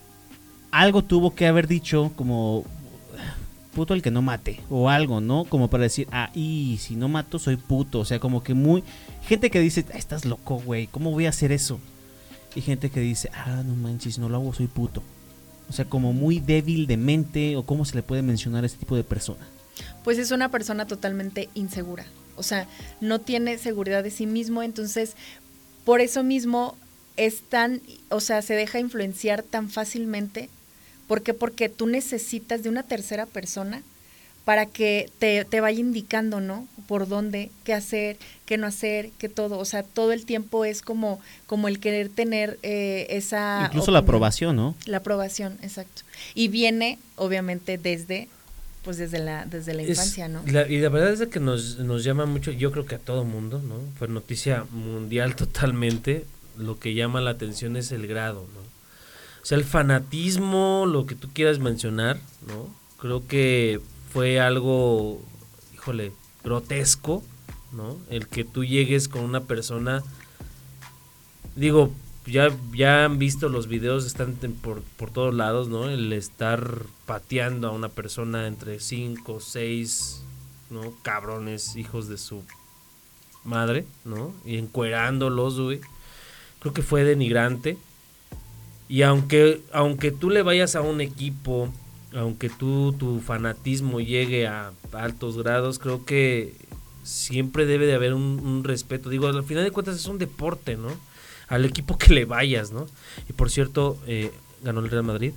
[0.71, 2.65] algo tuvo que haber dicho como
[3.73, 5.45] puto el que no mate o algo, ¿no?
[5.45, 8.83] Como para decir, ah, y si no mato soy puto, o sea, como que muy
[9.27, 11.79] gente que dice, "Ah, estás loco, güey, ¿cómo voy a hacer eso?
[12.55, 15.03] Y gente que dice, ah, no manches, no lo hago soy puto.
[15.70, 18.80] O sea, como muy débil de mente o cómo se le puede mencionar a este
[18.80, 19.45] tipo de persona.
[20.03, 22.05] pues es una persona totalmente insegura.
[22.36, 22.68] O sea,
[23.01, 25.15] no tiene seguridad de sí mismo, entonces
[25.84, 26.78] por eso mismo
[27.18, 30.49] es tan, o sea, se deja influenciar tan fácilmente.
[31.07, 31.34] ¿Por qué?
[31.34, 33.82] Porque tú necesitas de una tercera persona
[34.47, 36.65] para que te, te vaya indicando, ¿no?
[36.87, 39.59] Por dónde, qué hacer, qué no hacer, qué todo.
[39.59, 43.63] O sea, todo el tiempo es como, como el querer tener eh, esa...
[43.65, 44.73] Incluso la aprobación, ¿no?
[44.85, 46.03] La aprobación, exacto.
[46.33, 48.29] Y viene, obviamente, desde,
[48.85, 50.41] pues desde la, desde la Es- infancia, ¿no?
[50.47, 53.25] la- y la verdad es que nos, nos llama mucho, yo creo que a todo
[53.25, 53.81] mundo, ¿no?
[53.99, 56.25] Fue noticia mundial totalmente.
[56.57, 58.61] Lo que llama la atención es el grado, ¿no?
[59.41, 62.17] O sea, el fanatismo, lo que tú quieras mencionar,
[62.47, 62.69] ¿no?
[62.97, 63.81] Creo que
[64.18, 65.22] fue algo,
[65.76, 66.11] híjole,
[66.43, 67.24] grotesco,
[67.72, 67.99] ¿no?
[68.09, 70.01] El que tú llegues con una persona,
[71.55, 71.91] digo,
[72.26, 75.88] ya, ya han visto los videos, están por, por todos lados, ¿no?
[75.88, 80.24] El estar pateando a una persona entre cinco, seis,
[80.72, 80.95] ¿no?
[81.03, 82.43] Cabrones, hijos de su
[83.43, 84.34] madre, ¿no?
[84.45, 85.80] Y encuerándolos, güey.
[86.57, 87.78] Creo que fue denigrante.
[88.89, 91.72] Y aunque, aunque tú le vayas a un equipo,
[92.18, 96.53] aunque tú, tu fanatismo llegue a altos grados, creo que
[97.03, 99.09] siempre debe de haber un, un respeto.
[99.09, 100.89] Digo, al final de cuentas es un deporte, ¿no?
[101.47, 102.88] Al equipo que le vayas, ¿no?
[103.30, 104.32] Y por cierto, eh,
[104.63, 105.34] ganó el Real Madrid.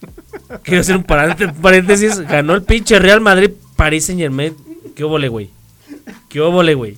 [0.62, 2.20] Quiero hacer un paréntesis.
[2.20, 4.56] Ganó el pinche Real Madrid, París Saint Germain.
[4.94, 5.50] ¿Qué óvole, güey?
[6.28, 6.96] ¿Qué óvole, güey?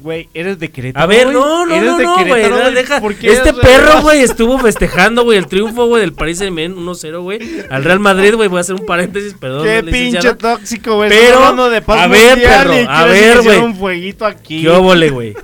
[0.00, 1.02] Güey, eres de Querétaro.
[1.04, 1.34] A ver, güey?
[1.34, 2.48] no, no, Eres no, no, güey.
[2.48, 2.74] No, güey.
[2.74, 3.00] deja.
[3.00, 7.20] ¿Por qué Este perro, güey, estuvo festejando, güey, el triunfo, güey, del Paris Saint-Germain 1-0,
[7.22, 7.38] güey.
[7.70, 9.64] Al Real Madrid, güey, voy a hacer un paréntesis, perdón.
[9.64, 11.10] Qué pinche tóxico, güey.
[11.10, 13.58] Pero, de paz a ver, perro, y a ver, güey.
[13.58, 14.62] un fueguito aquí.
[14.62, 15.34] ¿Qué óvole, güey?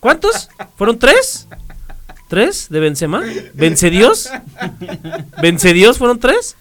[0.00, 0.48] ¿Cuántos?
[0.76, 1.46] ¿Fueron tres?
[2.28, 3.22] ¿Tres de Benzema?
[3.54, 4.30] ¿Vencedios?
[5.40, 6.56] ¿Vencedios fueron tres?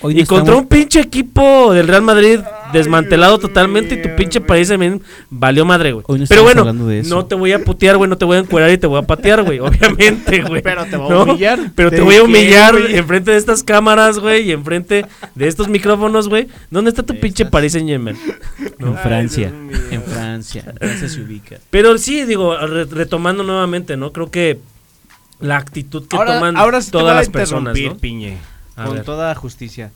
[0.00, 2.40] Hoy y no contra estamos- un pinche equipo del Real Madrid
[2.72, 6.04] desmantelado totalmente y tu pinche país también valió madre, güey.
[6.08, 7.14] No Pero bueno, hablando de eso.
[7.14, 9.02] no te voy a putear, güey, no te voy a encuerar y te voy a
[9.06, 10.62] patear, güey, obviamente, güey.
[10.62, 11.58] Pero te voy a humillar.
[11.74, 12.96] Pero te ¿De voy a humillar güey?
[12.96, 16.48] enfrente de estas cámaras, güey, y enfrente de estos micrófonos, güey.
[16.70, 18.16] ¿Dónde está tu pinche Saint-Germain?
[18.78, 19.78] En Francia, Dios mío.
[19.90, 21.56] en Francia, en Francia se ubica.
[21.70, 24.12] Pero sí, digo, re- retomando nuevamente, ¿no?
[24.12, 24.58] Creo que
[25.40, 27.98] la actitud que ahora, toman ahora sí te voy todas a las personas, interrumpir, ¿no?
[28.00, 28.38] Piñe,
[28.76, 29.04] A con ver.
[29.04, 29.90] toda justicia.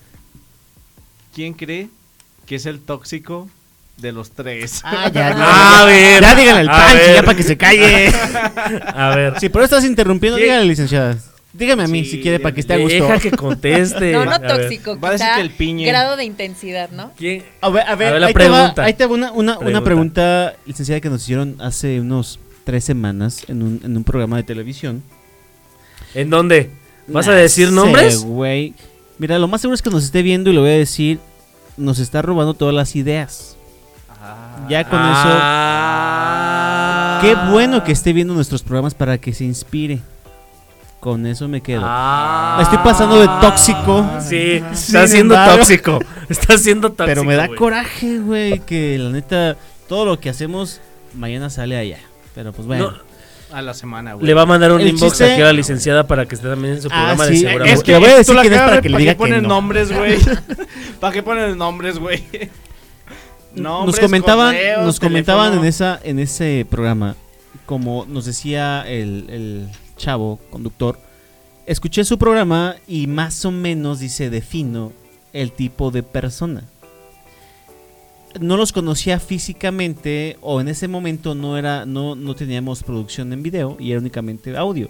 [1.34, 1.88] ¿Quién cree
[2.46, 3.48] que es el tóxico
[3.98, 4.80] de los tres?
[4.84, 6.22] Ah, ya, A ver.
[6.22, 7.14] Ya díganle al A Panchi, ver.
[7.16, 8.08] ya para que se calle.
[8.94, 9.40] A ver.
[9.40, 11.18] Si por eso estás interrumpiendo, dígale, licenciada.
[11.52, 12.94] Dígame a mí Sí, si quiere para que esté a gusto.
[12.94, 14.12] Deja que conteste.
[14.12, 14.48] No, no A ver.
[14.60, 15.86] tóxico, Va a decir quizá que el piñe.
[15.86, 17.12] grado de intensidad, ¿no?
[17.16, 17.44] ¿Quién?
[17.62, 18.84] A ver, a ver, A ver, la ahí, te va, pregunta.
[18.84, 19.84] ahí te va una, una, una Pregunta.
[19.84, 24.42] pregunta, licenciada, que nos hicieron hace unos tres semanas en un, en un programa de
[24.42, 25.02] televisión.
[26.14, 26.68] ¿En dónde?
[27.06, 28.18] ¿Vas a Nah, decir sé, nombres?
[28.22, 28.74] güey.
[29.18, 31.18] Mira, lo más seguro es que nos esté viendo y lo voy a decir.
[31.76, 33.56] Nos está robando todas las ideas.
[34.68, 37.18] Ya con Ah.
[37.20, 37.28] eso.
[37.28, 40.00] Qué bueno que esté viendo nuestros programas para que se inspire.
[41.00, 41.82] Con eso me quedo.
[41.84, 42.58] Ah.
[42.62, 44.04] Estoy pasando de tóxico.
[44.20, 45.98] Sí, está siendo embargo- tóxico.
[46.28, 47.06] Está siendo tóxico.
[47.06, 49.56] Pero me da coraje, güey, que la neta,
[49.88, 50.80] todo lo que hacemos
[51.14, 51.98] mañana sale allá.
[52.34, 52.90] Pero pues bueno.
[52.90, 52.96] No,
[53.52, 54.26] A la semana, güey.
[54.26, 56.48] le va a mandar un El inbox chiste- aquí a la licenciada para que esté
[56.48, 57.82] también en su Ah, programa sí, de es seguramente.
[57.84, 59.48] que- le voy a decir quién es para que le diga que ponen no.
[59.48, 60.18] nombres, güey?
[61.00, 62.24] ¿Para qué ponen nombres, güey?
[63.54, 67.16] nos Nombres, comentaban, correos, nos comentaban en esa, en ese programa,
[67.64, 70.98] como nos decía el, el chavo conductor,
[71.66, 74.92] escuché su programa y más o menos dice defino
[75.32, 76.64] el tipo de persona.
[78.40, 83.42] No los conocía físicamente o en ese momento no era, no, no teníamos producción en
[83.42, 84.88] video y era únicamente audio.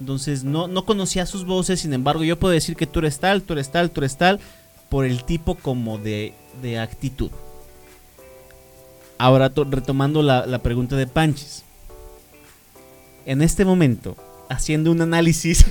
[0.00, 3.42] Entonces no, no conocía sus voces, sin embargo yo puedo decir que tú eres tal,
[3.42, 4.40] tú eres tal, tú eres tal,
[4.88, 7.30] por el tipo como de, de actitud.
[9.18, 11.64] Ahora to- retomando la, la pregunta de Panchis.
[13.24, 14.16] En este momento,
[14.48, 15.64] haciendo un análisis,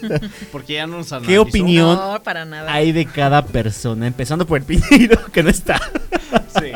[0.52, 1.42] Porque ya no nos ¿qué analizó.
[1.42, 2.72] opinión No, para nada.
[2.72, 4.06] hay de cada persona?
[4.06, 5.80] Empezando por el Piñeiro, que no está.
[6.58, 6.72] Sí.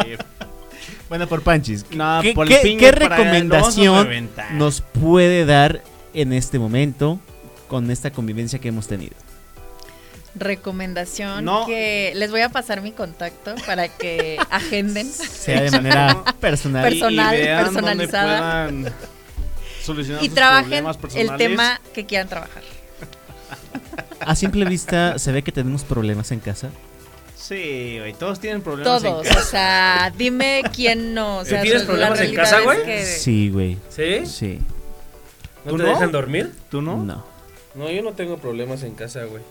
[1.08, 1.84] Bueno, por Panchis.
[1.92, 5.82] No, ¿Qué, por el qué- qué recomendación nos puede dar
[6.14, 7.20] en este momento
[7.68, 9.14] con esta convivencia que hemos tenido?
[10.34, 11.64] Recomendación No.
[11.64, 15.06] que les voy a pasar mi contacto para que agenden.
[15.10, 16.84] Sea de manera personal.
[16.84, 18.68] Perso- personal, y, y vean dónde personalizada.
[18.68, 18.92] puedan
[19.86, 22.62] solucionar y sus trabajen problemas el tema que quieran trabajar.
[24.20, 26.70] A simple vista, se ve que tenemos problemas en casa.
[27.36, 29.40] Sí, güey, todos tienen problemas en Todos, casa.
[29.40, 31.38] o sea, dime quién no.
[31.38, 32.84] O sea, ¿Tienes problemas en casa, es güey?
[32.84, 33.78] que- Sí, güey.
[33.88, 34.26] ¿Sí?
[34.26, 34.58] Sí.
[35.64, 35.88] ¿No ¿Tú te no?
[35.90, 36.52] dejan dormir?
[36.70, 36.96] ¿Tú no?
[36.96, 37.24] No.
[37.74, 39.42] No, yo no tengo problemas en casa, güey.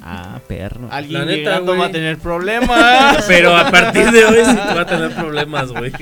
[0.00, 0.88] Ah, perro.
[0.90, 3.24] Alguien La neta, llegando va a tener problemas.
[3.28, 5.92] Pero a partir de hoy sí va a tener problemas, güey.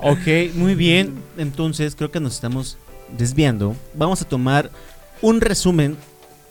[0.00, 1.22] Ok, muy bien.
[1.38, 2.78] Entonces creo que nos estamos
[3.10, 3.76] desviando.
[3.94, 4.70] Vamos a tomar
[5.22, 5.96] un resumen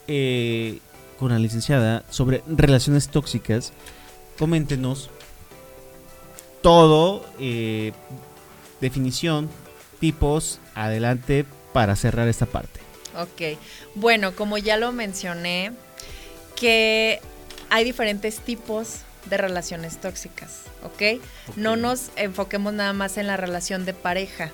[0.07, 0.80] eh,
[1.19, 3.73] con la licenciada sobre relaciones tóxicas.
[4.38, 5.10] Coméntenos
[6.61, 7.94] todo, eh,
[8.82, 9.49] definición,
[9.99, 12.80] tipos, adelante para cerrar esta parte.
[13.18, 13.57] Ok.
[13.94, 15.72] Bueno, como ya lo mencioné,
[16.56, 17.22] que
[17.69, 21.22] hay diferentes tipos de relaciones tóxicas, ¿ok?
[21.56, 24.52] No nos enfoquemos nada más en la relación de pareja,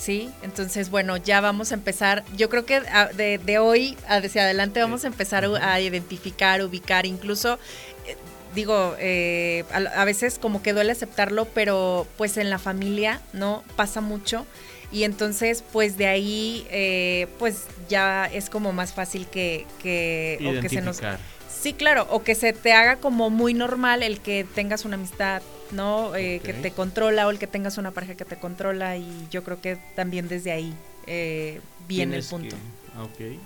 [0.00, 0.30] ¿sí?
[0.42, 2.24] Entonces, bueno, ya vamos a empezar.
[2.36, 7.06] Yo creo que ah, de, de hoy hacia adelante vamos a empezar a, identificar, ubicar,
[7.06, 7.58] incluso.
[8.06, 8.16] eh,
[8.54, 13.62] Digo, eh, a, a veces como que duele aceptarlo, pero pues en la familia, ¿no?
[13.76, 14.44] Pasa mucho.
[14.90, 20.60] Y entonces, pues de ahí, eh, pues ya es como más fácil que, que, o
[20.60, 21.00] que se nos...
[21.48, 25.42] Sí, claro, o que se te haga como muy normal el que tengas una amistad,
[25.72, 26.14] ¿no?
[26.16, 29.42] Eh, Que te controla o el que tengas una pareja que te controla y yo
[29.44, 30.74] creo que también desde ahí
[31.06, 32.56] eh, viene el punto.
[32.56, 32.62] que-
[32.96, 33.40] ah, ok.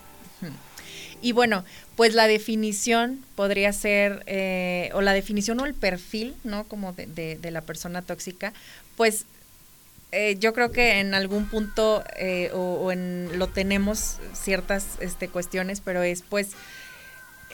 [1.23, 1.65] Y bueno,
[1.97, 6.65] pues la definición podría ser, eh, o la definición o el perfil, ¿no?
[6.65, 8.53] Como de, de- de la persona tóxica,
[8.97, 9.25] pues
[10.13, 15.29] eh, yo creo que en algún punto eh, o, o en lo tenemos ciertas este,
[15.29, 16.51] cuestiones, pero es pues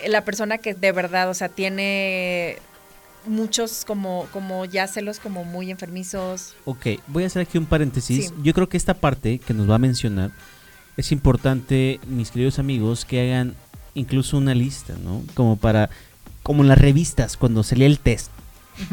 [0.06, 2.58] la persona que de verdad, o sea, tiene
[3.26, 6.54] muchos como, como ya celos como muy enfermizos.
[6.64, 8.28] Ok, voy a hacer aquí un paréntesis.
[8.28, 8.34] Sí.
[8.42, 10.30] Yo creo que esta parte que nos va a mencionar
[10.96, 13.54] es importante, mis queridos amigos, que hagan
[13.94, 15.22] incluso una lista, ¿no?
[15.34, 15.90] Como para,
[16.42, 18.30] como en las revistas, cuando salía el test,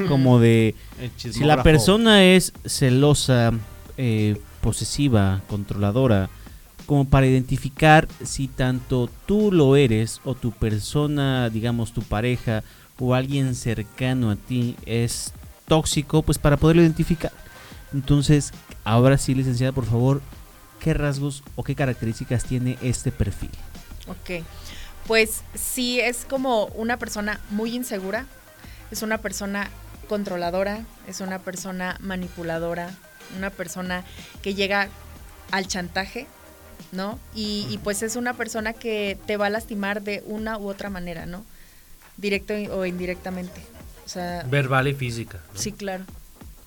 [0.08, 0.76] como de
[1.16, 3.54] si la persona es celosa,
[3.98, 6.30] eh, posesiva, controladora,
[6.86, 12.64] como para identificar si tanto tú lo eres o tu persona, digamos tu pareja
[13.00, 15.34] o alguien cercano a ti es
[15.68, 17.32] tóxico, pues para poderlo identificar.
[17.94, 18.52] Entonces,
[18.84, 20.22] ahora sí, licenciada, por favor,
[20.80, 23.52] ¿qué rasgos o qué características tiene este perfil?
[24.08, 24.44] Ok,
[25.06, 28.26] pues sí, es como una persona muy insegura,
[28.92, 29.70] es una persona
[30.08, 32.92] controladora, es una persona manipuladora,
[33.38, 34.04] una persona
[34.42, 34.90] que llega
[35.52, 36.28] al chantaje,
[36.92, 37.20] ¿no?
[37.34, 40.90] Y, y, pues es una persona que te va a lastimar de una u otra
[40.90, 41.44] manera, ¿no?
[42.18, 43.62] Directo o indirectamente.
[44.06, 45.40] O sea, Verbal y física.
[45.54, 45.60] ¿no?
[45.60, 46.06] sí, claro,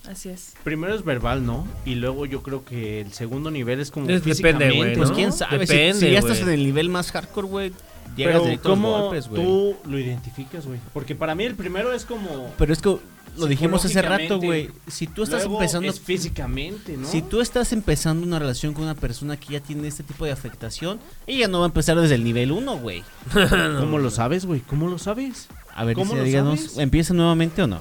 [0.06, 0.54] así es.
[0.62, 1.66] Primero es verbal, ¿no?
[1.84, 5.32] Y luego yo creo que el segundo nivel es como Es- depende, güey, Pues quién
[5.32, 7.72] sabe, si- Depende, si, ya estás en el nivel más hardcore, güey,
[8.16, 10.78] llegas Pero ¿cómo golpes, tú lo identificas, güey?
[10.92, 12.52] Porque para mí el primero es como...
[12.58, 12.98] Pero es que
[13.36, 14.70] lo dijimos hace rato, güey.
[14.88, 15.88] Si tú estás Luego empezando.
[15.88, 17.08] es físicamente, ¿no?
[17.08, 20.32] Si tú estás empezando una relación con una persona que ya tiene este tipo de
[20.32, 23.02] afectación, ella no va a empezar desde el nivel 1, güey.
[23.80, 24.60] ¿Cómo lo sabes, güey?
[24.60, 25.48] ¿Cómo lo sabes?
[25.74, 26.78] A ver, ¿Cómo dice, lo díganos, sabes?
[26.78, 27.80] ¿empieza nuevamente o no?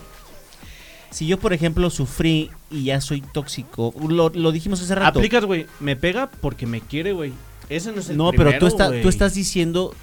[1.11, 5.19] Si yo, por ejemplo, sufrí y ya soy tóxico, lo, lo dijimos hace rato.
[5.19, 5.65] Aplicas, güey.
[5.79, 7.33] Me pega porque me quiere, güey.
[7.67, 9.95] Ese no es el No, primero, pero tú, está- tú estás diciendo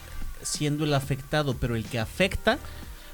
[0.43, 2.59] siendo el afectado, pero el que afecta,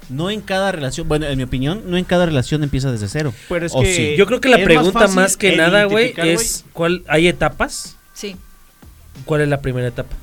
[0.09, 3.33] no en cada relación, bueno, en mi opinión, no en cada relación empieza desde cero.
[3.49, 4.15] Pero es ¿O que sí?
[4.17, 7.97] Yo creo que la pregunta fácil más, que nada, güey, es ¿cuál hay etapas?
[8.13, 8.35] Sí.
[9.25, 10.15] ¿Cuál es la primera etapa?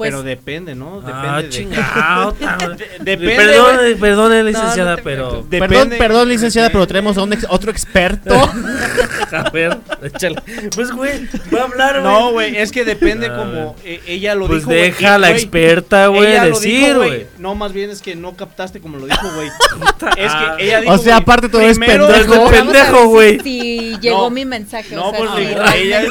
[0.00, 1.02] Pues pero depende, ¿no?
[1.02, 2.34] Depende ah, de- chingado.
[3.00, 7.34] Depende, Perdón, perdone, no licenciada, te pero Depende- Perdón, perdón, licenciada, pero tenemos a un
[7.34, 8.34] ex- otro experto.
[9.32, 10.36] a ver, échale.
[10.74, 12.12] Pues güey, va a hablar, güey.
[12.12, 14.70] No, güey, es que depende Ah, como eh, ella lo Pues dijo.
[14.70, 17.26] güey, deja a y, la güey, experta, güey, decir, güey.
[17.36, 19.48] No, más bien es que no captaste como lo dijo, güey.
[20.16, 20.54] es Ah.
[20.56, 22.46] que ella dijo, O sea, güey, aparte todo es pendejo.
[22.46, 23.38] A pendejo, güey.
[23.40, 24.30] Si llegó No.
[24.30, 24.94] mi mensaje.
[24.94, 25.30] No, o sea, pues,
[25.76, 26.04] ella-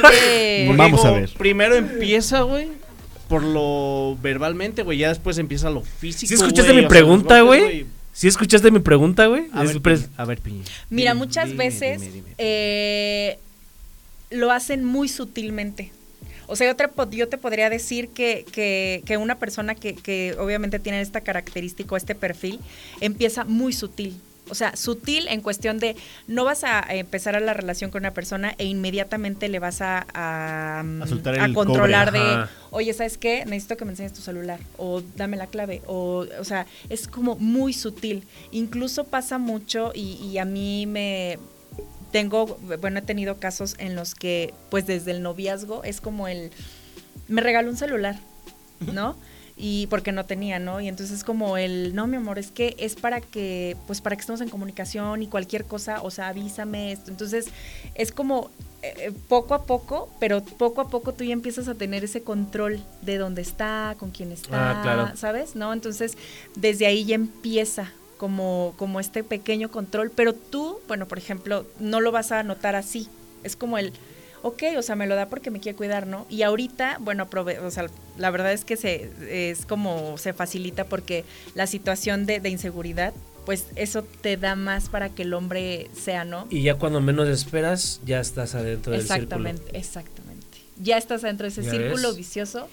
[0.76, 1.30] Vamos a ver.
[1.40, 2.68] Primero empieza, güey,
[3.30, 6.28] por lo verbalmente, güey, ya después empieza lo físico.
[6.28, 7.86] ¿Sí escuchaste mi pregunta, güey?
[8.12, 9.46] ¿Sí escuchaste mi pregunta, güey?
[9.54, 9.82] A ver,
[10.18, 10.64] a Piña.
[10.90, 12.30] Mira, Dime, muchas dime, veces dime, dime.
[12.38, 13.40] eh,
[14.32, 15.92] lo hacen muy sutilmente.
[16.48, 16.86] O sea, yo te,
[17.16, 21.94] yo te podría decir que, que- que una persona que, que obviamente tiene esta característica
[21.94, 22.60] o este perfil
[23.00, 24.18] empieza muy sutil.
[24.50, 25.96] O sea, sutil en cuestión de
[26.28, 30.06] no vas a empezar a la relación con una persona e inmediatamente le vas a,
[30.14, 32.20] a, A soltar a el controlar cobre.
[32.20, 32.50] de, Ajá.
[32.72, 33.46] oye, ¿sabes qué?
[33.46, 35.82] Necesito que me enseñes tu celular o dame la clave.
[35.88, 38.24] O, o sea, es como muy sutil.
[38.52, 41.38] Incluso pasa mucho y, y a mí me...
[42.12, 46.50] Tengo, bueno, he tenido casos en los que, pues desde el noviazgo es como el,
[47.28, 48.18] me regaló un celular,
[48.94, 49.16] ¿no?
[49.61, 50.80] Y porque no tenía, ¿no?
[50.80, 54.15] Y entonces es como el, no, mi amor, es que es para que, pues para
[54.15, 57.11] que estemos en comunicación y cualquier cosa, o sea, avísame esto.
[57.11, 57.48] Entonces
[57.94, 58.52] es como
[58.84, 62.80] eh, poco a poco, pero poco a poco tú ya empiezas a tener ese control
[63.02, 65.18] de dónde está, con quién está, Ah, claro.
[65.18, 65.56] ¿sabes?
[65.56, 65.73] ¿No?
[65.73, 66.18] Entonces
[66.56, 71.99] desde ahí ya empieza como, como este pequeño control, pero tú, bueno, por ejemplo, no
[71.99, 73.10] lo vas a notar así.
[73.44, 73.91] Es como el,
[74.41, 76.26] ok, o sea, me lo da porque me quiere cuidar, ¿no?
[76.30, 77.88] Y ahorita, bueno, aprove- o sea,
[78.18, 81.26] la verdad es que se, es como se facilita porque
[81.56, 83.14] la situación de, de inseguridad,
[83.45, 86.48] pues eso te da más para que el hombre sea, ¿no?
[86.49, 90.40] Y ya cuando menos esperas, ya estás adentro del Exactamente, exactamente.
[90.82, 92.18] Ya estás dentro de ese círculo ves.
[92.18, 92.70] vicioso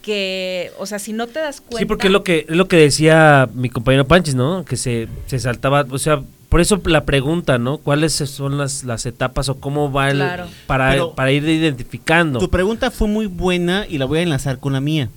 [0.00, 1.78] que, o sea, si no te das cuenta.
[1.78, 4.64] Sí, porque es lo que es lo que decía mi compañero Panchis, ¿no?
[4.64, 6.22] Que se, se saltaba, o sea,
[6.52, 7.78] por eso la pregunta, ¿no?
[7.78, 10.46] ¿Cuáles son las, las etapas o cómo va el Claro.
[10.66, 12.38] para, Pero- para ir identificando?
[12.38, 15.08] Tu pregunta fue muy buena y la voy a enlazar con la mía.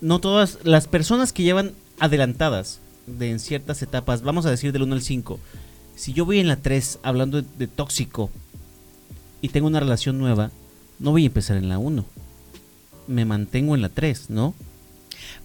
[0.00, 4.82] No todas las personas que llevan adelantadas de en ciertas etapas, vamos a decir del
[4.82, 5.38] 1 al 5.
[5.96, 8.30] Si yo voy en la 3 hablando de, de tóxico
[9.42, 10.50] y tengo una relación nueva,
[11.00, 12.04] no voy a empezar en la 1.
[13.08, 14.54] Me mantengo en la 3, ¿no?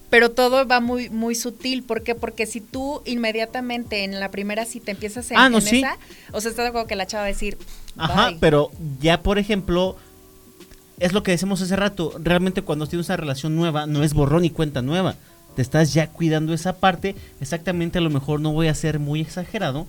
[0.08, 2.14] Pero todo va muy muy sutil, ¿por qué?
[2.14, 5.78] Porque si tú inmediatamente en la primera cita empiezas en, Ah, no, en sí.
[5.78, 5.96] esa,
[6.32, 7.58] o sea, estás de acuerdo que la chava va a decir,
[7.96, 8.38] Ajá, bye.
[8.40, 8.70] pero
[9.00, 9.96] ya por ejemplo,
[11.00, 14.44] es lo que decimos hace rato, realmente cuando tienes una relación nueva, no es borrón
[14.44, 15.16] y cuenta nueva.
[15.56, 19.20] Te estás ya cuidando esa parte, exactamente a lo mejor no voy a ser muy
[19.22, 19.86] exagerado,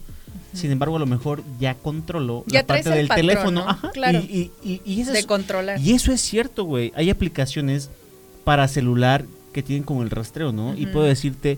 [0.54, 3.62] sin embargo a lo mejor ya controlo Ya la parte del patrón, teléfono.
[3.66, 3.70] ¿no?
[3.70, 4.20] Ajá, Claro.
[4.20, 5.80] Y, y- y- y eso de es, controlar.
[5.80, 6.92] y eso es cierto, güey.
[6.96, 7.90] Hay aplicaciones
[8.46, 9.26] para celular
[9.58, 10.76] que tienen como el rastreo, ¿no?
[10.78, 11.58] Y puedo decirte,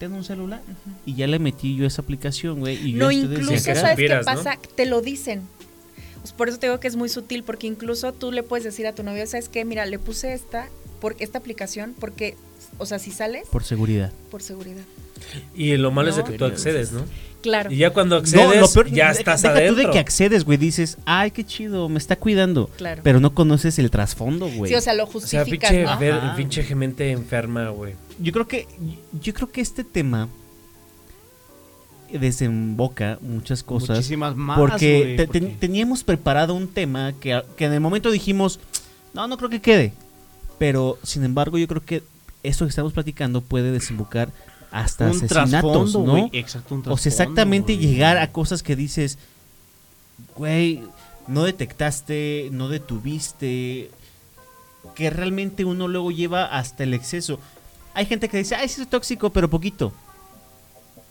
[0.00, 0.60] tengo un celular
[1.04, 2.74] y ya le metí yo esa aplicación, güey.
[2.88, 3.56] y yo No, incluso.
[3.56, 4.34] ¿sabes qué supieras, ¿no?
[4.34, 4.58] pasa?
[4.74, 5.42] Te lo dicen.
[6.22, 8.84] Pues por eso te digo que es muy sutil, porque incluso tú le puedes decir
[8.88, 9.64] a tu novio, ¿sabes qué?
[9.64, 10.68] Mira, le puse esta,
[11.00, 12.34] porque, esta aplicación, porque,
[12.78, 14.12] o sea, si sales, Por seguridad.
[14.28, 14.82] por seguridad.
[15.54, 17.02] Y lo malo es de que tú accedes, ¿no?
[17.42, 17.70] Claro.
[17.70, 19.74] Y ya cuando accedes, peor- ya estás deja adentro.
[19.82, 22.68] tú de que accedes, güey, dices, ay, qué chido, me está cuidando.
[22.76, 23.02] Claro.
[23.04, 24.70] Pero no conoces el trasfondo, güey.
[24.72, 25.12] Sí, o sea, lo o sea,
[25.44, 25.98] justificas, pinche, ¿no?
[25.98, 26.34] ver- Ajá.
[26.36, 27.94] pinche gente enferma, güey.
[28.18, 28.66] yo creo que
[29.20, 30.28] yo creo que este tema
[32.12, 37.42] desemboca muchas cosas Muchísimas más, porque, güey, te- porque- ten- teníamos preparado un tema que,
[37.56, 38.60] que en el momento dijimos,
[39.12, 39.92] no, no creo que quede.
[40.58, 42.02] Pero, sin embargo, yo creo que
[42.42, 44.30] esto que estamos platicando puede desembocar
[44.70, 46.02] hasta un asesinatos, ¿no?
[46.02, 49.18] güey, Exacto, un O sea, exactamente llegar a cosas que dices,
[50.36, 50.82] güey,
[51.26, 53.90] no detectaste, no detuviste,
[54.94, 57.38] que realmente uno luego lleva hasta el exceso.
[57.94, 59.92] Hay gente que dice, ay, sí es tóxico, pero poquito.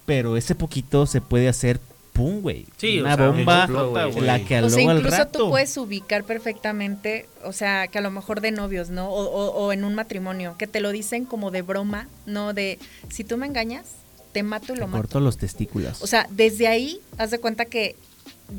[0.05, 1.79] Pero ese poquito se puede hacer,
[2.15, 2.65] pum, güey.
[2.77, 5.39] Sí, o Una sea, bomba, la que O sea, al incluso rato.
[5.39, 9.09] tú puedes ubicar perfectamente, o sea, que a lo mejor de novios, ¿no?
[9.09, 12.79] O, o- o en un matrimonio, que te lo dicen como de broma, no de,
[13.09, 13.85] si tú me engañas,
[14.31, 14.97] te mato y Te lo mato.
[14.99, 16.01] corto los testículos.
[16.01, 17.95] O sea, desde ahí, haz de cuenta que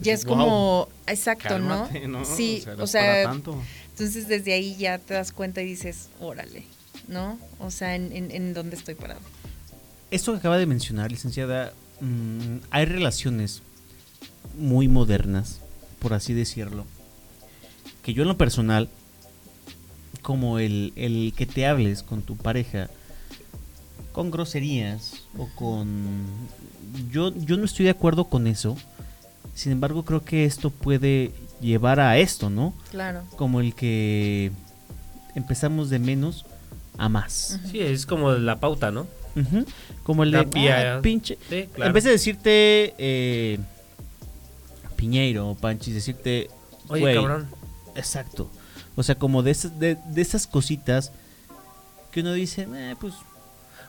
[0.03, 0.37] ya es Wow.
[0.37, 2.19] como, exacto, Cálmate, ¿no?
[2.21, 2.25] ¿no?
[2.25, 3.57] Sí, O sea, tanto.
[3.91, 6.65] entonces desde ahí ya te das cuenta y dices, órale,
[7.09, 7.39] ¿no?
[7.59, 9.21] O sea, en, en, en dónde estoy parado.
[10.11, 13.63] Esto que acaba de mencionar, licenciada, mm, hay relaciones
[14.59, 15.61] muy modernas,
[15.99, 16.85] por así decirlo,
[18.03, 18.89] que yo en lo personal
[20.23, 22.89] como el, el que te hables con tu pareja
[24.17, 26.25] con groserías o con...
[27.11, 28.75] Yo, yo no estoy de acuerdo con eso.
[29.55, 32.73] Sin embargo, creo que esto puede llevar a esto, ¿no?
[32.91, 33.25] Claro.
[33.37, 34.53] Como el que
[35.35, 36.47] empezamos de menos
[36.97, 37.61] a más.
[37.71, 39.07] Sí, es como la pauta, ¿no?
[40.03, 41.39] Como el de "Ah, pinche.
[41.49, 41.89] Sí, claro.
[41.89, 43.59] En vez de decirte eh,
[44.97, 46.49] Piñeiro o Panchis, decirte
[46.89, 47.49] Oye, cabrón.
[47.95, 48.51] Exacto.
[48.95, 51.13] O sea, como de, esas- de, de esas cositas
[52.11, 53.15] que uno dice, eh, pues.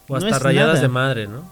[0.09, 0.81] O no hasta es rayadas nada.
[0.81, 1.49] de madre, ¿no?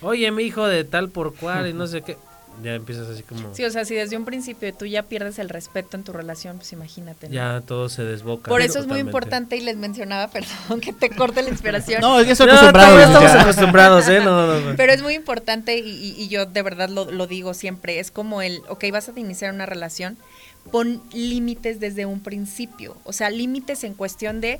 [0.00, 2.16] Oye, mi hijo de tal por cual y no sé qué.
[2.62, 3.54] Ya empiezas así como...
[3.54, 6.56] Sí, o sea, si desde un principio tú ya pierdes el respeto en tu relación,
[6.56, 7.28] pues imagínate.
[7.28, 7.34] ¿no?
[7.34, 8.48] Ya todo se desboca.
[8.48, 12.00] Por eso es muy importante y les mencionaba, perdón, que te corte la inspiración.
[12.00, 12.88] No, estoy No, acostumbrado.
[12.92, 13.42] todavía estamos ya.
[13.42, 14.20] acostumbrados, ¿eh?
[14.20, 14.76] No, no, no.
[14.76, 18.10] Pero es muy importante y, y- y yo de verdad lo, lo digo siempre, es
[18.10, 20.16] como el, ok, vas a iniciar una relación,
[20.72, 24.58] pon límites desde un principio, o sea, límites en cuestión de,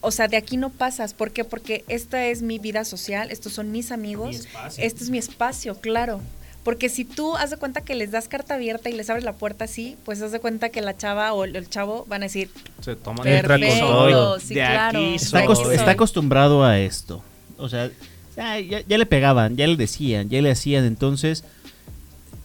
[0.00, 1.44] o sea, de aquí no pasas, ¿por qué?
[1.44, 4.48] Porque esta es mi vida social, estos son mis amigos,
[4.78, 6.20] este es mi espacio, claro.
[6.62, 9.32] Porque si tú haz de cuenta que les das carta abierta y les abres la
[9.32, 12.50] puerta así, pues haz de cuenta que la chava o el, chavo van a decir,
[12.82, 14.04] Se toman Entra con todo.
[14.04, 15.00] perfecto, sí, De aquí claro.
[15.00, 15.40] Está, soy.
[15.42, 15.92] acos- aquí está soy".
[15.94, 17.22] acostumbrado a esto.
[17.56, 17.90] O sea,
[18.36, 20.84] ya, ya- ya le pegaban, ya le decían, ya le hacían.
[20.84, 21.44] Entonces,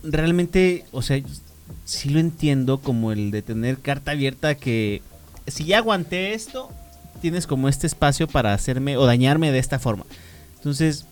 [0.03, 1.21] realmente, o sea,
[1.83, 5.01] sí lo entiendo como el de tener carta abierta que
[5.47, 6.71] si ya aguanté esto,
[7.21, 10.05] tienes como este espacio para hacerme o dañarme de esta forma.
[10.55, 11.05] Entonces,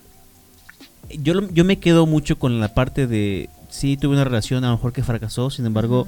[1.10, 4.76] yo, yo me quedo mucho con la parte de, sí, tuve una relación a lo
[4.76, 6.08] mejor que fracasó, sin embargo,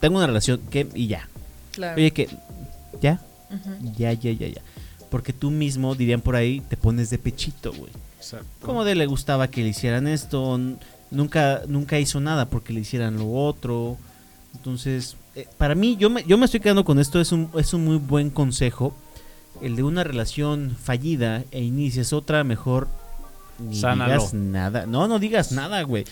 [0.00, 1.28] tengo una relación que y ya.
[1.72, 1.96] Claro.
[1.96, 2.28] Oye, que
[3.00, 3.20] ya,
[3.96, 4.62] ya, ya, ya, ya.
[5.10, 7.90] Porque tú mismo, dirían por ahí, te pones de pechito, güey.
[8.60, 10.58] Como de le gustaba que le hicieran esto,
[11.10, 13.96] nunca, nunca hizo nada porque le hicieran lo otro.
[14.54, 17.72] Entonces, eh, para mí, yo me, yo me estoy quedando con esto, es un, es
[17.74, 18.94] un muy buen consejo.
[19.62, 22.88] El de una relación fallida e inicias otra, mejor
[23.60, 24.14] ni Sánalo.
[24.14, 24.86] digas nada.
[24.86, 26.04] No, no digas nada, güey.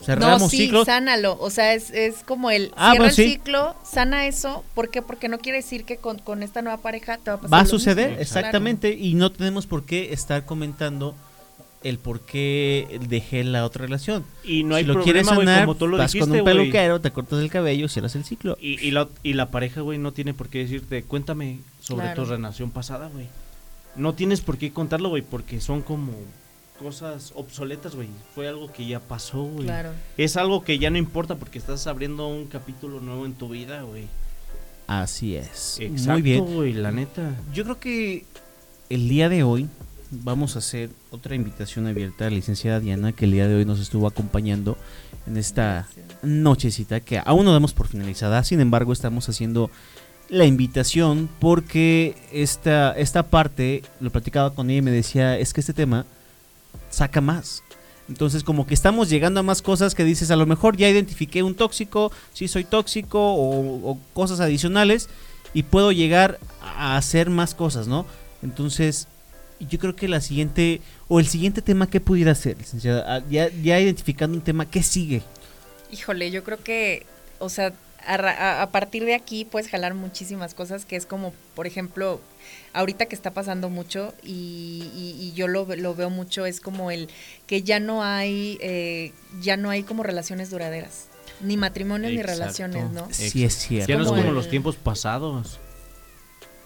[0.00, 0.86] No, Cerramos sí, ciclos.
[0.86, 1.36] sánalo.
[1.40, 3.28] O sea, es, es como el Ah, cierra bueno, el sí.
[3.30, 4.64] ciclo, sana eso.
[4.74, 5.02] ¿Por qué?
[5.02, 7.52] Porque no quiere decir que con, con esta nueva pareja te va a pasar.
[7.52, 8.22] Va a lo suceder, mismo.
[8.22, 11.16] exactamente, y no tenemos por qué estar comentando
[11.82, 14.24] el por qué dejé la otra relación.
[14.44, 16.38] Y no hay si lo problema, quieres güey, sanar, como tú lo vas dijiste, con
[16.38, 18.56] un peluquero, te cortas el cabello, cierras el ciclo.
[18.60, 22.22] Y, y, la, y la pareja, güey, no tiene por qué decirte, cuéntame sobre Claro.
[22.24, 23.26] tu relación pasada, güey.
[23.96, 26.12] No tienes por qué contarlo, güey, porque son como
[26.78, 28.08] cosas obsoletas, güey.
[28.34, 29.66] Fue algo que ya pasó, güey.
[29.66, 29.90] Claro.
[30.16, 33.82] Es algo que ya no importa porque estás abriendo un capítulo nuevo en tu vida,
[33.82, 34.06] güey.
[34.86, 35.78] Así es.
[35.80, 36.44] Exacto, Muy bien.
[36.44, 37.34] güey, la neta.
[37.52, 38.24] Yo creo que
[38.88, 39.68] el día de hoy
[40.10, 43.64] vamos a hacer otra invitación abierta a la licenciada Diana, que el día de hoy
[43.66, 44.78] nos estuvo acompañando
[45.26, 45.86] en esta
[46.22, 48.42] nochecita que aún no damos por finalizada.
[48.44, 49.70] Sin embargo, estamos haciendo
[50.30, 55.60] la invitación porque esta, esta parte, lo platicaba con ella y me decía, es que
[55.60, 56.06] este tema
[56.90, 57.62] saca más.
[58.08, 61.42] Entonces como que estamos llegando a más cosas que dices, a lo mejor ya identifiqué
[61.42, 65.08] un tóxico, si soy tóxico o, cosas adicionales
[65.52, 68.06] y puedo llegar a hacer más cosas, ¿no?
[68.42, 69.08] Entonces
[69.60, 73.50] yo creo que la siguiente o el siguiente tema que pudiera ser, licenciada, Ah, ya,
[73.50, 75.22] ya identificando un tema, ¿qué sigue?
[75.90, 77.06] Híjole, yo creo que,
[77.38, 77.74] o sea,
[78.08, 81.66] a, ra- a- a partir de aquí puedes jalar muchísimas cosas, que es como, por
[81.66, 82.20] ejemplo,
[82.72, 86.60] ahorita que está pasando mucho y, y- y yo lo, ve- lo veo mucho, es
[86.60, 87.08] como el
[87.46, 91.06] que ya no hay, eh, ya no hay como relaciones duraderas,
[91.40, 93.08] ni matrimonios ni relaciones, ¿no?
[93.12, 93.88] Sí es cierto.
[93.88, 95.60] Ya no es Como como el- los tiempos pasados.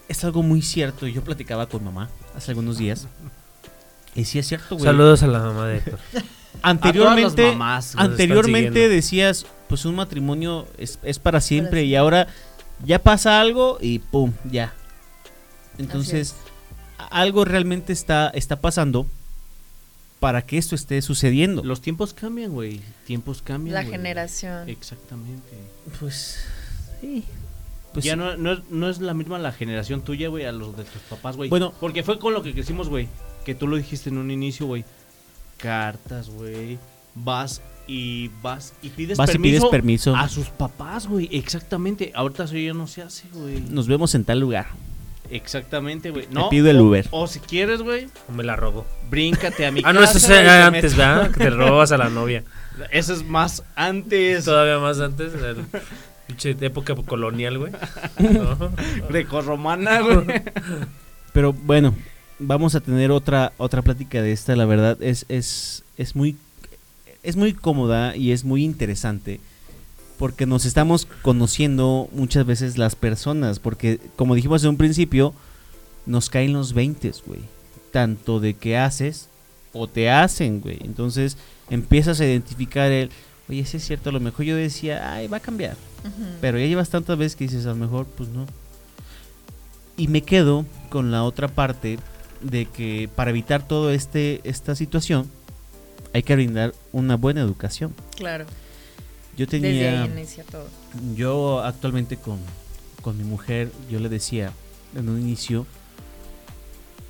[0.09, 1.07] Es algo muy cierto.
[1.07, 3.07] Yo platicaba con mamá hace algunos días.
[4.15, 4.85] Y sí es cierto, güey.
[4.85, 5.99] Saludos a la mamá de Héctor.
[6.61, 12.27] Anteriormente, mamás anteriormente decías, pues un matrimonio es, es para siempre y ahora
[12.85, 14.73] ya pasa algo y pum, ya.
[15.77, 16.35] Entonces,
[17.09, 19.07] algo realmente está, está pasando
[20.19, 21.63] para que esto esté sucediendo.
[21.63, 22.79] Los tiempos cambian, güey.
[23.05, 23.73] Tiempos cambian.
[23.73, 24.69] La generación.
[24.69, 25.49] Exactamente.
[25.99, 26.45] Pues,
[27.01, 27.25] sí.
[27.91, 30.77] Pues, ya no, no, es, no es la misma la generación tuya, güey, a los
[30.77, 31.49] de tus papás, güey.
[31.49, 31.73] Bueno.
[31.79, 33.07] porque fue con lo que crecimos, güey.
[33.45, 34.85] Que tú lo dijiste en un inicio, güey.
[35.63, 36.77] Cartas, güey.
[37.15, 40.15] Vas y vas y pides Vas y permiso pides permiso.
[40.15, 41.29] a sus papás, güey.
[41.31, 42.11] Exactamente.
[42.13, 43.61] Ahorita eso ya no se hace, güey.
[43.61, 44.67] Nos vemos en tal lugar.
[45.29, 46.27] Exactamente, güey.
[46.31, 47.07] No, pido el Uber.
[47.11, 48.85] O, si quieres, güey, O me la robo.
[49.09, 51.31] bríncate a mi Ah, no, eso casa, es te antes, ¿verdad?
[51.31, 52.43] Que te robas a la novia.
[52.91, 54.45] Eso es más antes.
[54.45, 55.31] Todavía más antes.
[56.27, 57.71] pinche época colonial, güey.
[58.19, 58.71] No.
[59.09, 60.25] Grecorromana, güey.
[61.31, 61.95] Pero bueno,
[62.39, 66.35] vamos a tener otra otra plática de esta, la verdad es es es muy
[67.23, 69.39] es muy cómoda y es muy interesante
[70.17, 75.33] porque nos estamos conociendo muchas veces las personas, porque como dijimos en un principio,
[76.05, 77.41] nos caen los 20, güey.
[77.91, 79.27] Tanto de que haces
[79.73, 80.79] o te hacen, güey.
[80.83, 81.37] Entonces
[81.69, 83.09] empiezas a identificar el,
[83.49, 85.75] oye, sí es cierto, a lo mejor yo decía, ay, va a cambiar.
[86.41, 88.45] Pero ya llevas tantas veces que dices, a lo mejor, pues no.
[89.97, 91.99] Y me quedo con la otra parte
[92.43, 95.29] de que para evitar toda este, esta situación
[96.13, 97.93] hay que brindar una buena educación.
[98.15, 98.45] Claro.
[99.35, 100.67] Yo Desde tenía, ahí inicia todo.
[101.15, 102.37] yo actualmente con,
[103.01, 104.51] con mi mujer, yo le decía
[104.95, 105.65] en un inicio,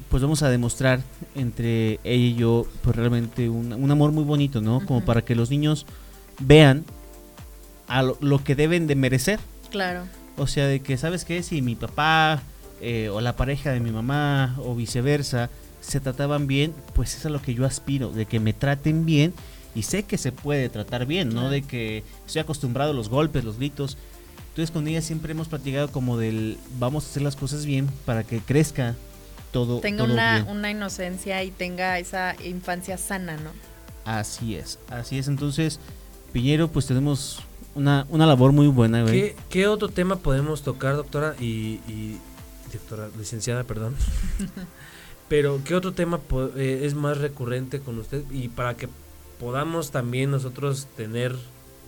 [0.09, 1.01] pues vamos a demostrar
[1.35, 4.85] entre ella y yo, pues realmente un, un amor muy bonito, ¿no?
[4.85, 5.85] Como para que los niños
[6.39, 6.85] vean
[7.87, 9.39] a lo, lo que deben de merecer.
[9.69, 10.03] Claro.
[10.37, 11.43] O sea, de que, ¿sabes qué?
[11.43, 12.41] Si mi papá
[12.83, 15.49] eh, o la pareja de mi mamá o viceversa
[15.81, 19.33] se trataban bien, pues es a lo que yo aspiro, de que me traten bien
[19.75, 23.43] y sé que se puede tratar bien, no de que estoy acostumbrado a los golpes,
[23.43, 23.97] los gritos.
[24.49, 28.23] Entonces con ella siempre hemos platicado como del vamos a hacer las cosas bien para
[28.23, 28.95] que crezca
[29.51, 30.47] todo, Tenga todo una, bien.
[30.57, 33.49] una inocencia y tenga esa infancia sana, ¿no?
[34.05, 35.27] Así es, así es.
[35.27, 35.79] Entonces,
[36.33, 37.39] Piñero, pues tenemos
[37.75, 39.13] una, una labor muy buena, güey.
[39.13, 41.35] ¿Qué, qué otro tema podemos tocar, doctora?
[41.39, 42.19] Y, y-
[42.77, 43.95] doctora, licenciada, perdón.
[45.29, 46.19] Pero, ¿qué otro tema
[46.55, 48.23] eh, es más recurrente con usted?
[48.31, 48.87] Y para que
[49.39, 51.35] podamos también nosotros tener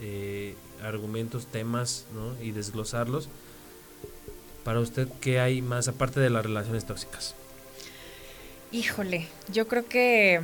[0.01, 2.41] eh, argumentos, temas, ¿no?
[2.43, 3.27] Y desglosarlos.
[4.63, 7.35] Para usted, ¿qué hay más aparte de las relaciones tóxicas?
[8.71, 10.41] Híjole, yo creo que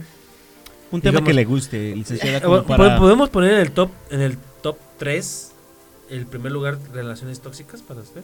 [0.91, 2.97] Un tema digamos- que le guste, licenciada, Eh, como para...
[2.97, 5.51] ¿Podemos poner en el top en el top 3
[6.09, 8.21] el primer lugar relaciones tóxicas para usted?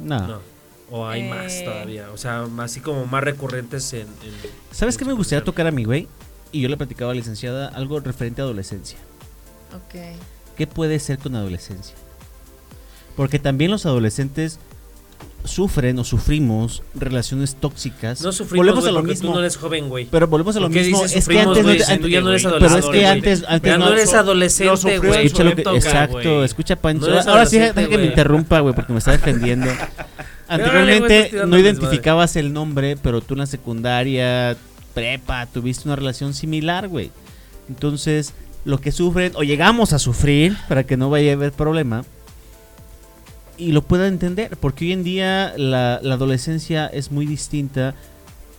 [0.00, 0.26] No.
[0.26, 0.40] No.
[0.90, 1.62] O hay más Eh.
[1.64, 2.06] todavía.
[2.12, 4.00] O sea, más- así como más recurrentes en.
[4.02, 4.06] en-
[4.70, 6.06] ¿Sabes en qué me gustaría tocar a mi güey?
[6.52, 8.98] Y yo le platicaba a la licenciada algo referente a adolescencia.
[9.74, 10.00] Ok.
[10.56, 11.94] ¿Qué puede ser con adolescencia?
[13.16, 14.58] Porque también los adolescentes
[15.44, 18.20] sufren o sufrimos relaciones tóxicas.
[18.20, 19.28] No sufrimos volvemos güey, a lo porque mismo.
[19.30, 20.06] tú no eres joven, güey.
[20.10, 21.02] Pero volvemos a lo ¿Por qué mismo.
[21.02, 22.88] dices Es que antes no te- Si tú ya no eres Pero es que adolescente,
[22.98, 23.04] güey.
[23.06, 25.10] antes, antes Ya no eres adolescente, güey.
[25.10, 26.44] en su Escucha lo que- época, exacto, güey.
[26.44, 27.06] escucha Pancho.
[27.06, 29.66] No Ahora sí, adolescente, deja que me interrumpa, güey, porque me está defendiendo.
[30.48, 34.56] Anteriormente no identificabas el nombre, pero tú en la secundaria,
[34.94, 37.10] prepa, tuviste una relación similar, güey.
[37.68, 38.32] Entonces,
[38.64, 42.04] lo que sufren, o llegamos a sufrir, para que no vaya a haber problema,
[43.58, 47.94] y lo puedan entender, porque hoy en día la, la adolescencia es muy distinta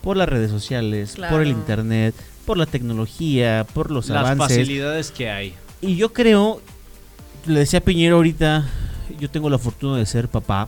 [0.01, 2.15] por las redes sociales, por el internet,
[2.45, 4.57] por la tecnología, por los Las avances.
[4.57, 5.53] facilidades que hay.
[5.81, 6.61] Y yo creo,
[7.45, 8.65] le decía a Piñero ahorita,
[9.19, 10.67] yo tengo la fortuna de ser papá.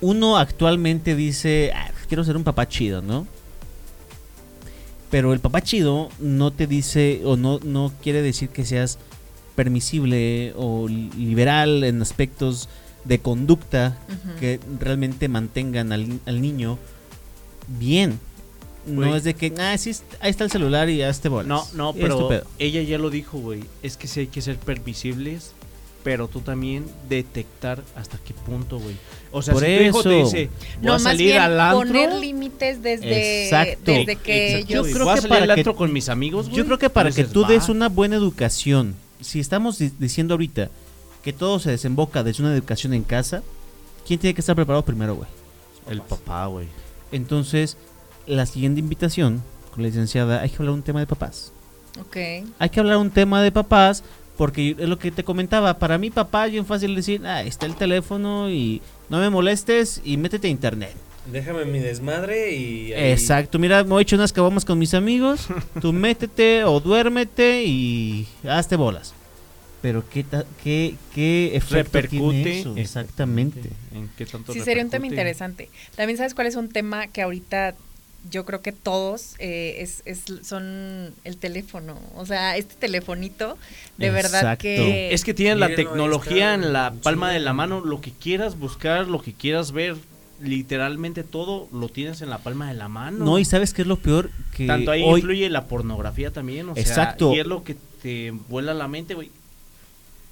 [0.00, 3.26] Uno actualmente dice, "Ah, quiero ser un papá chido, ¿no?
[5.10, 8.98] Pero el papá chido no te dice o no, no quiere decir que seas
[9.56, 12.68] permisible o li- liberal en aspectos
[13.04, 13.98] de conducta
[14.38, 16.78] que realmente mantengan al, al niño
[17.78, 18.20] bien.
[18.86, 19.90] No es de que, ah, sí,
[20.20, 21.48] ahí está el celular y hazte bolas.
[21.48, 22.28] No, no, pero
[22.58, 23.64] ella ya lo dijo, güey.
[23.82, 25.52] Es que sí hay que ser permisibles,
[26.02, 28.96] pero tú también detectar hasta qué punto, güey.
[29.32, 30.30] O sea, Por si tu hijo te eso.
[30.30, 31.78] dice, voy No, a más salir bien al antro.
[31.86, 33.92] poner límites desde, Exacto.
[33.92, 34.80] desde que Exacto, ellos...
[34.82, 34.92] güey.
[34.94, 36.56] creo voy a que salir para al que- antro con mis amigos, güey.
[36.56, 37.48] Yo creo que para que tú "Va".
[37.48, 40.70] des una buena educación, si estamos di- diciendo ahorita
[41.22, 43.42] que todo se desemboca desde una educación en casa,
[44.06, 45.28] ¿quién tiene que estar preparado primero, güey?
[45.88, 46.66] El papá, güey.
[47.12, 47.76] Entonces,
[48.26, 51.52] la siguiente invitación con la licenciada, hay que hablar un tema de papás.
[52.00, 52.16] Ok.
[52.58, 54.02] Hay que hablar un tema de papás,
[54.40, 57.66] porque es lo que te comentaba, para mí papá es bien fácil decir, ah, está
[57.66, 58.80] el teléfono y
[59.10, 60.94] no me molestes y métete a internet.
[61.30, 62.94] Déjame mi desmadre y.
[62.94, 65.46] ahí- Exacto, mira, me he hecho unas cabomas con mis amigos,
[65.82, 69.12] tú métete o duérmete y hazte bolas.
[69.82, 72.42] Pero qué ta- qué qué efecto Repercute.
[72.42, 72.74] tiene eso?
[72.78, 73.68] Exactamente.
[73.94, 75.68] ¿En qué tanto Sí, sería un tema interesante.
[75.96, 77.74] También sabes cuál es un tema que ahorita
[78.28, 81.98] yo creo que todos eh, es, es- son el teléfono.
[82.16, 83.56] O sea, este telefonito,
[83.96, 85.14] de verdad que...
[85.14, 89.06] Es que tienes la tecnología en la palma de la mano, lo que quieras buscar,
[89.08, 89.96] lo que quieras ver,
[90.42, 93.24] literalmente todo lo tienes en la palma de la mano.
[93.24, 96.68] No, y sabes qué es lo peor que Tanto ahí hoy influye la pornografía también,
[96.68, 97.28] o Exacto.
[97.30, 99.30] sea, y es lo que te vuela la mente, güey.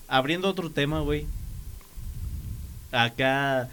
[0.08, 1.26] Abriendo otro tema, güey.
[2.92, 3.68] Acá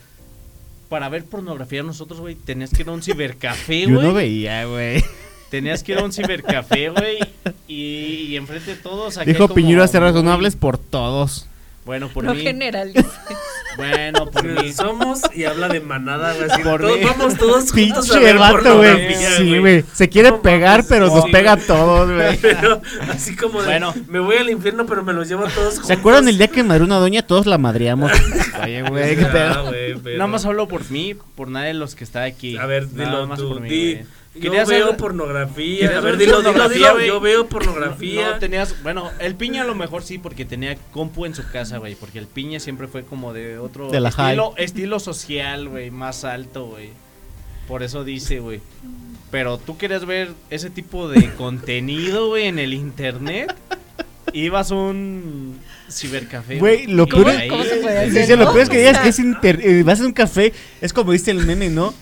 [0.89, 4.13] para ver pornografía nosotros, güey, tenías que ir a un cibercafé, yo no güey.
[4.13, 5.03] veía, güey.
[5.49, 7.19] Tenías que ir a un cibercafé, güey,
[7.67, 11.47] y, y enfrente de todos Dijo como Piñero hace rato, no hables por todos.
[11.85, 12.41] Bueno, por no mí.
[12.41, 13.05] generalices.
[13.77, 14.71] Bueno, por mí.
[14.71, 16.49] Somos y habla de manada, güey.
[16.49, 17.03] así, Por todos- mí.
[17.03, 19.13] vamos todos juntos a Pinche ver vato, güey.
[19.15, 19.83] Sí, güey.
[19.91, 22.37] Se quiere No pegar, pero sí, nos pega a todos, güey.
[22.41, 22.81] Pero
[23.11, 23.93] así como de, Bueno.
[24.07, 25.87] me voy al infierno, pero me los llevo a todos juntos.
[25.87, 27.27] ¿Se acuerdan el día que madró una doña?
[27.27, 28.13] Todos la madreamos.
[28.63, 29.73] Oye, güey, qué pedo.
[30.13, 32.55] Nada más hablo por mí, por nadie de los que está aquí.
[32.55, 33.49] A ver, Nada dilo más tú.
[33.49, 33.99] por mí, di.
[34.39, 35.97] Yo veo pornografía.
[35.97, 36.41] A ver, dilo.
[37.05, 38.31] Yo veo pornografía.
[38.31, 41.77] No tenías, bueno, el piña a lo mejor sí porque tenía compu en su casa,
[41.77, 45.91] güey, porque el piña siempre fue como de otro De la estilo, estilo social, güey,
[45.91, 46.89] más alto, güey.
[47.67, 48.61] Por eso dice, güey.
[49.31, 53.53] Pero tú querías ver ese tipo de contenido, güey, en el internet.
[54.33, 55.59] Ibas a un
[55.89, 56.59] cibercafé.
[56.59, 58.25] Güey, lo peor ahí- es- ¿Cómo se puede Sí, hacer?
[58.27, 60.51] sí, lo peor es que digas es inter- eh, vas a un café,
[60.81, 61.93] es como viste el meme, ¿no?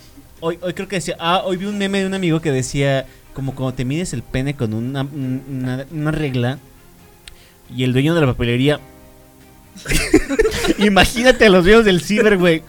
[0.46, 3.06] Hoy, hoy creo que decía, ah, hoy vi un meme de un amigo que decía,
[3.32, 6.58] como cuando te mides el pene con una, un- una, una regla
[7.74, 8.78] y el dueño de la papelería...
[10.78, 12.62] Imagínate a los dueños del ciber, güey.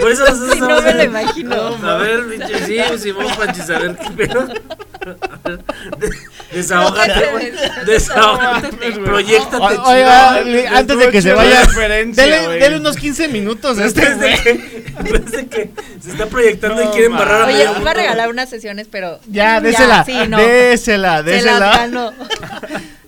[0.00, 1.54] Por eso nosotros Sí, no me lo imagino.
[1.54, 4.48] A ver, pinche, sí, Simón Panchis, a ver qué pedo.
[6.52, 7.52] Desahógate, güey.
[7.86, 8.68] Desahógate.
[9.04, 10.36] Proyectate oiga,
[10.76, 11.62] antes de que se vaya,
[12.06, 15.48] dele, dele unos 15 minutos a este güey.
[15.48, 15.70] que,
[16.00, 19.20] se está proyectando y No, quieren barrar a Oye, iba a regalar unas sesiones, pero.
[19.26, 20.38] Ya, désela, sí, no.
[20.38, 21.76] désela, désela.
[21.76, 22.12] ganó.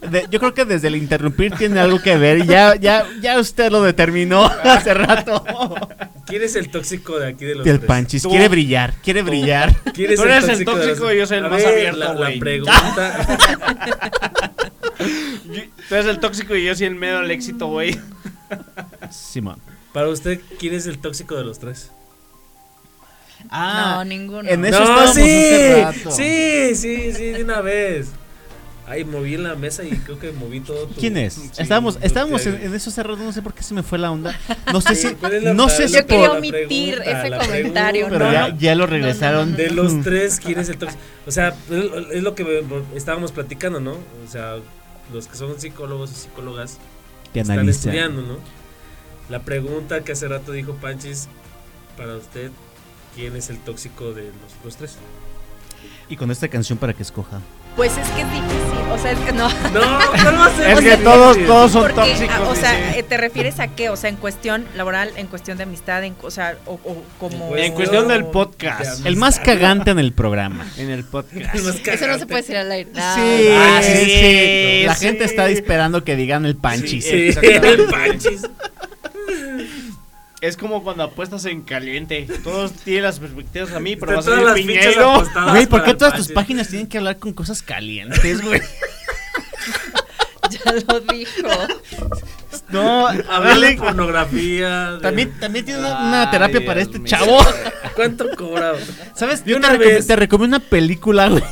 [0.03, 2.39] De- yo creo que desde el interrumpir tiene algo que ver.
[2.39, 5.45] y Ya, ya, ya usted lo determinó hace rato.
[6.27, 7.89] ¿Quién es el tóxico de aquí de los El tres?
[7.89, 9.75] Panchis quiere brillar, quiere brillar.
[9.93, 11.69] ¿Quién es Tú eres el de tóxico los- y yo soy el A más ver,
[11.75, 12.39] abierto, La, la güey.
[12.39, 13.39] pregunta.
[15.89, 17.99] Tú eres el tóxico y yo soy el medio del éxito, güey.
[19.11, 19.59] Simón.
[19.93, 21.91] Para usted, ¿quién es el tóxico de los tres?
[23.51, 24.49] Ah, no, ninguno.
[24.49, 26.11] en eso no, estábamos sí, hace rato.
[26.13, 28.09] sí, sí, sí, de una vez.
[28.93, 30.87] Ay, moví la mesa y creo que moví todo.
[30.87, 31.33] tu- ¿Quién es?
[31.35, 33.99] Sí, estábamos estábamos en, en eso hace rato, no sé por qué se me fue
[33.99, 34.39] la onda.
[34.71, 37.47] No sé si, ¿Cuál es la- no sé la- si Yo quería omitir pregunta, ese
[37.47, 38.31] comentario, pregunta.
[38.35, 39.53] pero no, ya, lo regresaron.
[39.53, 39.63] no, no.
[39.63, 41.01] De los tres, ¿quién es el tóxico?
[41.27, 41.55] O sea,
[42.13, 42.65] es lo que
[42.95, 43.93] estábamos platicando, ¿no?
[43.93, 44.57] O sea,
[45.13, 46.79] los que son psicólogos y psicólogas
[47.33, 47.79] que están analiza.
[47.79, 48.39] estudiando, ¿no?
[49.31, 51.29] La pregunta que hace rato dijo Panchis,
[51.97, 52.51] para usted,
[53.15, 54.97] ¿quién es el tóxico de los otros tres?
[56.11, 57.41] Y con esta canción para que escoja.
[57.77, 58.59] Pues es que es difícil.
[58.93, 59.49] O sea, es que no.
[59.49, 59.81] No,
[60.25, 62.35] ¿cómo ser Es que todos, todos son Porque, tóxicos.
[62.39, 62.99] ah, o sea, dice.
[62.99, 63.89] eh, ¿te refieres a qué?
[63.89, 67.57] O sea, en cuestión laboral, en cuestión de amistad, en, o sea, o, o como...
[67.57, 69.07] En cuestión del podcast.
[69.07, 70.67] El más cagante en el programa.
[70.77, 71.55] en el podcast.
[71.55, 72.91] El más Eso no se puede decir al aire.
[72.95, 74.83] Sí, Ah, sí, sí, sí.
[74.87, 75.07] La sí.
[75.07, 77.07] gente está esperando que digan el Panchis.
[77.11, 78.43] El Panchis.
[80.43, 82.27] Es como cuando apuestas en caliente.
[82.45, 85.25] Todos tienen las perspectivas a mí, pero vas a ser piñero.
[85.51, 88.61] Güey, ¿por qué todas tus páginas tienen que hablar con cosas calientes, güey?
[90.51, 91.49] Ya lo dijo.
[92.69, 94.93] No, de dale- pornografía.
[94.93, 97.09] de- También, también tiene una, una terapia Ay, para Dios este mío.
[97.09, 97.39] chavo.
[97.95, 98.73] ¿Cuánto cobra?
[99.15, 99.45] ¿Sabes?
[99.47, 100.07] Yo te, recom- vez.
[100.07, 101.43] te recomiendo una película, güey.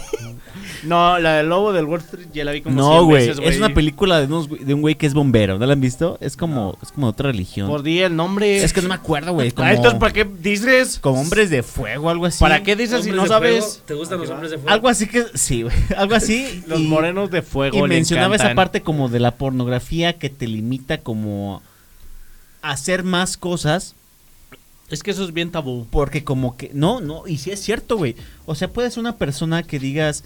[0.83, 3.29] No, la del lobo del Wall Street ya la vi como No, 100 güey.
[3.49, 5.59] Es una película de, unos de un güey que es bombero.
[5.59, 6.17] ¿No la han visto?
[6.21, 7.69] Es como, es como de otra religión.
[7.69, 8.63] Por día el nombre.
[8.63, 9.51] Es que no me acuerdo, güey.
[9.53, 10.99] Como, Ah, entonces, ¿para qué dices?
[11.01, 12.39] como hombres de fuego, algo así.
[12.41, 13.65] ¿Para qué dices si ¿Hombres no de sabes?
[13.65, 13.83] fuego?
[13.87, 14.71] ¿Te gustan los hombres de fuego?
[14.71, 15.25] Algo así que.
[15.35, 15.75] Sí, güey.
[15.97, 16.63] Algo así.
[16.67, 17.77] Los y- morenos de fuego.
[17.77, 21.63] Y le mencionaba esa parte como de la pornografía que te limita como
[22.63, 23.95] a hacer más cosas
[24.91, 25.87] Es que eso es bien tabú.
[25.91, 28.17] porque como que no, no, y sí es cierto, güey.
[28.47, 30.25] O sea, puedes ser una persona que digas,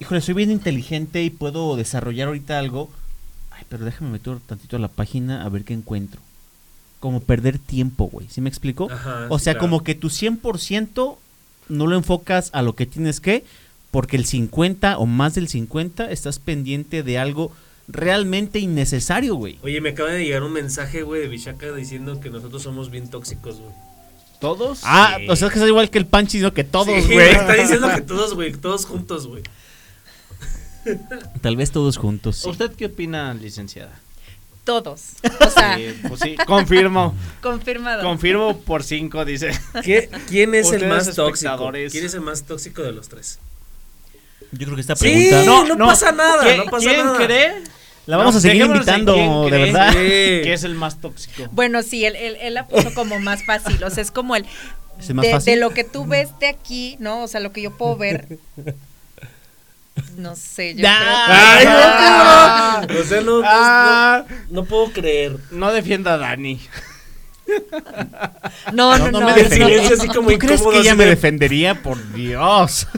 [0.00, 2.90] "Híjole, soy bien inteligente y puedo desarrollar ahorita algo."
[3.50, 6.20] Ay, pero déjame meter tantito a la página a ver qué encuentro.
[7.00, 8.26] Como perder tiempo, güey.
[8.28, 8.88] ¿Sí me explico?
[8.90, 9.60] Ajá, o sea, claro.
[9.68, 11.16] como que tu 100%
[11.68, 13.44] no lo enfocas a lo que tienes que,
[13.90, 17.52] porque el 50 o más del 50 estás pendiente de algo
[17.88, 19.58] realmente innecesario, güey.
[19.62, 23.08] Oye, me acaba de llegar un mensaje, güey, de Vishaka diciendo que nosotros somos bien
[23.08, 23.72] tóxicos, güey.
[24.40, 24.80] ¿Todos?
[24.84, 25.28] Ah, Sí.
[25.28, 26.52] o sea, es que es igual que el Panchi, ¿no?
[26.54, 27.30] Que todos, Sí, güey.
[27.30, 29.42] Está diciendo que todos, güey, todos juntos, güey.
[31.40, 32.36] Tal vez todos juntos.
[32.38, 32.48] sí.
[32.48, 33.92] ¿Usted qué opina, licenciada?
[34.64, 35.12] Todos.
[35.46, 37.14] O sea, Sí, pues sí, confirmo.
[37.42, 38.02] confirmado.
[38.02, 39.50] confirmo por cinco, dice.
[39.82, 41.70] ¿Qué- ¿Quién es el más tóxico?
[41.72, 43.38] ¿Quién es el más tóxico de los tres?
[44.52, 47.26] Yo creo que esta Sí, pregunta no, no pasa nada, ¿Quién, no pasa quién nada.
[47.26, 47.52] cree?
[48.06, 49.92] la vamos No, a seguir invitando, quién de cree verdad.
[49.92, 49.98] Sí.
[49.98, 51.44] Que es el más tóxico.
[51.52, 53.82] Bueno, sí, él, él, él la puso como más fácil.
[53.84, 54.44] O sea, es como el.
[54.98, 55.54] ¿Es el más de, fácil?
[55.54, 57.22] de lo que tú ves de aquí, ¿no?
[57.22, 58.38] O sea, lo que yo puedo ver.
[60.16, 63.00] No sé, yo creo no, no.
[63.00, 65.36] O sea, no, no, Ah, no, no puedo creer.
[65.50, 66.60] no defienda a Dani.
[68.72, 69.34] No, no, No, no.
[69.36, 71.82] El silencio así como ¿Tú crees que ella me de- defendería?
[71.82, 72.86] Por Dios.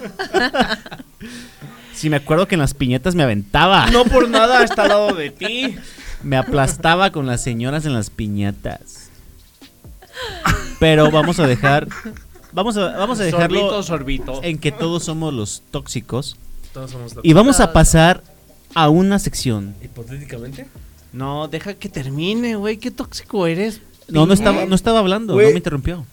[1.95, 3.91] Si me acuerdo que en las piñatas me aventaba.
[3.91, 5.77] No por nada está al lado de ti.
[6.23, 9.11] Me aplastaba con las señoras en las piñatas.
[10.79, 11.89] Pero vamos a dejar.
[12.53, 14.41] Vamos a, vamos a dejarlo Sorbito, sorbito.
[14.43, 16.37] en que todos somos los tóxicos.
[16.73, 18.23] Todos somos Y vamos a pasar
[18.75, 19.75] a una sección.
[19.83, 20.67] Hipotéticamente.
[21.13, 22.77] No, deja que termine, güey.
[22.79, 23.81] Qué tóxico eres.
[24.09, 25.47] No, no estaba, no estaba hablando, Güey.
[25.47, 26.07] no me interrumpió.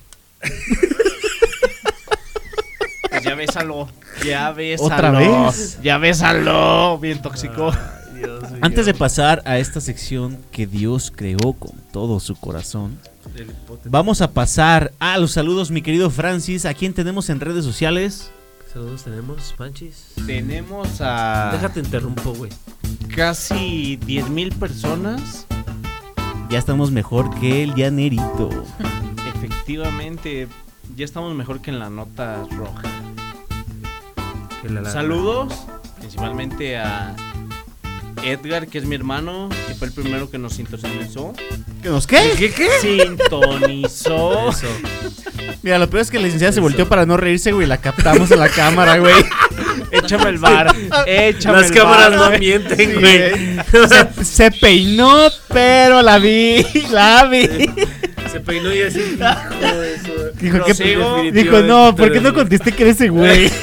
[3.09, 3.87] Pues ya bésalo.
[4.25, 4.93] Ya bésalo.
[4.95, 5.79] ¿Otra vez?
[5.81, 6.97] Ya bésalo.
[6.99, 7.71] Bien tóxico.
[8.61, 12.97] Antes de pasar a esta sección que Dios creó con todo su corazón,
[13.85, 16.65] vamos a pasar a los saludos, mi querido Francis.
[16.65, 18.31] ¿A quién tenemos en redes sociales?
[18.77, 20.13] Saludos tenemos, Panchis.
[20.27, 22.51] Tenemos a Déjate interrumpo, güey.
[23.15, 25.47] casi 10 mil personas.
[26.51, 28.49] Ya estamos mejor que el llanerito.
[29.35, 30.47] Efectivamente,
[30.95, 32.83] ya estamos mejor que en la nota roja.
[34.61, 35.55] Que la- la- Saludos
[35.97, 37.15] principalmente a
[38.23, 41.33] Edgar, que es mi hermano, que fue el primero que nos sintonizó.
[41.81, 42.31] ¿Que nos qué?
[42.37, 42.67] ¿Qué qué?
[42.81, 44.49] Sintonizó.
[44.49, 44.67] Eso.
[45.61, 47.67] Mira, lo peor es que la licenciada se volteó para no reírse, güey.
[47.67, 49.13] La captamos en la cámara, güey.
[49.91, 50.75] Échame el bar.
[51.05, 52.39] Échame Las el cámaras bar, no güey.
[52.39, 53.57] mienten, güey.
[54.17, 56.65] Se, se peinó, pero la vi.
[56.91, 57.47] La vi.
[58.31, 58.99] Se peinó y así.
[58.99, 61.23] hijo de su- Dijo, ¿qué- Prosigo.
[61.31, 63.49] dijo, no, ¿por qué no contesté que eres ese güey?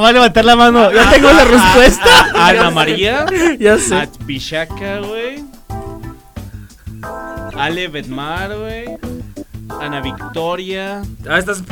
[0.00, 0.92] Va a levantar la mano.
[0.92, 2.30] Ya tengo la respuesta.
[2.34, 3.26] Ana María.
[3.58, 3.94] Ya sé.
[3.94, 5.44] A Bishaka, güey.
[7.56, 8.98] Ale Bedmar, güey.
[9.80, 11.02] Ana Victoria.
[11.28, 11.62] Ah, estás,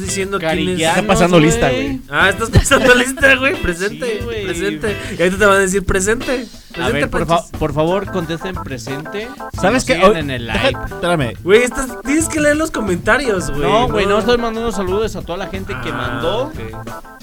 [0.00, 0.80] diciendo quién es.
[0.80, 2.00] Está pasando lista, güey.
[2.10, 3.54] Ah, estás pasando lista, güey.
[3.60, 4.44] Presente, Sí, güey.
[4.46, 4.96] presente.
[5.18, 6.46] Y ahorita te van a decir presente.
[6.70, 9.28] A Presente, ver, por, fa- por favor, contesten presente.
[9.60, 10.00] ¿Sabes qué?
[10.04, 10.72] Oh, en el live.
[10.86, 11.34] Espérame.
[11.42, 13.62] Güey, estás- tienes que leer los comentarios, güey.
[13.62, 16.52] No, güey, no estoy mandando saludos a toda la gente que Ah, mandó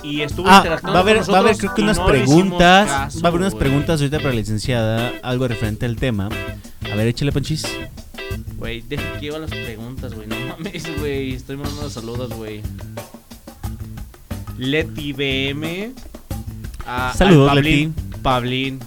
[0.03, 2.05] y estuvo Ah, interactuando va a haber, con va a haber creo que unas no
[2.07, 2.87] preguntas.
[2.89, 5.13] caso, va a haber unas preguntas ahorita para la licenciada.
[5.23, 6.27] Algo referente al tema.
[6.91, 7.65] A ver, échale panchis.
[8.57, 10.27] Güey, deja que lleva las preguntas, güey.
[10.27, 11.33] No mames, güey.
[11.35, 12.61] Estoy mandando saludos, güey.
[14.57, 15.91] Leti BM.
[16.85, 18.19] a- Saludos, al Pablín, Leti.
[18.21, 18.79] Pablín.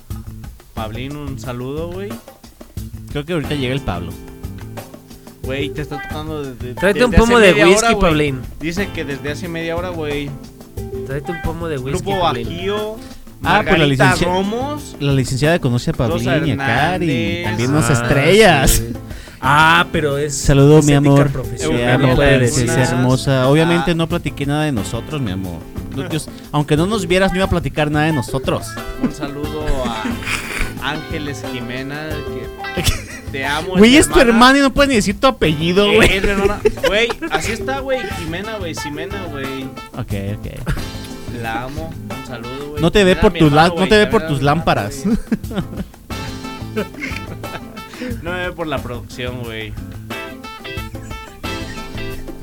[0.75, 2.09] Pablín, un saludo, güey.
[3.13, 4.13] Creo que ahorita llega el Pablo.
[5.43, 6.75] Güey, te está tocando desde.
[6.75, 7.99] Tráete un pomo de whisky, hora.
[7.99, 8.41] Pablín.
[8.61, 10.31] Dice que desde hace media hora, güey.
[11.07, 12.47] Tráete un pomo de whisky, Grupo Pablín.
[12.49, 12.97] Bajío.
[13.43, 14.97] Ah, pues la Margarita licencia- Romos.
[15.01, 17.41] La licenciada conoce a Pablín y a Cari.
[17.45, 18.71] También unas Ah, estrellas.
[18.71, 18.93] sí.
[19.41, 20.37] Ah, pero es.
[20.37, 21.31] Saludo, es mi amor.
[21.31, 21.79] profesional,
[22.39, 22.67] princesa decir.
[22.67, 22.91] Lagunas.
[22.93, 23.49] hermosa.
[23.49, 23.95] Obviamente Ah.
[23.95, 25.59] no platiqué nada de nosotros, mi amor.
[26.11, 28.67] Dios, aunque no nos vieras, no iba a platicar nada de nosotros.
[29.03, 30.05] Un saludo a
[30.91, 32.09] Ángeles Jimena.
[32.75, 32.83] Que
[33.33, 33.77] te amo.
[33.77, 36.17] Güey, mi es tu hermano y no puedes ni decir tu apellido, Eh, güey.
[36.17, 36.61] es hermana.
[36.87, 37.99] Güey, así está, güey.
[38.19, 38.75] Jimena, güey.
[38.75, 39.65] Jimena, güey.
[39.97, 40.47] Ok, ok.
[41.43, 41.93] La amo.
[42.21, 42.83] Un saludo, güey.
[42.83, 45.03] No te ve por hermano, no güey, te ve por tus hermano, lámparas.
[48.01, 48.15] güey.
[48.23, 49.73] No me ve por la producción, güey.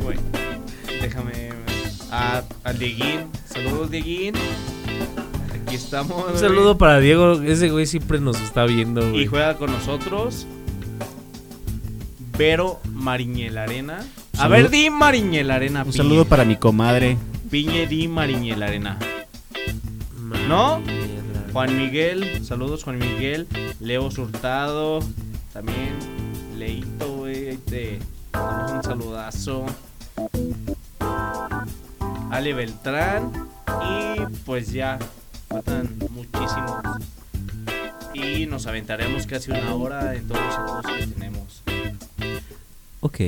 [0.04, 0.18] Güey.
[1.02, 1.50] Déjame.
[2.12, 3.28] A, a Dieguín.
[3.46, 4.36] Saludos, Dieguín.
[5.54, 6.18] Aquí estamos.
[6.18, 6.38] Un güey.
[6.40, 7.42] saludo para Diego.
[7.42, 9.26] Ese güey siempre nos está viendo, Y güey.
[9.28, 10.46] juega con nosotros.
[12.38, 14.00] Vero Mariñel Arena.
[14.34, 15.84] A Saludo- ver, di Mariñel Arena.
[15.84, 17.18] Un saludo para mi comadre.
[17.50, 19.00] Piñe di Mariñel Arena.
[20.48, 20.82] ¿No?
[21.54, 23.48] Juan Miguel, saludos Juan Miguel,
[23.80, 25.00] Leo Surtado,
[25.58, 25.98] también
[26.56, 28.00] Leito, güey, ahí te
[28.32, 29.66] damos un saludazo.
[32.30, 33.32] Ale Beltrán
[33.84, 35.00] y pues ya
[35.50, 36.84] faltan muchísimos.
[38.14, 41.64] Y nos aventaremos casi una hora en todos los saludos que tenemos.
[43.00, 43.20] Ok.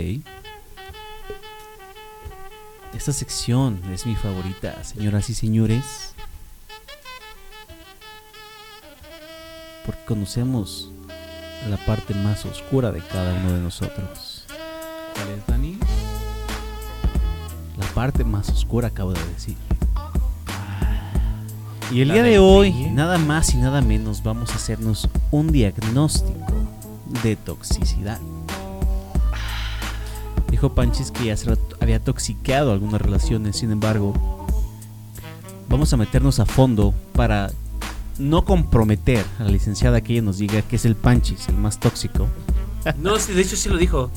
[2.94, 6.14] Esta sección es mi favorita, señoras y señores.
[9.84, 10.92] Porque conocemos
[11.68, 14.46] la parte más oscura de cada uno de nosotros.
[15.14, 15.78] ¿Cuál es, Dani?
[17.78, 19.58] La parte más oscura acabo de decir.
[21.92, 26.54] Y el día de hoy, nada más y nada menos, vamos a hacernos un diagnóstico
[27.24, 28.20] de toxicidad.
[30.52, 34.14] Dijo Panchis que ya se había toxiqueado algunas relaciones, sin embargo,
[35.68, 37.50] vamos a meternos a fondo para
[38.20, 41.80] no comprometer a la licenciada que ella nos diga que es el Panchis, el más
[41.80, 42.28] tóxico.
[42.98, 44.12] No, sí, de hecho sí lo dijo.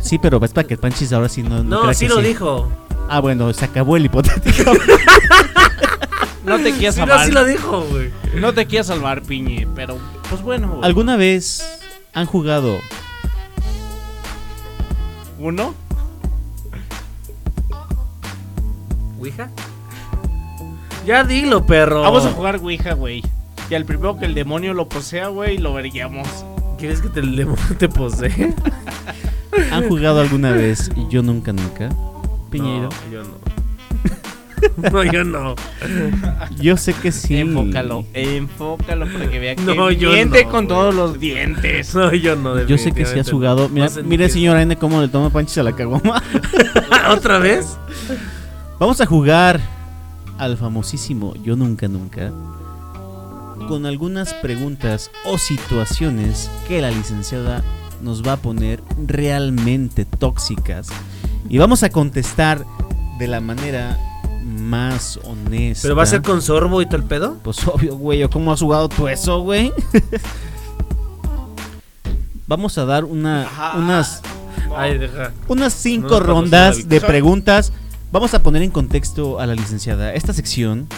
[0.00, 2.14] Sí, pero es para que el Panchis ahora sí no, no No, crea sí que
[2.14, 2.68] lo dijo.
[3.08, 4.72] Ah, bueno, se acabó el hipotético.
[6.44, 7.26] No te quieras Sí, no, salvar.
[7.26, 8.10] sí lo dijo, güey.
[8.40, 9.98] No te quieras salvar, Piñe, pero
[10.30, 10.80] pues bueno.
[10.82, 11.62] ¿Alguna vez
[12.14, 12.78] han jugado
[15.38, 15.74] ¿Uno?
[19.20, 19.50] ¿Ouija?
[21.08, 22.02] Ya dilo, perro.
[22.02, 23.22] Vamos a jugar Ouija, güey.
[23.70, 26.28] Y al primero que el demonio lo posea, güey, lo veríamos.
[26.78, 27.46] ¿Quieres que te, le-
[27.78, 28.54] te posee?
[29.72, 31.88] ¿Han jugado alguna vez Yo Nunca Nunca?
[32.50, 32.90] Piñeiro.
[32.90, 33.48] No, yo no.
[34.92, 35.54] No, yo no.
[36.60, 37.36] Yo sé que sí.
[37.38, 40.76] Enfócalo, enfócalo para que vea que No, yo miente no, con güey.
[40.76, 41.94] todos los dientes.
[41.94, 42.60] No, yo no.
[42.66, 43.70] Yo sé que sí has jugado.
[43.70, 46.22] Mira, No mire, señora N, cómo le toma panchis a la caguama.
[47.08, 47.78] ¿Otra vez?
[48.78, 49.58] Vamos a jugar
[50.38, 52.32] al famosísimo Yo Nunca Nunca
[53.68, 57.62] con algunas preguntas o situaciones que la licenciada
[58.00, 60.88] nos va a poner realmente tóxicas
[61.48, 62.64] y vamos a contestar
[63.18, 63.98] de la manera
[64.44, 65.82] más honesta.
[65.82, 67.36] ¿Pero va a ser con sorbo y todo el pedo?
[67.42, 69.72] Pues obvio, güey, ¿o ¿cómo has jugado tú eso, güey?
[72.46, 73.46] Vamos a dar una,
[73.76, 74.22] unas
[74.74, 75.32] Ay, deja.
[75.48, 77.72] unas cinco No rondas de preguntas.
[78.10, 80.14] Vamos a poner en contexto a la licenciada.
[80.14, 80.88] Esta sección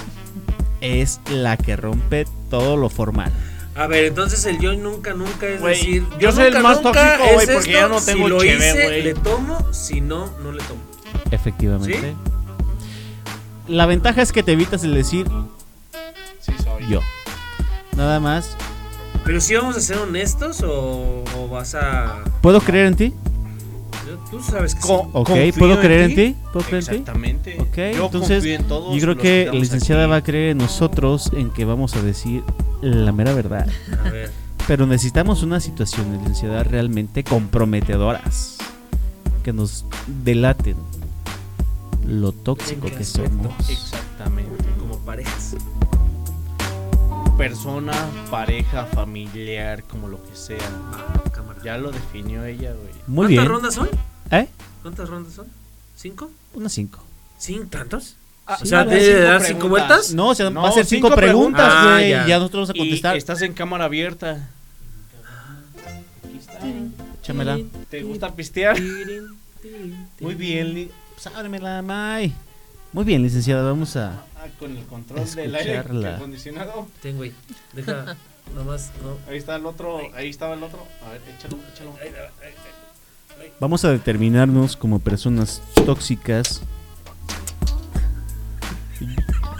[0.80, 3.32] es la que rompe todo lo formal.
[3.74, 6.06] A ver, entonces el yo nunca, nunca es Güey, decir.
[6.18, 8.30] yo soy el nunca, más nunca tóxico, güey, es porque esto, ya no tengo Si
[8.30, 9.02] lo cheve, hice, güey.
[9.02, 9.72] le tomo.
[9.72, 10.80] Si no, no le tomo.
[11.30, 12.14] Efectivamente.
[13.68, 15.26] La ventaja es que te evitas el decir
[16.40, 16.88] Sí, soy.
[16.88, 17.00] yo.
[17.96, 18.56] Nada más.
[19.24, 22.22] Pero si vamos a ser honestos o, o vas a.
[22.40, 23.14] ¿Puedo creer en ti?
[24.30, 24.86] Tú sabes que sí.
[24.88, 26.36] Co- Ok, confío ¿puedo creer en ti?
[26.52, 26.96] ¿Puedo creer en ti?
[26.96, 27.56] Exactamente.
[27.60, 30.10] Ok, Yo entonces confío en todos yo creo que la licenciada aquí.
[30.10, 32.42] va a creer en nosotros en que vamos a decir
[32.80, 33.68] la mera verdad.
[34.04, 34.30] A ver.
[34.68, 38.56] Pero necesitamos unas situaciones, licenciada, realmente comprometedoras.
[39.42, 39.84] Que nos
[40.22, 40.76] delaten
[42.06, 43.30] lo tóxico ¿En qué que aspecto?
[43.50, 43.70] somos.
[43.70, 44.64] Exactamente.
[44.78, 45.56] Como parejas.
[47.38, 47.92] Persona,
[48.30, 50.58] pareja, familiar, como lo que sea.
[50.92, 51.58] Ah, cámara.
[51.64, 52.92] Ya lo definió ella, güey.
[53.06, 53.46] Muy ¿Cuántas bien.
[53.46, 53.88] rondas son?
[54.30, 54.48] ¿Eh?
[54.82, 55.46] ¿Cuántas rondas son?
[55.96, 56.30] ¿Cinco?
[56.54, 57.02] Unas cinco.
[57.38, 58.16] ¿Cinco tantos?
[58.46, 59.70] Ah, o sea, no, ¿debe cinco de dar cinco preguntas.
[59.88, 60.14] vueltas?
[60.14, 61.92] No, o sea, No, va a ser cinco, cinco preguntas, preguntas.
[61.94, 62.12] güey.
[62.14, 62.26] Ah, ya.
[62.26, 62.38] ya.
[62.38, 63.16] nosotros vamos a Y contestar.
[63.16, 64.48] estás en cámara abierta.
[67.22, 67.58] Échamela.
[67.88, 68.76] ¿Te gusta pistear?
[70.20, 72.32] Muy bien, li- pues ábremela, May.
[72.92, 74.24] Muy bien, licenciada, vamos a...
[74.36, 76.88] Ah, con el control del aire acondicionado.
[77.02, 77.32] Ten, güey.
[77.72, 78.16] Deja.
[78.54, 79.16] Nomás, no.
[79.30, 80.84] Ahí está el otro, ahí estaba el otro.
[81.06, 81.92] A ver, échalo, échalo.
[83.60, 86.62] Vamos a determinarnos como personas tóxicas.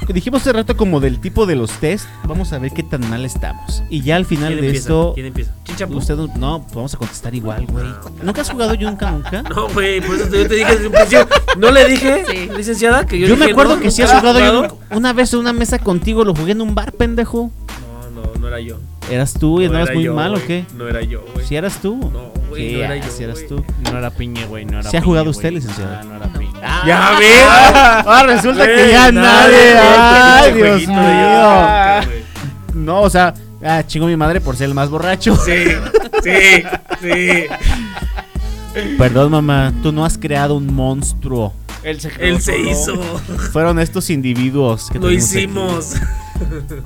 [0.09, 2.07] Dijimos hace rato como del tipo de los test.
[2.25, 3.85] Vamos a ver qué tan mal estamos.
[3.91, 4.89] Y ya al final ¿Quién de empieza?
[4.89, 5.13] esto...
[5.15, 5.53] ¿Quién empieza?
[5.89, 7.87] Usted no, no, pues vamos a contestar igual, güey.
[8.23, 9.43] ¿Nunca has jugado yo nunca, nunca?
[9.55, 11.29] No, güey, por eso yo te dije desde un principio.
[11.59, 12.51] No le dije, Sí.
[12.57, 15.33] licenciada, que yo Yo, me acuerdo no, que sí has jugado yo nunca- una vez
[15.33, 17.51] en una mesa contigo, lo jugué en un bar, pendejo.
[18.13, 18.79] No, no, no era yo.
[19.11, 20.65] ¿Eras tú y No andabas muy yo, mal o qué?
[20.77, 21.47] No era yo, güey.
[21.47, 21.97] Si eras tú.
[21.97, 23.25] No, güey, Sí, no era ah, yo.
[23.25, 23.49] eras güey.
[23.49, 23.65] tú.
[23.91, 25.37] No era piñe, güey, no era ¿Se ha jugado güey.
[25.37, 25.97] usted, licenciado?
[25.99, 26.53] Ah, no era piñe.
[26.87, 27.45] Ya ves.
[28.07, 29.79] Ah, resulta que ya nadie.
[29.79, 31.01] Ay, Dios jueguito mío.
[31.01, 32.25] de yo, güey.
[32.75, 33.33] No, o sea,
[33.65, 35.35] ah, chingo mi madre por ser el más borracho.
[35.37, 35.65] Sí,
[36.23, 36.63] sí,
[37.01, 37.47] sí.
[38.99, 41.53] Perdón, mamá, tú no has creado un monstruo.
[41.83, 42.95] Él se, Él se hizo.
[43.53, 45.17] Fueron estos individuos que Lo aquí.
[45.17, 45.95] hicimos.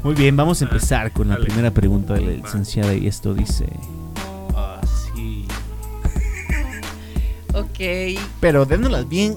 [0.03, 1.47] Muy bien, vamos a empezar con la Dale.
[1.47, 3.67] primera pregunta de la licenciada y esto dice...
[7.75, 8.21] Ok.
[8.41, 9.37] Pero dénolas bien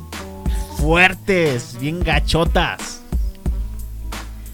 [0.77, 3.01] fuertes, bien gachotas.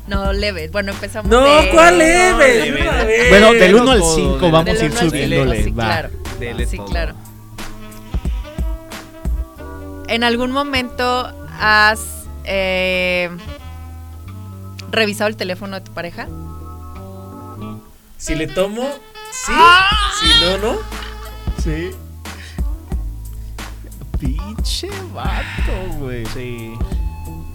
[0.08, 0.70] No, leve.
[0.70, 2.38] Bueno, empezamos No, de- ¿cuál No, es?
[2.38, 3.08] de verdad.
[3.30, 4.52] Bueno, del Delo 1 al todo, 5 dele.
[4.52, 5.64] vamos a ir subiéndole.
[5.64, 5.84] Sí, va.
[5.86, 6.10] claro.
[6.40, 6.86] Dele sí, todo.
[6.88, 7.14] claro.
[10.08, 13.30] ¿En algún momento has eh,
[14.92, 16.28] revisado el teléfono de tu pareja?
[18.18, 18.84] Si le tomo,
[19.32, 19.52] sí.
[19.56, 19.90] Ah.
[20.22, 20.78] Si no, no.
[21.64, 21.92] Sí.
[24.24, 26.26] Pinche vato, güey.
[26.28, 26.74] Sí.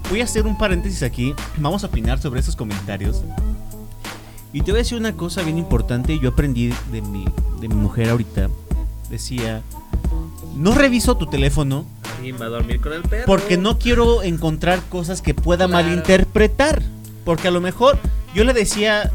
[0.09, 1.33] Voy a hacer un paréntesis aquí.
[1.57, 3.21] Vamos a opinar sobre esos comentarios.
[4.53, 6.17] Y te voy a decir una cosa bien importante.
[6.19, 7.25] Yo aprendí de mi,
[7.59, 8.49] de mi mujer ahorita.
[9.09, 9.61] Decía,
[10.55, 11.85] no reviso tu teléfono
[12.41, 13.25] va a dormir con el perro.
[13.25, 15.83] porque no quiero encontrar cosas que pueda Claro.
[15.83, 16.81] malinterpretar.
[17.23, 17.97] Porque a lo mejor
[18.35, 19.11] yo le decía,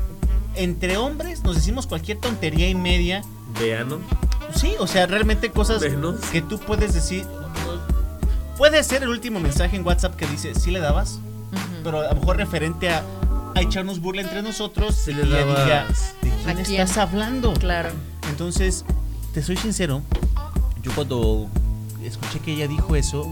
[0.54, 3.22] entre hombres nos decimos cualquier tontería y media.
[3.60, 3.98] Vea, ¿no?
[4.54, 5.82] Sí, o sea, realmente cosas
[6.32, 7.26] que tú puedes decir.
[8.56, 11.14] Puede ser el último mensaje en WhatsApp que dice, sí le dabas,
[11.52, 11.60] Ujú.
[11.82, 13.02] pero a lo mejor referente a,
[13.54, 14.94] a echarnos burla entre nosotros.
[14.94, 15.64] Sí le y dabas.
[15.64, 15.86] diga,
[16.22, 16.80] ¿de quién ¿A quién?
[16.80, 17.52] estás hablando?
[17.54, 17.90] Claro.
[18.28, 18.84] Entonces,
[19.32, 20.02] te soy sincero,
[20.82, 21.48] yo cuando
[22.02, 23.26] escuché que ella dijo eso,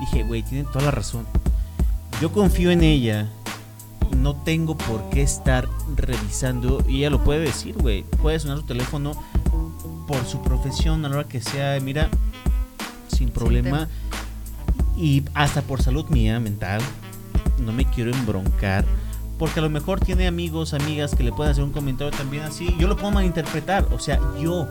[0.00, 1.26] dije, güey, tiene toda la razón.
[2.20, 3.28] Yo confío en ella,
[4.16, 8.64] no tengo por qué estar revisando, y ella lo puede decir, güey, puede sonar su
[8.64, 9.12] teléfono
[10.06, 12.08] por su profesión a la hora que sea, mira,
[13.08, 13.88] sin problema,
[14.96, 16.80] y hasta por salud mía mental,
[17.58, 18.84] no me quiero embroncar.
[19.38, 22.72] porque a lo mejor tiene amigos, amigas que le pueden hacer un comentario también así.
[22.78, 24.68] Yo lo puedo malinterpretar, o sea, yo,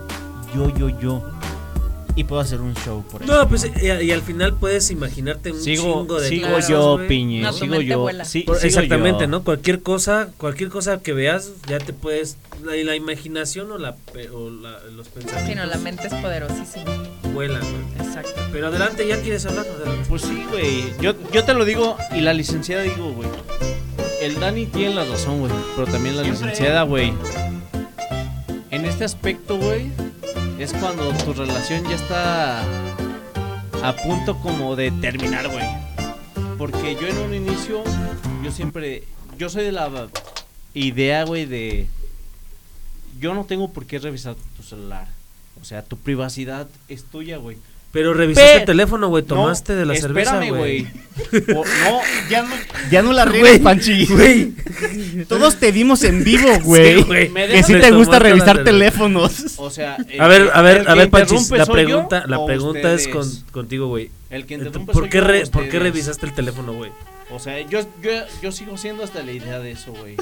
[0.54, 1.22] yo, yo, yo.
[2.16, 3.30] Y puedo hacer un show por eso.
[3.32, 7.08] No, pues eh, y, al final puedes imaginarte un Sigo, chingo de sigo yo, güey.
[7.08, 8.06] Piñe, No, sigo yo.
[8.24, 9.28] Sí, Por- sigo exactamente, yo.
[9.28, 9.42] ¿no?
[9.44, 13.96] Cualquier cosa, cualquier cosa que veas, ya te puedes la, la imaginación o la
[14.32, 16.92] o la- los pensamientos Sí, no, la mente es poderosísima.
[17.34, 17.50] Güey.
[17.98, 18.40] Exacto.
[18.52, 19.66] Pero adelante, ya quieres hablar.
[19.66, 20.06] Adelante.
[20.08, 20.94] Pues sí, güey.
[21.00, 23.28] Yo, yo te lo digo y la licenciada digo, güey.
[24.22, 25.52] El Dani tiene la razón, güey.
[25.76, 27.12] Pero también la licenciada, güey.
[28.70, 29.90] En este aspecto, güey,
[30.58, 32.62] es cuando tu relación ya está
[33.82, 35.66] a punto como de terminar, güey.
[36.56, 37.84] Porque yo en un inicio,
[38.42, 39.04] yo siempre,
[39.36, 40.08] yo soy de la
[40.72, 41.86] idea, güey, de...
[43.20, 45.06] Yo no tengo por qué revisar tu celular.
[45.64, 47.56] O sea, tu privacidad es tuya, güey.
[47.90, 50.86] Pero revisaste Pe- el teléfono, güey, tomaste No, de la cerveza, espérame, güey.
[51.48, 51.62] No,
[52.28, 52.54] ya no.
[52.90, 54.04] Ya no la riegues, Güey, Panchi.
[54.04, 54.52] Güey,
[55.26, 57.00] Todos te vimos en vivo, güey.
[57.02, 57.08] Sí,
[57.48, 59.54] que sí te gusta revisar teléfonos.
[59.56, 63.08] O sea, el A ver, a ver, a ver, interrumpe la pregunta, la pregunta es
[63.08, 64.10] con, contigo, güey.
[64.28, 66.90] El que interrumpe ¿Por soy qué, yo re- ¿Por qué revisaste el teléfono, güey?
[67.30, 68.10] O sea, yo, yo,
[68.42, 70.16] yo sigo siendo hasta la idea de eso, güey.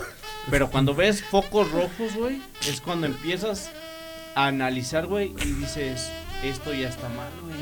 [0.52, 3.70] Pero cuando ves focos rojos, güey, es cuando empiezas
[4.34, 6.10] a analizar, güey, y dices,
[6.42, 7.54] esto ya está mal, güey.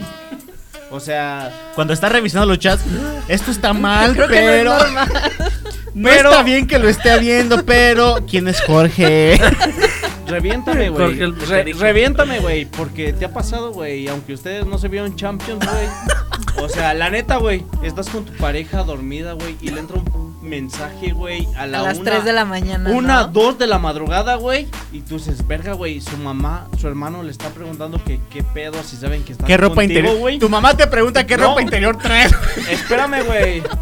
[0.92, 2.82] O sea, Cuando estás revisando los chats,
[3.28, 5.08] esto está mal, Creo que no es pero normal.
[5.94, 9.40] no Pero- está bien que lo esté viendo, pero ¿quién es Jorge?
[10.30, 11.14] reviéntame, güey.
[11.14, 16.64] Re- reviéntame, güey, porque te ha pasado, güey, aunque ustedes no se vieron Champions, güey.
[16.64, 20.30] O sea, la neta, güey, estás con tu pareja dormida, güey, y le entra un
[20.42, 22.90] mensaje, güey, a la A las una- 3 de la mañana.
[22.90, 23.28] Una, ¿no?
[23.28, 24.66] dos de la madrugada, güey.
[24.92, 26.00] Y tú dices, verga, güey.
[26.00, 29.56] Su mamá, su hermano le está preguntando que qué pedo, si saben que está ¿Qué
[29.56, 30.18] ropa contigo, interior?
[30.20, 30.38] güey.
[30.38, 31.48] Tu mamá te pregunta qué No.
[31.50, 32.32] ropa interior traes.
[32.70, 33.62] Espérame, güey.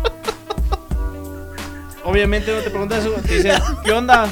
[2.04, 3.10] Obviamente no te preguntas eso.
[3.26, 3.52] Te dice,
[3.84, 4.28] ¿qué onda?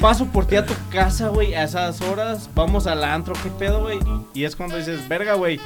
[0.00, 2.48] Paso por ti a tu casa, güey, a esas horas.
[2.54, 3.98] Vamos al antro, ¿qué pedo, güey?
[4.34, 5.60] Y es cuando dices, verga, güey.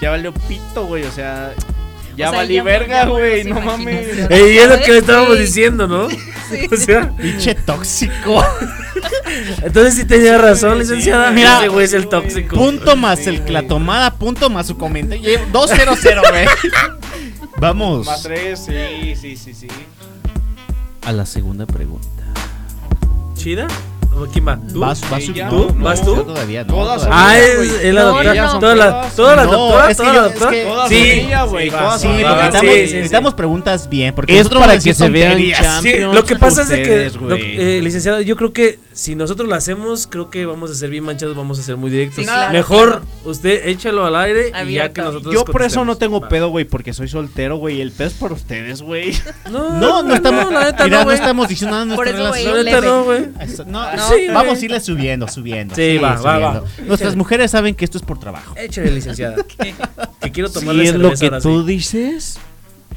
[0.00, 1.02] Ya valió pito, güey.
[1.04, 1.52] O sea,
[2.16, 3.44] ya O sea, valí ya- verga, güey.
[3.44, 4.30] murió No mames.
[4.30, 4.98] Ey, es lo que le Sí.
[4.98, 6.08] estábamos diciendo, ¿no?
[6.48, 6.68] Sí.
[6.72, 8.44] O sea, Pinche tóxico.
[9.64, 11.32] entonces sí tenía razón, Sí, licenciada.
[11.32, 12.54] mira, Ese güey es el tóxico.
[12.56, 15.40] Punto más Sí, el, la tomada, punto más su comentario.
[15.52, 16.46] 2-0-0, güey.
[17.58, 19.66] Vamos Más tres, sí, sí, sí, sí.
[21.04, 22.15] a la segunda pregunta.
[23.46, 23.68] ¿Chida?
[24.18, 24.58] ¿O ¿Quién va?
[24.72, 24.80] ¿Tú?
[24.80, 25.70] ¿Vas, vas Sí, ya, ¿Tú?
[25.76, 26.14] no, ¿Vas tú?
[26.22, 26.74] Todavía no.
[26.74, 27.28] Todas todavía.
[27.28, 27.86] Ah, es güey.
[27.88, 28.24] el No, doctor.
[28.36, 28.58] no, no.
[28.60, 30.88] Todas las todas las No, doctoras, todas las doctoras.
[30.88, 31.70] Sí, güey.
[31.98, 34.14] sí, porque necesitamos, preguntas bien.
[34.14, 37.06] Porque Es para que se vean Champions lo que pasa es que,
[37.78, 41.04] eh, licenciado, yo creo que si nosotros lo hacemos, creo que vamos a ser bien
[41.04, 42.16] manchados, vamos a ser muy directos.
[42.16, 45.96] Sí, claro, Mejor usted échalo al aire y ya que nosotros Yo por eso no
[45.98, 47.80] tengo pedo, güey, porque soy soltero, güey.
[47.82, 49.12] El pedo es por ustedes, güey.
[49.50, 52.22] No, No, no estamos, la neta mira, no, no, estamos diciendo nada de Por nuestra
[52.22, 52.82] eso, güey, relación.
[52.82, 53.26] La no, güey.
[53.40, 55.74] Eso- No, No, Sí, vamos a irle subiendo, subiendo.
[55.74, 56.64] Sí, va, va, va.
[56.86, 58.54] Nuestras mujeres saben que esto es por trabajo.
[58.56, 59.36] Échale, licenciada.
[60.20, 61.66] que quiero Si tomarle es lo que ahora tú sí.
[61.66, 62.38] dices,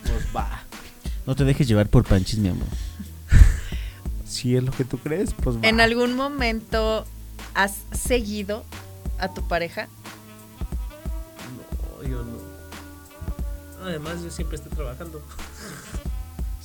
[0.03, 0.63] pues va.
[1.25, 2.67] No te dejes llevar por panchis, mi amor.
[4.25, 5.61] Si es lo que tú crees, pues va.
[5.63, 7.05] ¿En algún momento
[7.55, 8.63] has seguido
[9.17, 9.87] a tu pareja?
[12.01, 12.37] No, yo no.
[13.83, 15.21] Además, yo siempre estoy trabajando.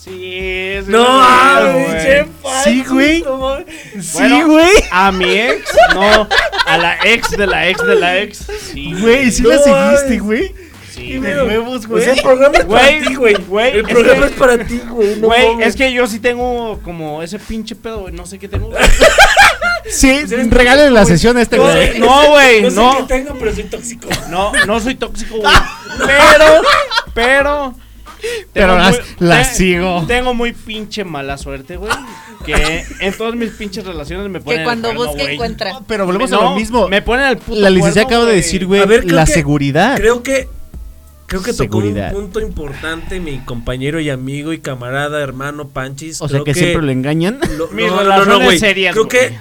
[0.05, 1.02] Sí, es No,
[1.72, 1.86] güey.
[1.86, 2.26] pinche
[2.64, 3.22] Sí, güey.
[3.22, 4.12] mames.
[4.12, 4.70] Bueno, güey.
[4.90, 6.28] A mi ex, no.
[6.66, 8.47] A la ex de la ex de la ex.
[8.72, 9.59] Sí, Güey, sí No, la
[9.97, 10.55] seguiste, güey.
[10.93, 12.05] Sí, De huevos, güey.
[12.05, 13.35] sea, el programa es Güey, para ti, güey.
[13.48, 15.16] güey, El es programa que- es para ti, güey.
[15.16, 15.68] no Güey, mames.
[15.68, 18.12] es que yo sí tengo como ese pinche pedo, güey.
[18.14, 18.68] No sé qué tengo.
[18.68, 18.82] güey.
[19.90, 21.98] Sí, regálale la sesión a este No, güey.
[21.98, 22.97] no, güey, No sé no.
[22.98, 24.09] qué tengo, pero soy tóxico.
[24.31, 25.52] No, no soy tóxico, güey.
[26.06, 26.62] Pero,
[27.14, 27.74] pero.
[28.52, 30.05] Pero las- las te- sigo.
[30.06, 31.92] Tengo muy pinche mala suerte, güey.
[32.44, 34.59] Que en todas mis pinches relaciones me ponen.
[34.59, 35.34] Que el cuando cuerno, busca güey.
[35.34, 35.80] encuentra.
[35.86, 36.88] Pero volvemos a No, lo mismo.
[36.88, 39.96] Me ponen el puto La licenciada cuerno, acaba de decir, güey, A la que- seguridad.
[39.96, 40.48] Creo que.
[41.26, 42.14] Creo que tocó Seguridad.
[42.14, 46.20] un punto importante mi compañero y amigo y camarada, hermano Panchis.
[46.20, 47.40] O sea Creo que, siempre lo engañan.
[47.56, 48.59] lo- no, no, no, güey.
[48.59, 49.30] serias, Creo güey.
[49.30, 49.38] que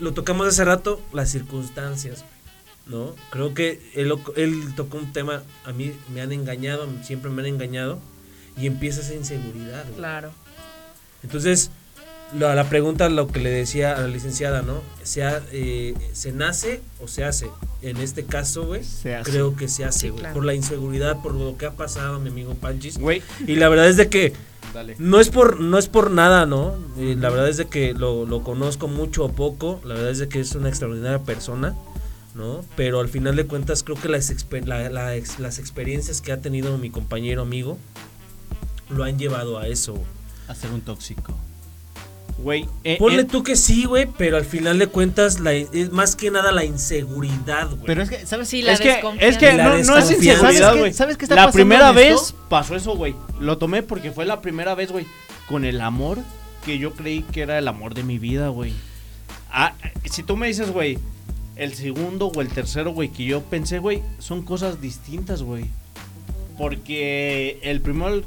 [0.00, 2.24] lo tocamos hace rato, las circunstancias,
[2.88, 3.14] güey, ¿no?
[3.30, 7.46] Creo que él, él tocó un tema, a mí me han engañado, siempre me han
[7.46, 8.00] engañado,
[8.60, 9.96] y empieza esa inseguridad, güey.
[9.96, 10.30] Claro.
[11.22, 11.70] Entonces,
[12.38, 14.82] la, la pregunta, lo que le decía a la licenciada, ¿no?
[15.02, 17.48] ¿Se, ha- eh, ¿Se nace o se hace?
[17.82, 19.30] En este caso, güey, Se hace.
[19.30, 20.20] creo que se hace, Sí, güey.
[20.20, 20.34] claro.
[20.34, 22.98] Por la inseguridad, por lo que ha pasado, mi amigo Panchis.
[22.98, 24.32] Güey, Y la verdad es de que
[24.72, 24.94] dale.
[24.98, 26.74] no es por, no es por nada, ¿no?
[26.98, 29.80] Eh, la verdad es de que lo, lo conozco mucho o poco.
[29.84, 31.74] La verdad es de que es una extraordinaria persona,
[32.34, 32.64] ¿no?
[32.76, 36.40] Pero al final de cuentas creo que las, exper- la- la las experiencias que ha
[36.40, 37.76] tenido mi compañero amigo
[38.90, 39.92] lo han llevado a eso.
[39.94, 40.04] güey.
[40.48, 41.34] A ser un tóxico.
[42.38, 45.92] Güey, eh, Ponle eh, tú que sí, güey, pero al final de cuentas, la, es
[45.92, 47.82] más que nada la inseguridad, güey.
[47.84, 48.48] Pero es que, ¿sabes?
[48.48, 50.92] Sí, la es que, es que La no, no es inseguridad, ¿Sabes qué- güey.
[50.94, 52.36] sabes qué está La pasando primera vez esto?
[52.48, 53.14] pasó eso, güey.
[53.40, 55.06] Lo tomé porque fue la primera vez, güey,
[55.48, 56.18] con el amor
[56.64, 58.72] que yo creí que era el amor de mi vida, güey.
[59.52, 59.74] Ah,
[60.10, 60.98] si tú me dices, güey,
[61.56, 65.66] el segundo o el tercero, güey, que yo pensé, güey, son cosas distintas, güey.
[66.56, 68.22] Porque el primero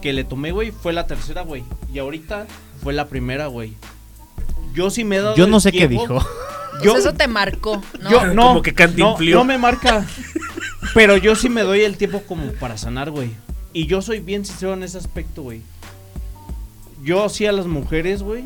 [0.00, 1.64] que le tomé, güey, fue la tercera, güey.
[1.92, 2.46] Y ahorita
[2.82, 3.74] fue la primera, güey.
[4.74, 6.18] Yo sí me he dado Yo no sé qué dijo.
[6.82, 8.10] Yo, Pues eso te marcó, ¿no?
[8.10, 9.36] yo no, Como que no, cantinflió.
[9.36, 10.06] no me marca.
[10.94, 13.32] Pero yo sí me doy el tiempo como para sanar, güey.
[13.74, 15.60] Y yo soy bien sincero en ese aspecto, güey.
[17.02, 18.44] Yo sí a las mujeres, güey,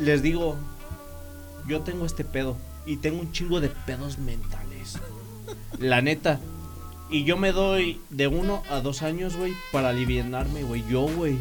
[0.00, 0.56] les digo,
[1.68, 2.56] yo tengo este pedo.
[2.86, 4.98] Y tengo un chingo de pedos mentales.
[5.78, 6.40] La neta.
[7.10, 10.84] Y yo me doy de uno a dos años, güey, para alivianarme, güey.
[10.90, 11.36] Yo, güey.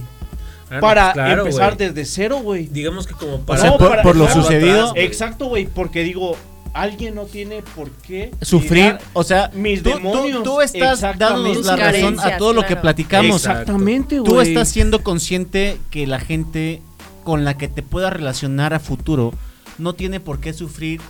[0.69, 2.67] Ah, para claro, empezar desde cero, güey.
[2.67, 3.61] Digamos que como O para...
[3.61, 5.03] sea, No, por, para- por lo sucedido, atrás.
[5.05, 6.35] Exacto, güey, porque digo,
[6.73, 10.43] alguien no tiene por qué sufrir, o sea, mis tú, demonios.
[10.43, 13.37] tú estás dándonos la razón a todo lo que platicamos.
[13.45, 14.31] Exactamente, güey.
[14.31, 16.81] Tú estás siendo consciente que la gente
[17.23, 19.33] con la que te puedas relacionar a futuro
[19.77, 21.01] no tiene por qué sufrir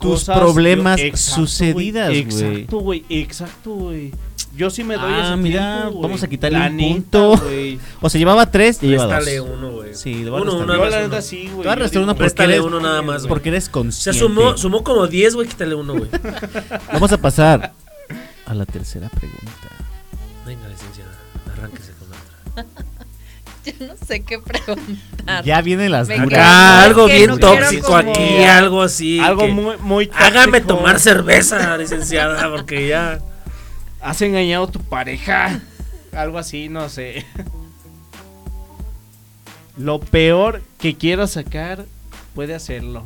[0.00, 2.20] tus Cosas, problemas yo- exacto, sucedidas, güey.
[2.20, 3.04] Exacto, güey.
[3.08, 4.12] Exacto, güey.
[4.56, 7.42] Yo sí me doy Ah, ese mira, tiempo, vamos a quitarle La un neta, punto.
[8.02, 9.12] O sea, llevaba tres y lleva dos.
[9.16, 9.94] Réstale uno, güey.
[9.94, 10.64] Sí, le voy a uno, restar.
[10.64, 11.08] uno, Yo la uno.
[11.08, 11.48] neta sí, güey.
[11.48, 13.28] Te voy a restar uno porque Préstale eres, uno nada más, güey.
[13.30, 14.18] porque eres consciente.
[14.20, 16.08] sumó, sumó como 10, güey, quítale uno, güey.
[16.92, 17.72] Vamos a pasar
[18.46, 19.68] a la tercera pregunta.
[20.46, 21.10] Venga, licenciada,
[21.56, 22.16] arránquese con la
[22.62, 22.93] otra.
[23.80, 25.44] Yo no sé qué preguntar.
[25.44, 26.28] Ya vienen las Me duras.
[26.32, 26.76] encanta.
[26.78, 29.20] Acá, algo bien no tóxico como- aquí, algo así.
[29.20, 30.76] Algo que- muy, muy Hágame tóxico.
[30.76, 33.20] tomar cerveza, licenciada, porque ya...
[34.02, 35.60] Has engañado a tu pareja.
[36.12, 37.24] Algo así, no sé.
[39.78, 41.86] Lo peor que quiero sacar,
[42.34, 43.02] puede hacerlo.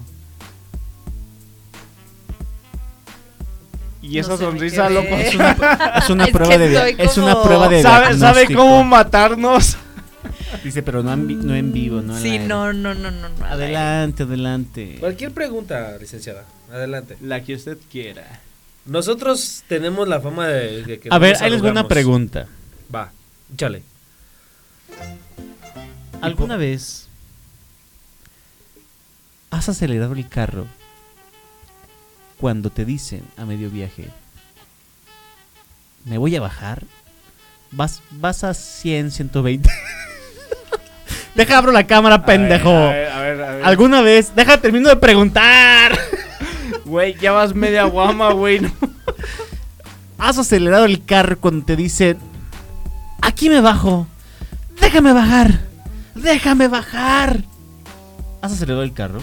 [4.03, 5.15] Y No esa sonrisa, loco.
[5.15, 5.53] Es una,
[5.99, 9.77] es una Es prueba que de es una prueba de ¿Sabe, sabe cómo matarnos?
[10.65, 13.29] Dice, pero no en, vi- no en vivo, no Sí, no, no, no, no.
[13.29, 13.45] no.
[13.45, 14.97] Adelante, adelante.
[14.99, 17.17] Cualquier pregunta, licenciada, adelante.
[17.21, 18.41] La que usted quiera.
[18.87, 22.47] Nosotros tenemos la fama de, de que A ver, ahí les voy una pregunta.
[22.95, 23.13] Va,
[23.53, 23.83] échale.
[26.21, 27.07] ¿Alguna vez
[29.51, 30.67] has acelerado el carro
[32.39, 34.09] cuando te dicen a medio viaje,
[36.05, 36.85] me voy a bajar?
[37.71, 39.69] Vas, vas a 100, 120.
[41.39, 42.69] Deja abro la cámara, pendejo.
[42.69, 43.65] A ver, a ver, a ver.
[43.65, 44.35] ¿Alguna vez?
[44.35, 45.97] Deja, termino de preguntar.
[46.85, 48.59] Güey, ya vas media guama, güey.
[48.59, 48.73] no.
[50.19, 52.19] ¿Has acelerado el carro cuando te dicen,
[53.21, 54.09] aquí me bajo?
[54.81, 55.61] Déjame bajar.
[56.17, 57.45] Déjame bajar.
[58.43, 59.21] ¿Has acelerado el carro?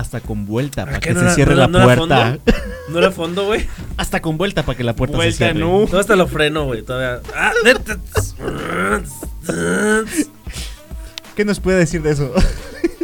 [0.00, 2.30] Hasta con vuelta para ¿Qué que no se era- cierre no la no era puerta.
[2.30, 2.42] fondo?
[2.88, 3.66] ¿No era fondo, güey?
[3.98, 5.60] Hasta con vuelta para que la puerta se Vuelta cierre.
[5.60, 5.86] no.
[5.86, 7.20] Todo hasta lo freno, güey, todavía.
[7.36, 7.52] Ah,
[11.36, 12.32] ¿Qué nos puede decir de eso?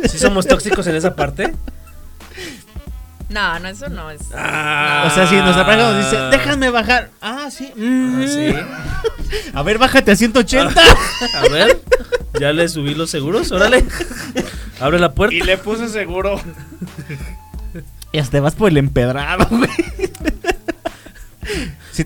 [0.08, 1.52] ¿Sí somos tóxicos en esa parte?
[3.28, 4.20] No, no, eso no es.
[4.34, 5.08] Ah.
[5.10, 7.10] O sea, si nuestra pareja nos dice, déjame bajar.
[7.20, 7.72] Ah, sí.
[7.74, 8.22] mm.
[8.22, 8.54] Ah, sí.
[9.54, 10.80] A ver, bájate a 180.
[10.80, 11.82] A ver,
[12.38, 13.84] ya le subí los seguros, órale.
[14.80, 15.34] Abre la puerta.
[15.34, 16.40] Y le puse seguro.
[18.12, 19.70] Y hasta te vas por el empedrado, güey.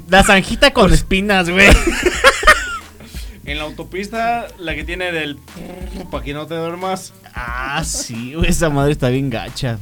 [0.08, 1.68] La zanjita con espinas, güey.
[3.44, 5.36] En la autopista, la que tiene del.
[6.10, 7.12] Para que no te duermas.
[7.34, 8.48] Ah, sí, güey.
[8.48, 9.78] Esa madre está bien gacha.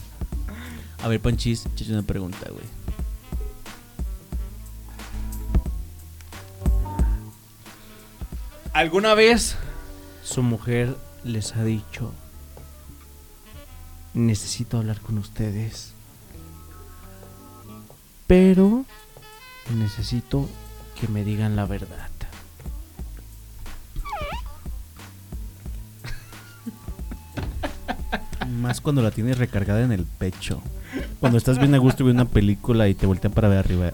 [1.02, 2.64] A ver, Panchis, échate una pregunta, güey.
[8.72, 9.56] ¿Alguna vez
[10.22, 12.12] su mujer les ha dicho:
[14.14, 15.94] Necesito hablar con ustedes?
[18.26, 18.84] Pero
[19.74, 20.48] necesito
[21.00, 22.10] que me digan la verdad.
[28.60, 30.60] Más cuando la tienes recargada en el pecho.
[31.20, 33.92] Cuando estás bien a gusto viendo una película y te voltean para ver arriba.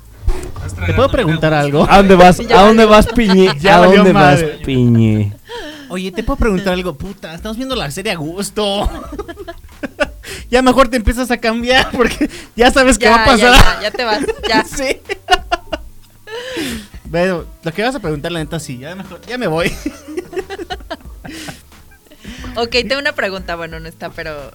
[0.86, 1.86] ¿Te puedo preguntar algo?
[1.88, 2.40] ¿A dónde vas?
[2.50, 3.48] ¿A dónde vas, Piñe?
[3.70, 4.42] ¿A dónde vas.
[4.64, 5.32] Piñe?
[5.88, 6.94] Oye, ¿te puedo preguntar algo?
[6.96, 8.90] Puta, estamos viendo la serie a gusto.
[10.50, 13.54] ya mejor te empiezas a cambiar porque ya sabes qué Ya, va a pasar.
[13.54, 14.20] ya, ya te vas.
[14.48, 14.64] Ya.
[14.64, 15.00] Sí.
[17.10, 18.78] Pero lo que vas a preguntar, la neta, sí.
[18.78, 19.72] Ya, mejor, ya me voy.
[22.56, 23.56] Ok, tengo una pregunta.
[23.56, 24.52] Bueno, no está, pero.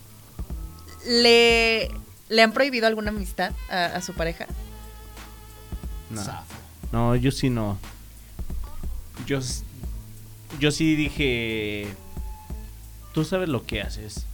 [1.05, 1.89] ¿Le,
[2.29, 4.47] ¿le han prohibido alguna amistad a, a su pareja?
[6.09, 6.23] No.
[6.91, 7.77] No, yo sí no.
[9.27, 9.39] yo,
[10.59, 11.87] yo sí dije,
[13.13, 14.25] tú sabes lo que haces.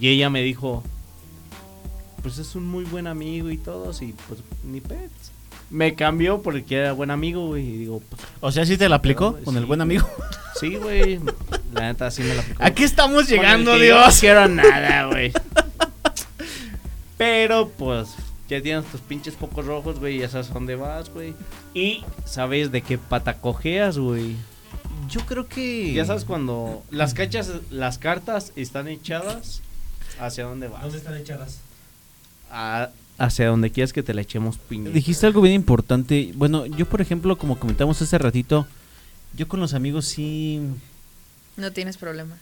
[0.00, 0.82] Y ella me dijo,
[2.22, 5.32] pues es un muy buen amigo y todos, y pues ni pets.
[5.70, 8.96] Me cambió porque era buen amigo, güey, y digo, pues O sea, ¿sí te la
[8.96, 10.08] aplicó Pero, con el buen amigo?
[10.60, 11.20] sí, güey.
[11.72, 12.62] La neta sí me la aplicó.
[12.62, 14.14] Aquí estamos llegando, Dios.
[14.14, 15.32] No quiero nada, güey.
[17.16, 18.08] Pero pues
[18.48, 21.34] ya tienes tus pinches focos rojos, güey, ya sabes a dónde vas, güey.
[21.74, 24.36] Y sabes de qué pata cojeas, güey.
[25.08, 25.92] Yo creo que.
[25.92, 29.60] Ya sabes cuando las cachas, las cartas están echadas,
[30.18, 30.92] hacia dónde vas.
[30.94, 31.58] están echadas?
[32.50, 34.90] A- hacia donde quieras que te la echemos piña.
[34.90, 36.32] Dijiste algo bien importante.
[36.34, 38.66] Bueno, yo, por ejemplo, como comentamos hace ratito,
[39.36, 40.60] yo con los amigos sí.
[41.56, 42.36] No tienes problema.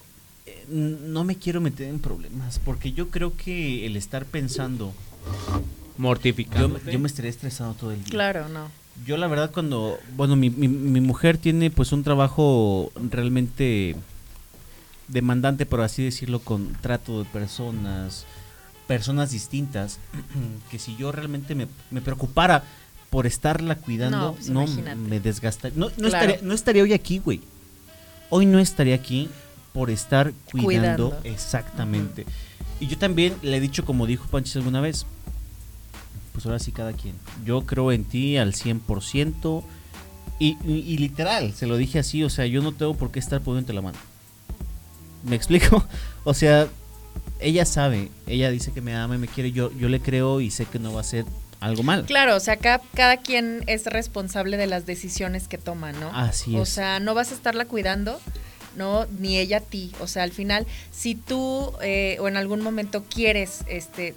[0.47, 2.59] Eh, No me quiero meter en problemas.
[2.59, 4.93] Porque yo creo que el estar pensando.
[5.27, 5.63] Yo,
[5.99, 6.81] Mortificado.
[6.91, 8.11] yo me estaría estresado todo el día.
[8.11, 8.69] Claro, no.
[9.07, 13.97] Yo la verdad cuando, bueno, mi, mi, mi mujer tiene pues un trabajo realmente
[15.09, 18.25] demandante, por así decirlo, con trato de personas,
[18.87, 19.99] personas distintas,
[20.71, 22.65] que si yo realmente me, me preocupara
[23.11, 24.67] por estarla cuidando, No, pues, no,
[24.97, 25.79] me desgastaría.
[25.79, 26.27] No, no, Claro.
[26.31, 27.41] estaría, no estaría hoy aquí, güey.
[28.31, 29.29] Hoy no estaría aquí
[29.73, 31.19] por estar cuidando, Cuidando.
[31.25, 32.27] exactamente.
[32.81, 35.07] Y yo también le he dicho, como dijo Panchis alguna vez,
[36.33, 37.15] pues ahora sí cada quien.
[37.45, 39.63] Yo creo en ti al 100%
[40.39, 43.19] y, y, y literal, se lo dije así, o sea, yo no tengo por qué
[43.21, 43.99] estar poniéndote la mano.
[45.25, 45.85] ¿Me explico?
[46.25, 46.69] O sea,
[47.41, 50.53] ella sabe, ella dice que me ama y me quiere, yo, yo le creo y
[50.53, 51.25] sé que no va a ser
[51.59, 52.05] algo mal.
[52.05, 56.11] Claro, o sea, cada, cada quien es responsable de las decisiones que toma, ¿no?
[56.15, 56.69] Así O es.
[56.69, 58.21] sea, no vas a estarla cuidando,
[58.77, 59.07] ¿no?
[59.19, 59.93] Ni ella a ti.
[60.01, 64.15] O sea, al final, si tú eh, o en algún momento quieres este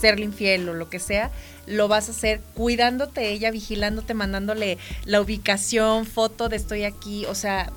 [0.00, 1.30] serle infiel o lo que sea,
[1.66, 7.34] lo vas a hacer cuidándote ella, vigilándote, mandándole la ubicación, foto de estoy aquí, o
[7.36, 7.70] sea,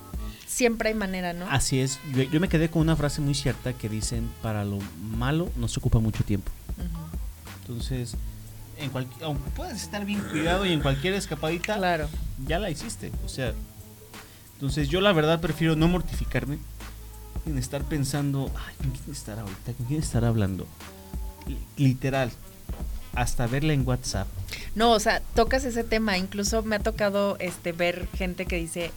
[0.48, 1.48] siempre hay manera, ¿no?
[1.52, 4.80] Así es, yo, yo me quedé con una frase muy cierta que dicen, para lo
[5.02, 6.52] malo no se ocupa mucho tiempo.
[7.62, 8.16] Entonces,
[8.78, 12.10] en cualquier, aunque puedas estar bien cuidado y en cualquier escapadita, Claro.
[12.46, 13.12] ya la hiciste.
[13.26, 13.54] O sea,
[14.56, 16.58] entonces yo la verdad prefiero no mortificarme
[17.46, 19.74] en estar pensando, ay, ¿con quién estará ahorita?
[19.74, 20.66] ¿Con quién estará hablando?
[21.48, 22.32] Li- Literal,
[23.14, 24.28] hasta verla en WhatsApp.
[24.74, 26.18] No, o sea, tocas ese tema.
[26.18, 28.92] Incluso me ha tocado este ver gente que dice,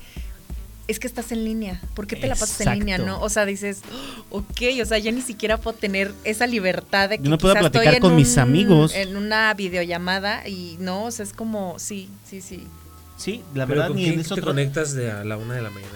[0.87, 1.81] es que estás en línea.
[1.95, 3.21] ¿Por qué te la pasas en línea, no?
[3.21, 3.83] O sea, dices,
[4.31, 7.37] "Oh, ok, o sea, ya ni siquiera puedo tener esa libertad de que Yo no
[7.39, 8.95] puedo estoy platicar con mis amigos.
[8.95, 12.67] En una videollamada y no, o sea, es como, sí, sí, sí.
[13.19, 15.37] Sí, la Pero verdad ¿con ni quién en te eso otro- conectas de a la
[15.37, 15.93] una de la mañana?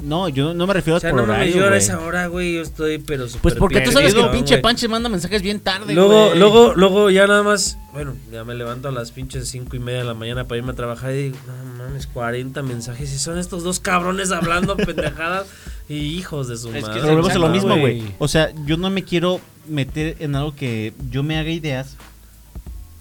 [0.00, 1.78] No, yo no me refiero O sea, a por no horario, yo a güey.
[1.78, 4.58] esa hora, güey, yo estoy pero Pues súper porque tú sabes que el pinche.
[4.58, 6.38] Panche manda mensajes bien tarde, Luego, güey.
[6.38, 9.98] luego, luego ya nada más, bueno, ya me levanto a las pinches cinco y media
[9.98, 13.38] de la mañana para irme a trabajar y digo, no mames, 40 mensajes y son
[13.38, 15.48] estos dos cabrones hablando pendejadas
[15.88, 17.00] y hijos de su Es que madre.
[17.00, 18.04] Pero volvemos a lo mismo, güey.
[18.20, 21.96] O sea, yo no me quiero meter en algo que yo me haga ideas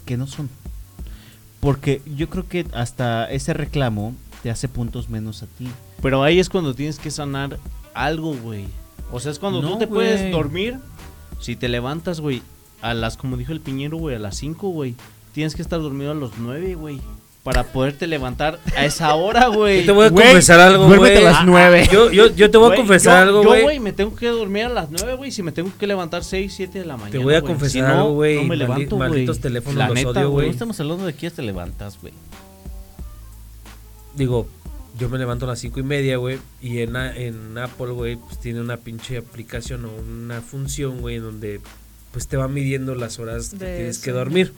[0.06, 0.49] que no son.
[1.59, 5.67] Porque yo creo que hasta ese reclamo te hace puntos menos a ti.
[6.01, 7.57] Pero ahí es cuando tienes que sanar
[7.93, 8.65] algo, güey.
[9.11, 10.79] O sea, es cuando No, tú te puedes dormir.
[11.39, 12.41] Si te levantas, güey,
[12.81, 14.95] a las, como dijo el piñero, güey, a las 5, güey.
[15.34, 16.99] Tienes que estar dormido a los 9, güey.
[17.48, 19.80] Para poderte levantar a esa hora, güey.
[19.80, 21.26] Yo te voy a Güey, confesar algo, duérmete güey.
[21.26, 21.88] a las Ah, nueve.
[21.90, 23.64] Yo, yo, yo te voy Güey, a confesar yo- algo, Yo, güey.
[23.64, 25.32] güey, me tengo que dormir a las 9, güey.
[25.32, 27.11] Si me tengo que levantar 6, 7 de la mañana.
[27.14, 27.53] Te voy a güey.
[27.53, 28.36] confesar Si no, algo, güey.
[28.36, 29.10] No me levanto, güey.
[29.10, 30.49] malditos teléfonos La los neta, odio, No güey.
[30.49, 32.11] estamos hablando de que te levantas, güey.
[34.15, 34.48] Digo,
[34.99, 36.40] yo me levanto a las cinco y media, güey.
[36.61, 41.22] Y en, en Apple, güey, pues tiene una pinche aplicación o una función, güey, en
[41.24, 41.61] donde
[42.11, 44.52] pues te va midiendo las horas que tienes que dormir.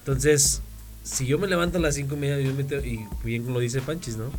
[0.00, 0.62] Entonces,
[1.02, 3.60] si yo me levanto a las cinco y media, yo me te- y bien lo
[3.60, 4.30] dice Panchis, ¿no?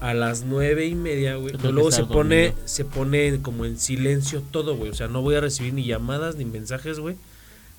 [0.00, 1.52] A las nueve y media, güey.
[1.56, 4.90] Tengo Luego se pone, se pone como en silencio todo, güey.
[4.90, 7.16] O sea, no voy a recibir ni llamadas ni mensajes, güey.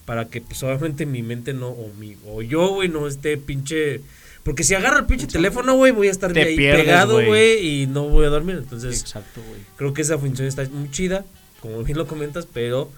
[0.05, 4.01] Para que, pues, obviamente mi mente no, o, mi, o yo, güey, no esté pinche.
[4.43, 7.81] Porque si agarro el pinche teléfono, güey, voy a estar Te ahí pierdes, pegado, güey.
[7.83, 8.55] y no voy a dormir.
[8.57, 9.41] Entonces, Exacto,
[9.77, 11.25] creo que esa función está muy chida,
[11.61, 12.91] como bien lo comentas, pero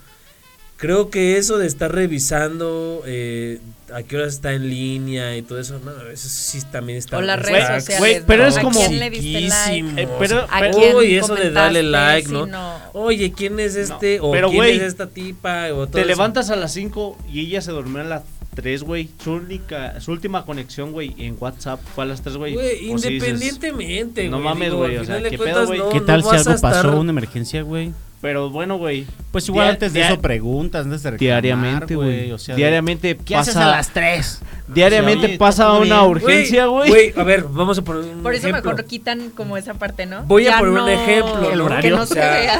[0.77, 3.59] creo que eso de estar revisando eh,
[3.93, 7.21] a qué horas está en línea y todo eso, no, eso sí también está O
[7.21, 8.21] las redes sociales.
[8.21, 8.27] ¿no?
[8.27, 10.01] pero es ¿A como- quién le diste like?
[10.01, 12.45] Eh, o pero- ¿A pero- uy, eso de darle like, ¿no?
[12.45, 12.77] no.
[12.93, 14.19] Oye, ¿quién es este?
[14.19, 15.67] o pero, ¿quién güey, es esta tipa?
[15.73, 16.07] O todo Te eso.
[16.07, 18.23] levantas a las 5 y ella se durmió a las
[18.55, 19.09] 3, güey.
[19.23, 22.55] Su única, su última conexión, güey, en WhatsApp fue a las 3, güey.
[22.55, 22.59] O
[22.97, 24.29] si independientemente, güey.
[24.31, 25.79] No mames, güey, o sea, ¿qué pedo, güey?
[25.79, 27.93] no- ¿Qué no tal si a algo pasó, una emergencia, güey?
[28.19, 29.05] Pero bueno, güey.
[29.31, 32.31] Pues igual antes de eso preguntas, antes de reclamar, Diariamente, güey.
[32.31, 33.51] O sea, diariamente ¿qué pasa.
[33.51, 34.41] haces a las 3?
[34.69, 36.11] Diariamente O sea, oye, pasa una bien.
[36.11, 36.89] urgencia, güey.
[36.89, 38.71] Güey, a ver, vamos a poner un Por eso ejemplo.
[38.71, 40.23] mejor quitan como esa parte, ¿no?
[40.23, 41.91] Voy a poner un ejemplo, El horario.
[41.91, 42.59] Que no O se sea.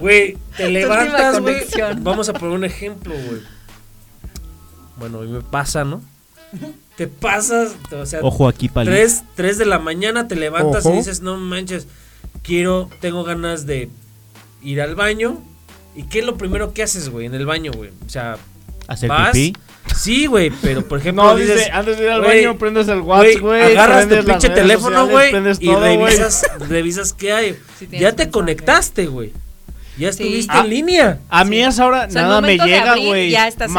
[0.00, 1.62] Güey, te levantas, güey.
[1.98, 3.40] Vamos a poner un ejemplo, güey.
[4.98, 6.00] Bueno, a mí me pasa, ¿no?
[6.96, 8.90] Te pasas, o sea, Ojo aquí, Pali.
[8.90, 10.94] 3, 3 de la mañana te levantas Ojo.
[10.94, 11.86] y dices, no manches,
[12.42, 13.90] quiero, tengo ganas de
[14.62, 15.42] ir al baño.
[15.94, 17.90] ¿Y qué es lo primero que haces, güey, en el baño, güey?
[18.06, 18.36] O sea,
[18.86, 19.32] Hacer vas.
[19.32, 19.56] pipí.
[19.94, 22.88] Sí, güey, pero por ejemplo, No, dices, dice, antes de ir al güey, baño, prendes
[22.88, 23.62] el WhatsApp, güey.
[23.76, 25.30] agarras tu pinche teléfono, güey,
[25.60, 25.96] y todo, güey.
[25.96, 27.56] revisas, revisas qué hay.
[27.78, 29.32] Sí, ya te conectaste, güey.
[29.96, 31.20] Ya estuviste Ah, en línea.
[31.30, 33.34] A mí a esa hora O sea, al nada me llega, güey.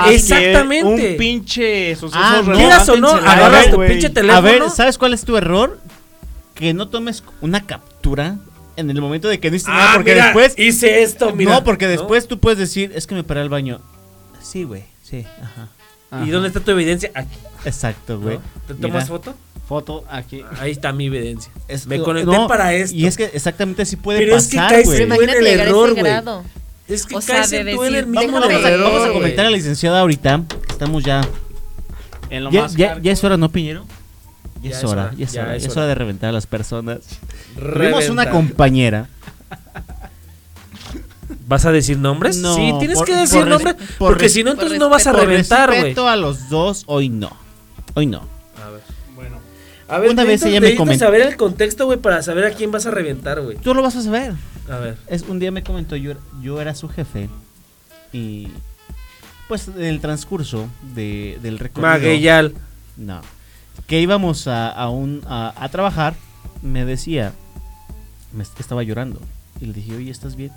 [0.10, 1.12] Exactamente.
[1.12, 2.54] Un pinche suceso Ah, no.
[2.56, 4.42] Quieras o no, agarras tu pinche A teléfono.
[4.42, 5.80] ver, ¿sabes cuál es tu error?
[6.56, 8.38] Que no tomes una captura
[8.78, 10.54] en el momento de que no hiciste nada, Ah, porque mira, después...
[10.58, 11.52] hice esto, mira.
[11.52, 13.82] no, porque después tú puedes decir, es que me paré al baño.
[14.42, 16.24] Sí, güey, sí, ajá.
[16.26, 17.12] ¿Y dónde está tu evidencia?
[17.14, 17.36] Aquí.
[17.66, 18.20] Exacto, ¿no?
[18.22, 18.40] güey.
[18.68, 18.88] ¿Te Mira.
[18.88, 19.36] tomas foto?
[19.68, 20.42] Foto aquí.
[20.62, 21.52] Ahí está mi evidencia.
[21.68, 22.96] Es- Me conecté no, para esto.
[22.96, 25.02] Y es que exactamente así puede Pero es que pasar, caes güey.
[25.02, 26.14] en Pero el error, güey.
[26.88, 29.00] Es que O sea, caes de en tú en el mismo Vamos, a, error, vamos
[29.02, 29.14] a güey.
[29.14, 30.44] comentar a la licenciada ahorita.
[30.66, 31.20] que Estamos ya.
[32.30, 33.86] En lo Ya, más ya, ya es hora, ¿no, Piñero?
[34.62, 35.56] Ya, Ya es hora, ya es hora.
[35.56, 35.88] es es hora.
[35.88, 37.00] de reventar a las personas.
[37.58, 39.08] Tuvimos una compañera.
[41.48, 42.38] ¿Vas a decir nombres?
[42.38, 43.76] No, sí, tienes por- que decir por nombres.
[43.98, 45.82] por Porque si no, entonces no vas a reventar, güey.
[45.82, 47.32] respeto a los dos, hoy no.
[47.94, 48.20] Hoy no.
[48.66, 48.82] A ver.
[49.16, 49.38] Bueno.
[49.88, 52.72] A ver, Una vez ella me comentó- saber el contexto, güey, para saber a quién
[52.72, 53.58] vas a reventar, güey.
[53.58, 54.34] Tú lo vas a saber.
[54.70, 54.98] A ver.
[55.08, 57.30] Es, un día me comentó, yo, era- yo era su jefe.
[58.14, 58.50] Y.
[59.48, 61.88] Pues en el transcurso de, del recorrido.
[61.90, 62.54] Magueyal.
[62.98, 63.22] No.
[63.86, 66.16] Que íbamos a, a trabajar,
[66.62, 67.34] me decía,
[68.34, 69.22] me est- estaba llorando.
[69.62, 70.52] Y le dije, oye, ¿estás bien?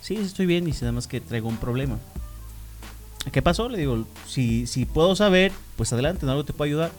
[0.00, 1.98] Sí, estoy bien, y nada más que traigo un problema.
[3.32, 3.68] ¿Qué pasó?
[3.68, 6.90] Le digo, si, si puedo saber, pues adelante, en algo te puedo ayudar.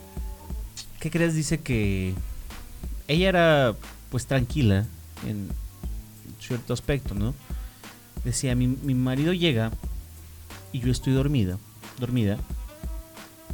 [1.00, 1.34] ¿Qué crees?
[1.34, 2.14] Dice que
[3.08, 3.74] ella era
[4.12, 4.86] pues tranquila
[5.28, 5.50] en
[6.40, 7.34] cierto aspecto, ¿no?
[8.24, 9.72] Decía, mi, mi marido llega
[10.72, 11.58] y yo estoy dormida,
[12.00, 12.38] dormida,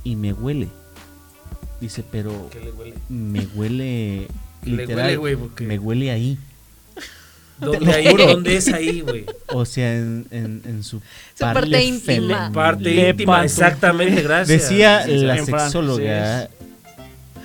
[0.03, 0.67] y me huele.
[1.79, 2.93] Dice, pero ¿Qué le huele?
[3.09, 4.27] me huele
[4.63, 5.35] ¿Qué le literal, huele, güey?
[5.35, 6.37] Porque- me huele ahí.
[7.59, 8.27] ¿Dónde, lo ahí, juro.
[8.27, 9.25] ¿Dónde es ahí, güey?
[9.47, 11.01] O sea, en, en, en su,
[11.39, 12.01] parte íntima.
[12.05, 12.51] femenil.
[12.53, 14.47] Parte Le íntima, exactamente, gracias.
[14.61, 16.49] Decía Sí, la sexóloga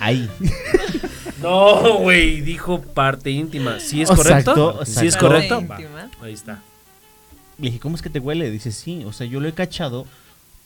[0.00, 0.28] ahí.
[1.42, 3.80] No, güey, dijo parte íntima.
[3.80, 4.84] ¿Sí es Exacto, correcto?
[4.86, 5.26] ¿Sí es exacto.
[5.26, 5.64] correcto?
[6.22, 6.62] Ahí está.
[7.58, 8.48] Le dije, ¿cómo es que te huele?
[8.50, 10.06] Dice, sí, o sea, yo lo he cachado.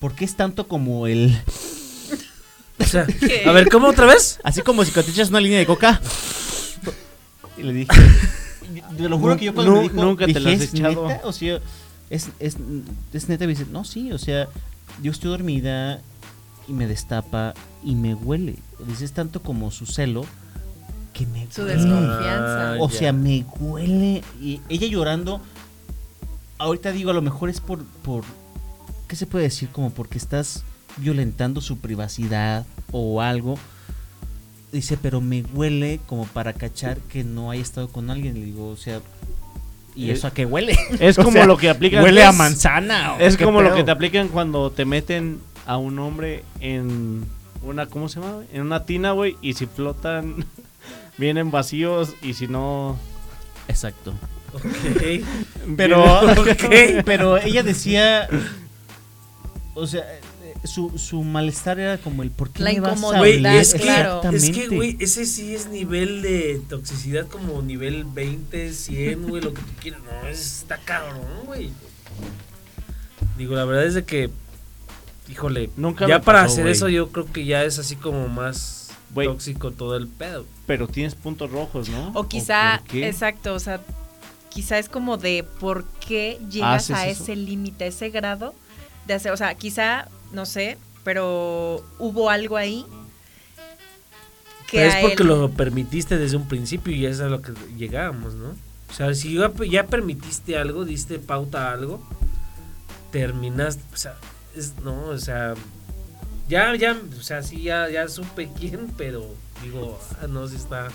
[0.01, 1.35] porque es tanto como el.
[2.79, 3.07] O sea,
[3.47, 4.39] a ver, ¿cómo otra vez?
[4.45, 6.01] Así como si te echas una línea de coca.
[7.57, 7.93] Y le dije.
[8.97, 11.09] Te lo juro que yo cuando Nu- me dijo, nunca te la has ¿es echado".
[11.09, 11.27] neta?
[11.27, 11.61] O sea,
[12.11, 12.57] es, es,
[13.13, 13.45] es neta.
[13.45, 14.49] Y me dice, no, sí, o sea,
[15.03, 16.01] yo estoy dormida
[16.69, 18.57] y me destapa y me huele.
[18.87, 20.25] Dice, es tanto como su celo
[21.13, 21.75] que me Su huele".
[21.77, 22.73] desconfianza.
[22.75, 24.23] Ah, O sea, me huele.
[24.41, 25.41] Y ella llorando.
[26.59, 28.25] Ahorita digo, a lo mejor es por, por.
[29.09, 29.69] ¿Qué se puede decir?
[29.71, 30.65] Como porque estás
[30.97, 33.59] violentando su privacidad o algo.
[34.73, 38.35] Dice, pero me huele como para cachar que no haya estado con alguien.
[38.35, 39.01] Le digo, o sea.
[39.95, 40.77] ¿Y Eh, eso a qué huele?
[41.01, 42.03] Es O como sea, lo que aplican.
[42.03, 43.15] Huele a manzana.
[43.15, 47.25] ¿o Es como lo que te aplican cuando te meten a un hombre en
[47.63, 48.43] una, ¿cómo se llama?
[48.53, 50.45] En una tina, güey, y si flotan,
[51.19, 52.99] vienen vacíos y si no...
[53.69, 54.13] Exacto.
[54.53, 55.25] Ok.
[55.77, 56.05] Pero,
[56.41, 57.03] Ok.
[57.05, 58.29] pero ella decía,
[59.75, 60.05] o sea,
[60.67, 63.57] su, su malestar era como el por qué La me vas a incomodidad, Güey, hablar?
[63.57, 64.21] es que, claro.
[64.33, 69.53] es que, güey, ese sí es nivel de toxicidad como nivel 20, 100, güey, lo
[69.55, 70.01] que tú quieras.
[70.03, 71.71] No, es- está cabrón, güey.
[73.37, 74.31] Digo, la verdad es de que,
[75.31, 78.91] híjole, Nunca ya para pasó, hacer eso yo creo que ya es así como más
[79.15, 80.47] tóxico todo el pedo.
[80.67, 82.11] Pero tienes puntos rojos, ¿no?
[82.15, 83.81] O quizá, exacto, o sea,
[84.51, 87.23] quizá es como de por qué llegas ¿Haces a eso?
[87.25, 88.55] ese límite, a ese grado
[89.07, 92.85] de hacer, o sea, quizá, no sé, pero hubo algo ahí
[94.69, 97.53] que Pero es porque él- lo permitiste desde un principio y es a lo que
[97.77, 98.49] llegábamos, ¿no?
[98.91, 102.03] O sea, si ya, ya permitiste algo, diste pauta a algo,
[103.13, 104.17] terminaste, o sea,
[104.57, 105.55] es, no, o sea,
[106.49, 109.25] ya, ya, o sea, sí, ya, ya supe quién, pero
[109.63, 110.95] digo, ah, no, sí está, sí,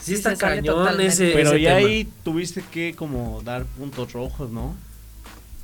[0.00, 1.88] Sí, está sale cañón ese, Pero ese ya tema.
[1.88, 4.76] ahí tuviste que como dar puntos rojos, ¿no?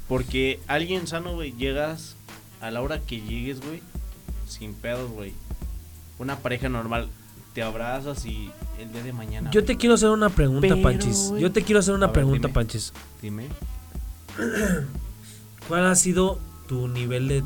[0.09, 2.17] Porque alguien sano, güey, llegas
[2.63, 3.83] a la hora que llegues, güey,
[4.49, 5.35] sin pedos, güey.
[6.19, 7.09] Una pareja normal,
[7.55, 9.51] te abrazas y el día de mañana.
[9.51, 11.33] Yo te quiero hacer una pregunta, Pero, Panchis.
[11.39, 12.55] Yo te quiero hacer una ver, pregunta, dime.
[12.55, 12.93] Panchis.
[13.21, 13.49] Dime.
[15.69, 17.45] ¿Cuál ha sido tu nivel de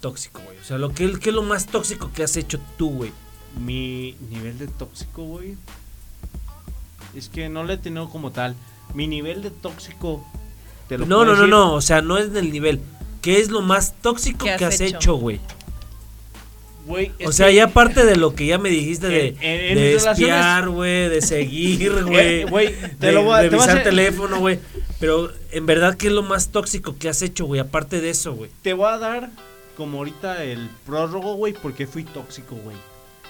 [0.00, 0.58] tóxico, güey?
[0.58, 3.12] O sea, lo que, ¿qué es lo más tóxico que has hecho tú, güey?
[3.58, 5.56] Mi nivel de tóxico, güey.
[7.14, 8.54] Es que no lo he tenido como tal.
[8.94, 10.24] Mi nivel de tóxico.
[10.88, 11.74] Te lo No, puedo no, no, no.
[11.74, 12.80] O sea, no es del nivel.
[13.20, 15.14] ¿Qué es lo más tóxico ¿Qué que has hecho?
[15.16, 15.40] güey?
[17.26, 20.68] O sea, que- ya aparte de lo que ya me dijiste de, En- de espiar,
[20.70, 22.66] güey, de seguir, güey.
[22.68, 24.58] Eh, te de lo te a revisar hacer- teléfono, güey.
[24.98, 27.60] Pero en verdad, ¿qué es lo más tóxico que has hecho, güey?
[27.60, 28.50] Aparte de eso, güey.
[28.62, 29.30] Te voy a dar
[29.76, 32.76] como ahorita el prólogo, güey, porque fui tóxico, güey.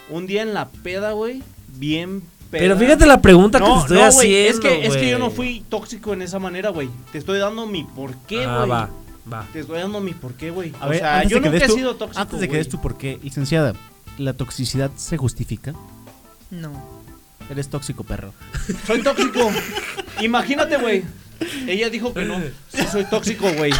[0.08, 1.42] Un día en la peda, güey,
[1.76, 2.20] bien
[2.50, 2.60] peda.
[2.62, 5.18] Pero fíjate la pregunta que te estoy no, güey, haciendo, es que, es que yo
[5.18, 6.88] no fui tóxico en esa manera, güey.
[7.12, 8.70] Te estoy dando mi porqué, Ah, güey.
[8.70, 8.90] va,
[9.32, 9.46] va.
[9.52, 10.72] Te estoy dando mi porqué, güey.
[10.80, 12.68] A O ver, sea, antes yo nunca he tu- sido tóxico, Antes de que des
[12.68, 13.74] tu por qué, licenciada,
[14.18, 15.74] ¿la toxicidad se justifica?
[16.50, 16.98] No.
[17.50, 18.32] Eres tóxico, perro.
[18.86, 19.50] Soy tóxico.
[20.20, 21.04] Imagínate, güey.
[21.66, 22.36] Ella dijo que no.
[22.68, 23.72] Sí, soy tóxico, güey.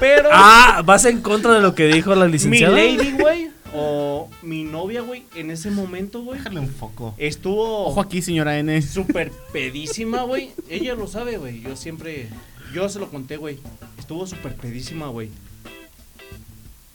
[0.00, 2.74] Pero Ah, ¿vas en contra de lo que dijo la mi licenciada?
[2.74, 7.14] lady, güey, o mi novia, güey, en ese momento, güey, Déjale un foco.
[7.18, 8.80] estuvo Ojo aquí, señora N.
[8.82, 10.52] súper pedísima, güey.
[10.70, 11.60] Ella lo sabe, güey.
[11.60, 12.28] Yo siempre,
[12.72, 13.58] yo se lo conté, güey.
[13.98, 15.30] Estuvo súper pedísima, güey.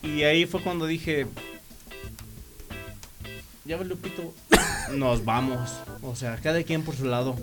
[0.03, 1.27] Y ahí fue cuando dije,
[3.65, 4.33] ya valió pito,
[4.95, 5.71] nos vamos.
[6.01, 7.35] O sea, cada quien por su lado.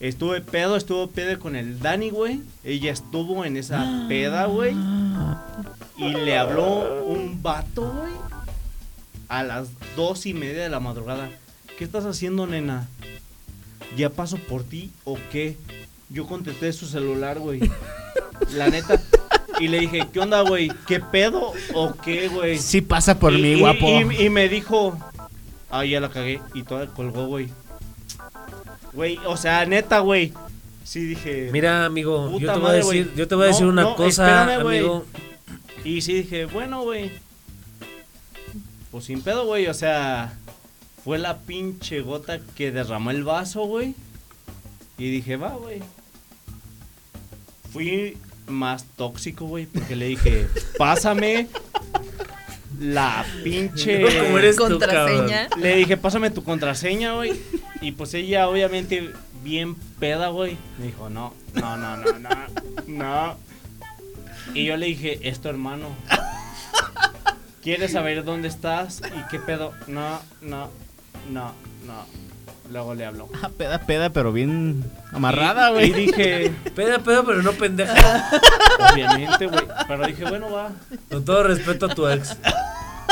[0.00, 2.40] Estuve pedo, estuvo pedo con el Dani, güey.
[2.64, 4.74] Ella estuvo en esa peda, güey.
[5.96, 8.12] Y le habló un vato, güey.
[9.28, 11.30] A las dos y media de la madrugada.
[11.78, 12.88] ¿Qué estás haciendo, nena?
[13.96, 15.56] ¿Ya paso por ti o qué?
[16.12, 17.60] Yo contesté su celular, güey.
[18.54, 19.00] La neta.
[19.60, 20.70] Y le dije, ¿qué onda, güey?
[20.86, 22.58] ¿Qué pedo o qué, güey?
[22.58, 23.86] Sí pasa por Y- mí, y- guapo.
[24.12, 24.98] Y, y me dijo,
[25.70, 26.40] ah, ya la cagué.
[26.54, 27.48] Y toda colgó, güey.
[28.92, 30.32] Güey, o sea, neta, güey.
[30.84, 31.48] Sí dije.
[31.52, 33.94] Mira, amigo, yo te voy a decir, yo te voy a No, decir una no,
[33.96, 35.06] cosa, espérame, amigo.
[35.84, 37.10] Y sí dije, bueno, güey.
[38.90, 39.68] Pues sin pedo, güey.
[39.68, 40.34] O sea,
[41.04, 43.94] fue la pinche gota que derramó el vaso, güey.
[44.98, 45.80] Y dije, va, güey.
[47.72, 48.16] Fui
[48.46, 50.46] más tóxico, güey, porque le dije,
[50.78, 51.48] pásame
[52.78, 54.02] la pinche...
[54.22, 55.48] ¿Cómo eres tú, Contraseña.
[55.58, 57.32] Le dije, pásame tu contraseña, güey.
[57.80, 59.12] Y pues ella, obviamente,
[59.42, 60.56] bien peda, güey.
[60.78, 62.28] Me dijo, no, no, no, no, no,
[62.86, 63.36] no.
[64.54, 65.88] Y yo le dije, es tu hermano.
[67.62, 69.00] ¿Quieres saber dónde estás?
[69.16, 69.72] ¿Y qué pedo?
[69.86, 70.70] No, no,
[71.30, 71.52] no,
[71.86, 72.06] no.
[72.72, 73.28] Luego le habló.
[73.42, 74.82] Ah, peda, peda, pero bien
[75.12, 75.90] amarrada, güey.
[75.90, 78.30] Y dije, Peda, peda, pero no pendeja.
[78.92, 79.64] obviamente, güey.
[79.86, 80.70] Pero dije, bueno, va.
[81.10, 82.34] Con todo respeto a tu ex.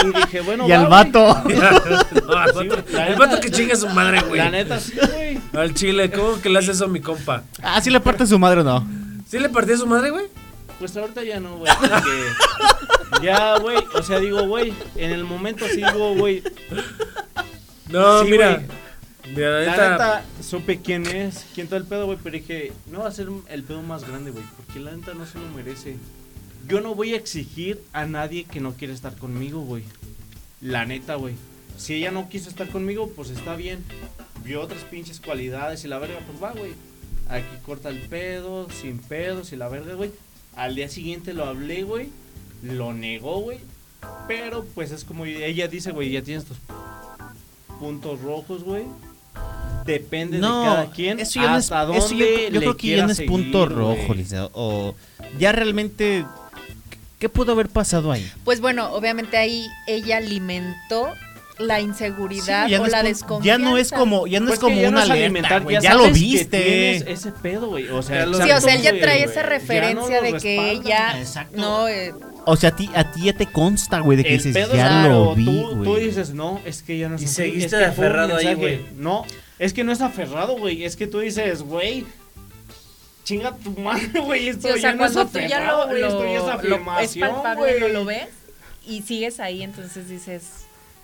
[0.03, 0.79] Y dije, bueno, Y va.
[0.79, 1.43] al vato.
[1.45, 4.39] No, al Sí, vato- el vato que chinga a su madre, güey.
[4.41, 5.39] La neta, sí, güey.
[5.53, 7.43] Al chile, ¿cómo que le hace eso a mi compa?
[7.63, 8.87] Ah, sí le parte su madre o no.
[9.29, 10.25] ¿Sí le partí a su madre, güey?
[10.79, 11.71] Pues ahorita ya no, güey.
[11.79, 13.77] Porque ya, güey.
[13.95, 14.73] O sea, digo, güey.
[14.97, 16.43] En el momento sí digo, güey.
[17.91, 18.63] No, Sí, mira.
[19.35, 22.19] Mira, la La neta, neta, supe quién es, quién todo el pedo, güey.
[22.23, 24.45] Pero dije, no va a ser el pedo más grande, güey.
[24.57, 25.97] Porque la neta no se lo merece.
[26.69, 29.85] Yo no voy a exigir a nadie que no quiere estar conmigo, güey.
[30.61, 31.35] La neta, güey.
[31.77, 33.85] Si ella no quiso estar conmigo, pues está bien.
[34.45, 36.73] Vio otras pinches cualidades y la verga, pues va, güey.
[37.29, 40.11] Aquí corta el pedo, sin pedos y la verga, güey.
[40.57, 42.09] Al día siguiente lo hablé, güey.
[42.63, 43.59] Lo negó, güey.
[44.27, 46.59] Pero pues es como ella dice, güey, ya tienes tus
[47.79, 48.85] puntos rojos, güey.
[49.85, 51.19] Depende de cada quien.
[51.21, 53.21] eso ya no es, hasta dónde eso yo, yo le creo que ya no es
[53.23, 54.51] punto seguir, rojo, licenciado.
[54.55, 54.95] O
[55.39, 56.25] ya realmente,
[57.19, 58.31] ¿qué pudo haber pasado ahí?
[58.45, 61.09] Pues bueno, obviamente ahí ella alimentó
[61.59, 63.63] la inseguridad Sí, o no la desconfianza.
[63.65, 65.77] Ya no es como, ya no Pues es como una no es alerta, alimentar, güey,
[65.77, 67.13] ya, ya, lo viste.
[67.13, 67.89] ese pedo, güey.
[67.89, 70.71] O sea, Sí, o sea, él ya trae esa Ya no referencia lo de que
[70.71, 71.59] ella Exacto.
[71.61, 72.15] no eh,
[72.47, 74.75] O sea, a ti, a ti ya te consta, güey, de que El dices, pedo
[74.75, 77.67] ya claro, lo vi, tú, tú dices, no, es que ya no es Y seguiste
[77.67, 78.55] es que aferrado ahí, mensaje".
[78.79, 78.87] güey.
[78.97, 79.25] No,
[79.59, 80.85] es que no es aferrado, güey.
[80.85, 82.07] Es que tú dices, güey,
[83.25, 84.49] chinga tu madre, güey.
[84.49, 86.55] Esto Sí, o sea, ya no es aferrado, lo, güey, esto ya es lo- es
[86.55, 87.93] afirmación, palpable, no güey.
[87.93, 88.29] lo ves
[88.87, 90.43] y sigues ahí, entonces dices,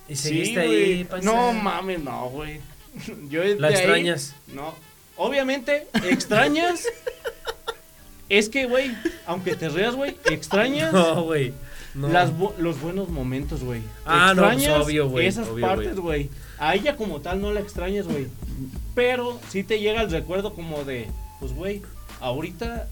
[0.09, 1.09] Y seguiste ahí.
[1.23, 2.61] No mames, no, güey.
[3.29, 4.35] Yo La ahí- extrañas.
[4.49, 4.75] No.
[5.19, 6.83] Obviamente, extrañas.
[8.29, 8.91] es que, güey,
[9.27, 11.53] aunque te rías, güey, extrañas No, güey.
[11.95, 12.09] No.
[12.09, 13.81] las bu- los buenos momentos, güey.
[14.05, 16.29] Ah, no, pues, Extrañas obvio, güey, Esas obvio, partes, güey.
[16.59, 18.27] A ella como tal no la extrañas, güey.
[18.95, 21.07] Pero sí te llega el recuerdo como de,
[21.41, 21.81] pues, güey,
[22.21, 22.89] ahorita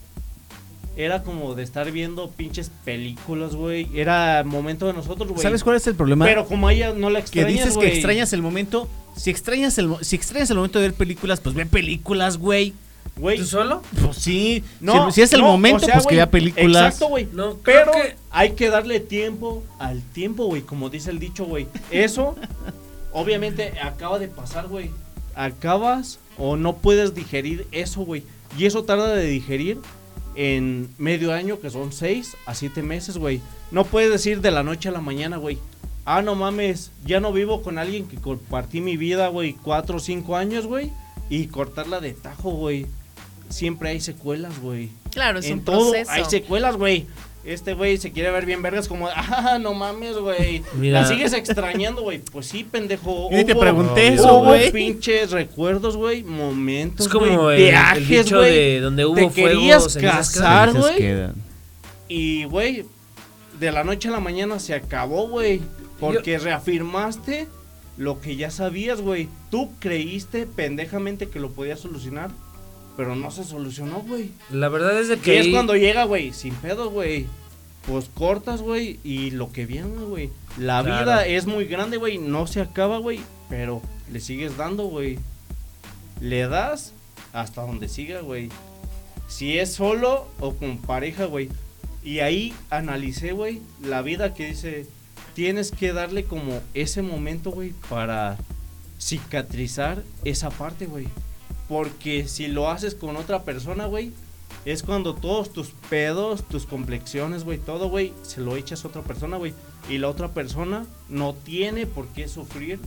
[0.97, 3.89] era como de estar viendo pinches películas, güey.
[3.99, 5.43] Era momento de nosotros, güey.
[5.43, 6.25] ¿Sabes cuál es el problema?
[6.25, 7.89] Pero como a ella no la que extrañas, dices güey.
[7.89, 11.55] que extrañas el momento, Si extrañas el, si extrañas el momento de ver películas, pues
[11.55, 12.73] ve películas, güey.
[13.17, 13.83] Güey, ¿Tú solo?
[14.03, 14.65] Pues sí.
[14.81, 16.85] no, si, si es el no, momento, o sea, pues que vea películas.
[16.87, 17.29] Exacto, güey.
[17.33, 21.69] No, Pero que- hay que darle tiempo al tiempo, güey, como dice el dicho, güey.
[21.93, 22.35] Eso,
[23.13, 24.91] obviamente, acaba de pasar, güey.
[25.37, 28.25] Acabas o no puedes digerir eso, güey.
[28.59, 29.79] Y eso tarda de digerir
[30.35, 33.41] en medio año, que son seis a siete meses, güey.
[33.71, 35.59] No puedes decir de la noche a la mañana, güey.
[36.05, 40.01] Ah, no mames, ya no vivo con alguien que compartí mi vida, güey, cuatro o
[40.01, 40.91] cinco años, güey.
[41.31, 42.87] Y cortarla de tajo, güey.
[43.49, 46.11] Siempre hay secuelas, güey Claro, es en un todo proceso.
[46.11, 47.07] hay secuelas, güey.
[47.45, 50.63] Este güey se quiere ver bien vergas como, ah, no mames, güey.
[50.75, 51.03] Mira.
[51.03, 52.19] La sigues extrañando, güey.
[52.19, 53.29] Pues sí, pendejo.
[53.31, 54.73] Ni te pregunté eso, güey.
[54.73, 58.55] pinches recuerdos, güey, momentos, Es como güey, el, el viajes, dicho güey.
[58.55, 59.61] de donde hubo Te fuego.
[59.61, 61.29] querías casar, güey.
[62.09, 62.87] Y, güey,
[63.61, 65.61] de la noche a la mañana se acabó, güey.
[66.01, 67.47] Porque reafirmaste
[67.97, 69.29] lo que ya sabías, güey.
[69.51, 72.31] Tú creíste pendejamente que lo podías solucionar,
[72.97, 74.31] pero no se solucionó, güey.
[74.51, 75.41] La verdad es de Que que.
[75.41, 77.27] es cuando llega, güey, sin pedo, güey.
[77.87, 80.31] Pues cortas, güey, y lo que viene, güey.
[80.57, 81.05] La Claro.
[81.05, 85.19] vida es muy grande, güey, no se acaba, güey, pero le sigues dando, güey.
[86.21, 86.93] Le das
[87.33, 88.49] hasta donde siga, güey.
[89.29, 91.49] Si es solo o con pareja, güey.
[92.03, 94.87] Y ahí analicé, güey, la vida que dice,
[95.35, 98.39] tienes que darle como ese momento, güey, para
[99.01, 101.09] cicatrizar esa parte, güey.
[101.69, 104.13] Porque si lo haces con otra persona, güey,
[104.65, 109.03] es cuando todos tus pedos, tus complexiones, güey, todo, güey, se lo echas a otra
[109.03, 109.53] persona, güey.
[109.91, 112.81] Y la otra persona no tiene por qué sufrir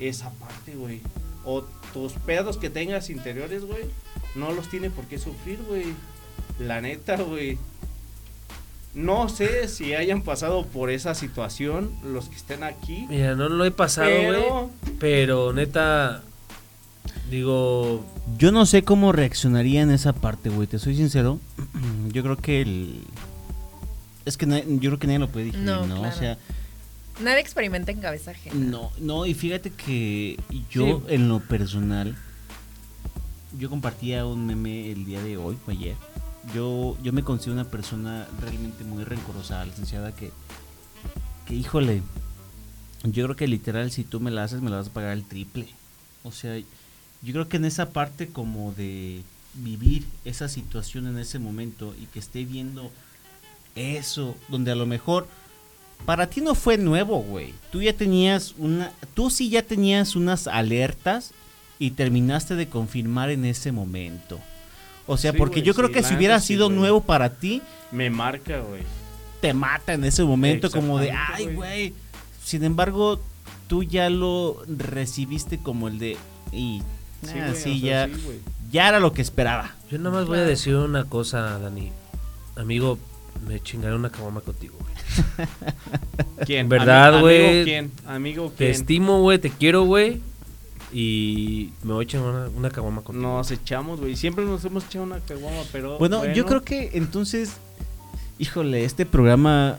[0.00, 1.00] esa parte, güey.
[1.44, 1.62] O
[1.92, 3.84] tus pedos que tengas interiores, güey,
[4.34, 5.86] no los tiene por qué sufrir, güey.
[6.58, 7.58] La neta, güey.
[8.94, 13.06] No sé si hayan pasado por esa situación los que estén aquí.
[13.08, 14.32] Mira, no lo he pasado, güey.
[14.32, 16.22] Pero Pero neta.
[17.30, 18.04] Digo.
[18.36, 20.66] Yo no sé cómo reaccionaría en esa parte, güey.
[20.66, 21.38] Te soy sincero.
[22.12, 23.02] Yo creo que el.
[24.26, 25.86] Es que yo creo que nadie lo puede digerir, ¿no?
[25.86, 26.36] No, O sea,
[27.22, 28.54] Nadie experimenta en cabeza ajena.
[28.54, 30.38] no, no, y fíjate que
[30.70, 31.14] yo Sí.
[31.14, 32.14] en lo personal,
[33.58, 35.96] yo compartía un meme el día de hoy, o ayer.
[36.54, 40.32] Yo, yo me considero una persona realmente muy rencorosa, licenciada, que,
[41.46, 42.02] que híjole,
[43.04, 45.24] yo creo que literal si tú me la haces me la vas a pagar el
[45.24, 45.68] triple.
[46.22, 49.22] O sea, yo creo que en esa parte como de
[49.54, 52.90] vivir esa situación en ese momento y que esté viendo
[53.74, 55.28] eso, donde a lo mejor
[56.06, 57.54] para ti no fue nuevo, güey.
[57.70, 61.32] Tú ya tenías una, tú sí ya tenías unas alertas
[61.78, 64.40] y terminaste de confirmar en ese momento.
[65.10, 67.62] O sea, Sí, porque yo creo sí, que si hubiera sí, sido nuevo para ti,
[67.90, 68.82] me marca, güey.
[69.40, 71.94] te mata en ese momento como de, ay, güey.
[72.44, 73.20] Sin embargo,
[73.66, 76.16] tú ya lo recibiste como el de,
[76.52, 76.82] y
[77.22, 78.08] Sí, ah, sí, o sea, ya,
[78.70, 79.74] ya era lo que esperaba.
[79.90, 81.90] Yo nada más voy a decir una cosa, Dani.
[82.56, 82.98] Amigo,
[83.46, 85.46] me chingaré una caguama contigo, güey.
[86.46, 86.68] ¿Quién?
[86.68, 87.46] ¿Verdad, Ami- güey?
[87.48, 87.90] ¿Amigo quién?
[88.06, 88.70] ¿Amigo Te quién?
[88.70, 90.20] estimo, güey, te quiero, güey.
[90.92, 93.26] Y me voy a echar una, una caguama contigo.
[93.28, 94.16] Nos echamos, güey.
[94.16, 95.98] Siempre nos hemos echado una caguama, pero.
[95.98, 97.52] Bueno, yo creo que entonces,
[98.38, 99.76] híjole, este programa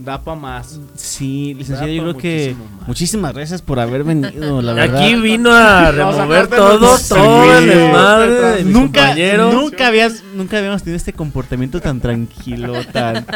[0.00, 0.78] Da pa' más.
[0.94, 2.86] Sí, licenciada, Da yo creo que más.
[2.88, 4.96] muchísimas gracias por haber venido, la verdad.
[4.96, 9.14] Aquí vino a remover todo, todo el desmadre nunca,
[9.44, 13.26] nunca habías, nunca habíamos tenido este comportamiento tan tranquilo, tan,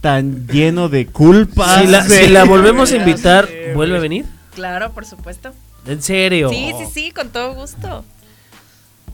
[0.00, 1.82] tan lleno de culpas.
[1.82, 4.24] Si la, de- si la volvemos a invitar, ¿vuelve a venir?
[4.56, 5.52] Claro, por supuesto.
[5.86, 6.48] ¿En serio?
[6.48, 8.04] Sí, sí, sí, con todo gusto.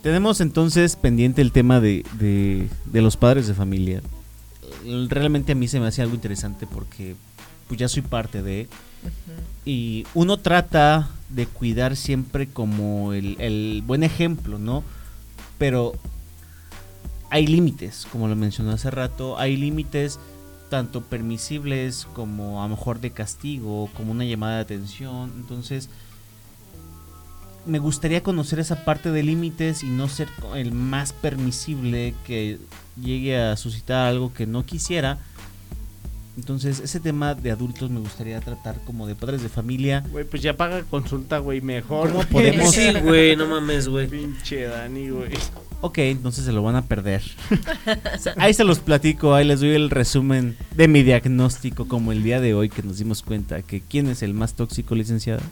[0.02, 4.02] Tenemos entonces pendiente el tema de, de, de los padres de familia.
[5.08, 7.16] Realmente a mí se me hace algo interesante porque
[7.66, 8.68] pues ya soy parte de...
[9.64, 14.82] Y uno trata de cuidar siempre como el, el buen ejemplo, ¿no?
[15.58, 15.94] Pero
[17.30, 20.18] hay límites, como lo mencionó hace rato, hay límites
[20.70, 25.32] tanto permisibles como a lo mejor de castigo, como una llamada de atención.
[25.36, 25.90] Entonces,
[27.68, 32.58] me gustaría conocer esa parte de límites y no ser el más permisible que
[33.00, 35.18] llegue a suscitar algo que no quisiera.
[36.36, 40.04] Entonces, ese tema de adultos me gustaría tratar como de padres de familia.
[40.12, 41.60] Güey, pues ya paga consulta, güey.
[41.60, 42.10] Mejor.
[42.12, 44.06] ¿Cómo podemos- Sí, güey, no mames, güey.
[44.06, 45.32] Pinche Dani, güey.
[45.80, 47.22] Ok, entonces se lo van a perder.
[48.36, 52.40] Ahí se los platico, ahí les doy el resumen de mi diagnóstico como el día
[52.40, 55.42] de hoy que nos dimos cuenta que quién es el más tóxico, licenciada.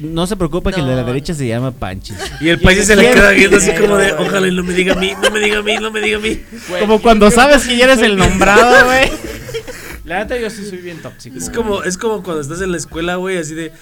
[0.00, 2.16] No se preocupe que el de la derecha se llama Panchis.
[2.40, 4.94] Y el país se le queda viendo así como de, ojalá y no me diga
[4.94, 6.40] a mí, no me diga a mí, no me diga a mí.
[6.80, 9.10] Como cuando sabes que ya eres el nombrado, güey.
[10.04, 11.36] La neta, yo sí soy bien tóxico.
[11.36, 13.72] Es como, es como cuando estás en la escuela, güey, así de,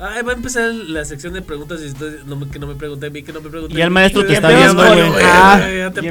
[0.00, 1.92] Ay, va a empezar la sección de preguntas y
[2.26, 4.24] no me, que no me pregunte a mí, que no me pregunte Y el maestro
[4.24, 5.22] te está viendo, güey.
[5.24, 5.60] Ah,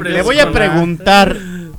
[0.04, 1.36] Le voy a preguntar.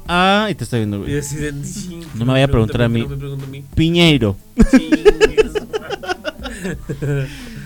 [0.07, 1.19] Ah, y te está viendo, Y güey.
[1.19, 3.03] así de, "Sí, No me vaya a preguntar a pregúntame, mí.
[3.03, 3.63] No me pregunta a mí.
[3.75, 4.35] Piñeiro.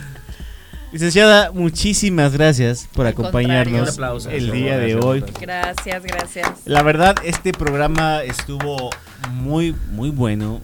[0.94, 4.30] Licenciada, muchísimas gracias por Al acompañarnos aplauso.
[4.30, 5.22] el Gracias, día de hoy.
[5.22, 5.41] gracias.
[5.41, 6.49] Gracias, gracias.
[6.65, 8.91] La verdad, este programa estuvo
[9.32, 10.61] muy, muy bueno,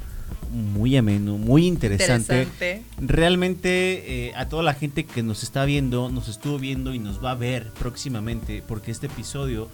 [0.51, 2.43] muy ameno, muy interesante.
[2.43, 2.83] Interesante.
[2.99, 7.25] Realmente eh, a toda la gente que nos está viendo, nos estuvo viendo y nos
[7.25, 9.67] va a ver próximamente, porque este episodio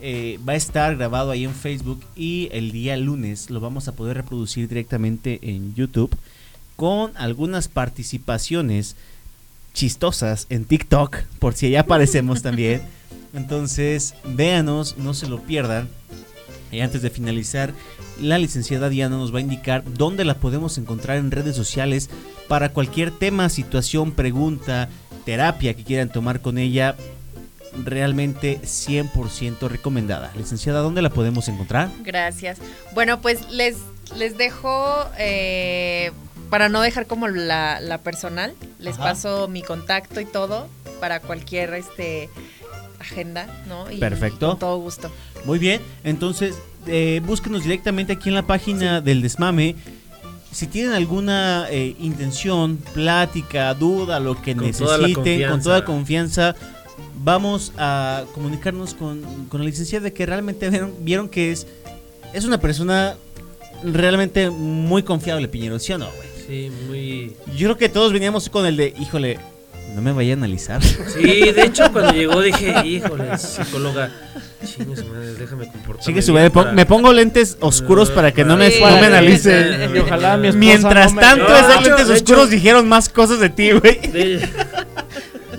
[0.00, 3.92] eh, va a estar grabado ahí en Facebook y el día lunes lo vamos a
[3.92, 6.16] poder reproducir directamente en YouTube
[6.76, 8.96] con algunas participaciones
[9.72, 12.82] chistosas en TikTok, por si allá aparecemos también.
[13.34, 15.88] Entonces, véanos, no se lo pierdan.
[16.72, 17.72] Y antes de finalizar,
[18.20, 22.10] la licenciada Diana nos va a indicar dónde la podemos encontrar en redes sociales
[22.48, 24.88] para cualquier tema, situación, pregunta,
[25.24, 26.96] terapia que quieran tomar con ella.
[27.84, 30.32] Realmente 100% recomendada.
[30.36, 31.88] Licenciada, ¿dónde la podemos encontrar?
[32.02, 32.58] Gracias.
[32.94, 33.76] Bueno, pues les,
[34.16, 36.10] les dejo, eh,
[36.50, 39.04] para no dejar como la, la personal, les Ajá.
[39.04, 40.66] paso mi contacto y todo
[41.00, 42.28] para cualquier este
[42.98, 43.90] agenda, ¿no?
[43.90, 44.50] Y Perfecto.
[44.50, 45.10] Con todo gusto.
[45.44, 46.56] Muy bien, entonces
[46.86, 49.76] eh, búsquenos directamente aquí en la página del Desmame.
[50.52, 55.62] Si tienen alguna eh, intención, plática, duda, lo que Con toda la necesiten, con confianza.
[55.62, 56.56] toda confianza,
[57.22, 61.68] vamos a comunicarnos con, con la licenciada de que realmente vieron, vieron que es,
[62.32, 63.16] es una persona
[63.84, 66.28] realmente muy confiable, Piñero, ¿sí o no, güey?
[66.50, 67.36] Sí, muy.
[67.56, 69.38] Yo creo que todos veníamos con el de, híjole,
[69.94, 70.82] no me vaya a analizar.
[70.82, 71.22] Sí,
[71.52, 74.10] de hecho, cuando llegó dije, híjole, psicóloga.
[74.64, 76.02] Chingue su madre, déjame comportarme.
[76.22, 78.80] Su bien me, para- me pongo lentes oscuros para que no me, Sí.
[78.82, 79.88] no me analice.
[79.94, 81.60] Y ojalá mi esposa Mientras no me tanto, vea.
[81.60, 84.00] esos lentes oscuros hecho- dijeron más cosas de ti, güey.
[84.12, 84.48] De-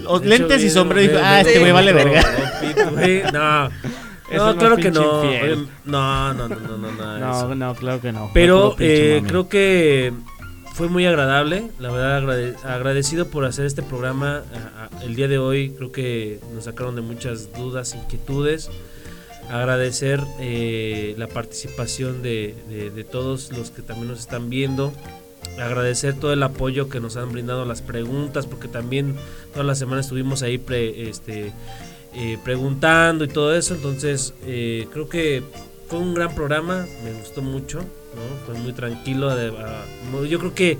[0.03, 2.21] Los lentes hecho, y sombrero dijo, ah, este güey vale verga.
[3.33, 3.69] No,
[4.37, 5.23] no, no claro que no.
[5.85, 7.47] No, no, no, no, no, eso.
[7.49, 8.31] No, no, claro que no.
[8.33, 10.13] Pero eh, creo que
[10.73, 15.27] fue muy agradable, la verdad agrade- agradecido por hacer este programa a- a- el día
[15.27, 18.69] de hoy, creo que nos sacaron de muchas dudas, inquietudes.
[19.49, 24.93] Agradecer eh, la participación de, de- de todos los que también nos están viendo.
[25.59, 29.15] Agradecer todo el apoyo que nos han brindado las preguntas, porque también
[29.51, 31.51] toda la semana estuvimos ahí pre- este,
[32.15, 33.73] eh, preguntando y todo eso.
[33.75, 35.43] Entonces, eh, creo que
[35.89, 37.83] fue un gran programa, me gustó mucho,
[38.15, 38.45] ¿no?
[38.45, 39.33] Fue muy tranquilo.
[39.35, 40.77] de- a- no, yo creo que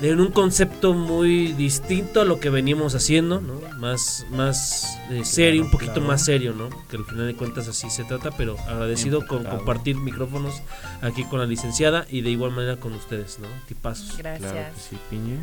[0.00, 3.60] en un concepto muy distinto a lo que veníamos haciendo, ¿no?
[3.78, 6.08] Más, más eh, serio, un poquito claro.
[6.08, 6.70] más serio, ¿no?
[6.90, 10.54] Que al final de cuentas así se trata, pero agradecido con compartir micrófonos
[11.02, 13.46] aquí con la licenciada y de igual manera con ustedes, ¿no?
[13.68, 14.16] Tipazos.
[14.18, 14.50] Gracias.
[14.50, 15.36] Claro que sí, piña.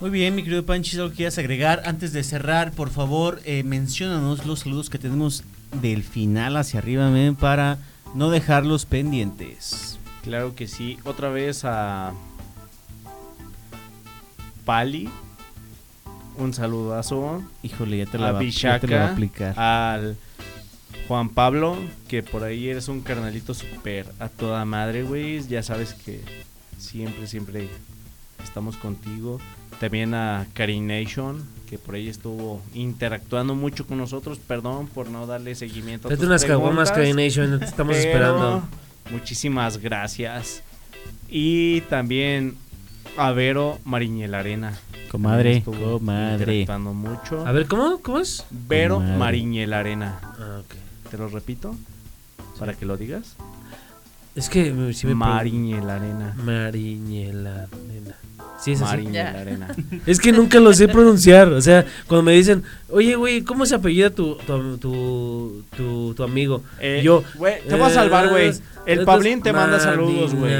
[0.00, 1.82] Muy bien, mi querido Panchis, ¿algo que quieras agregar?
[1.84, 5.42] Antes de cerrar, por favor, eh, menciónanos los saludos que tenemos
[5.82, 7.78] del final hacia arriba, men, para
[8.14, 9.98] no dejarlos pendientes.
[10.26, 10.98] Claro que sí.
[11.04, 12.12] Otra vez a
[14.64, 15.08] Pali.
[16.36, 17.44] Un saludazo.
[17.62, 19.56] Híjole, ya te la, A va, ya te la va a aplicar.
[19.56, 20.16] Al
[21.06, 21.76] Juan Pablo.
[22.08, 25.46] Que por ahí eres un carnalito súper a toda madre, güey.
[25.46, 26.20] Ya sabes que
[26.76, 27.68] siempre, siempre
[28.42, 29.38] estamos contigo.
[29.78, 31.44] También a Carination.
[31.70, 34.40] Que por ahí estuvo interactuando mucho con nosotros.
[34.40, 37.24] Perdón por no darle seguimiento tus unas caguamas, preguntas.
[37.24, 38.68] Nation, te estamos Pero esperando.
[39.10, 40.62] Muchísimas gracias.
[41.28, 42.56] Y también
[43.16, 44.78] a Vero Mariñel Arena.
[45.10, 46.66] Comadre, comadre.
[46.78, 47.46] mucho.
[47.46, 47.98] A ver, ¿cómo?
[48.02, 48.44] ¿Cómo es?
[48.50, 49.18] Vero Comadre.
[49.18, 50.18] Mariñel Arena.
[50.22, 51.10] Ah, ok.
[51.10, 51.74] ¿Te lo repito?
[52.58, 53.36] Para que lo digas.
[54.34, 56.34] Es que eh, si me Mariñel Arena.
[56.44, 58.16] Mariñela, nena.
[58.58, 58.90] Sí, es así.
[58.90, 59.40] Mariñel Ya.
[59.40, 59.68] Arena.
[60.06, 61.48] Es que nunca lo sé pronunciar.
[61.52, 66.22] O sea, cuando me dicen, oye, güey, ¿cómo se apellida tu, tu, tu, tu, tu
[66.22, 66.62] amigo?
[66.80, 67.22] Eh, Yo.
[67.36, 68.52] güey, te voy a salvar, güey.
[68.86, 70.52] El Pablín te manda saludos, güey.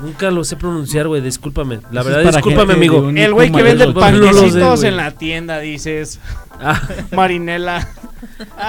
[0.00, 1.80] Nunca lo sé pronunciar, güey, discúlpame.
[1.90, 3.08] La Eso verdad, es para discúlpame, gente de amigo.
[3.08, 6.18] un- El güey que vende el- no lo sé, panquecitos en la tienda, dices.
[6.60, 6.80] Ah,
[7.12, 7.86] Marinela.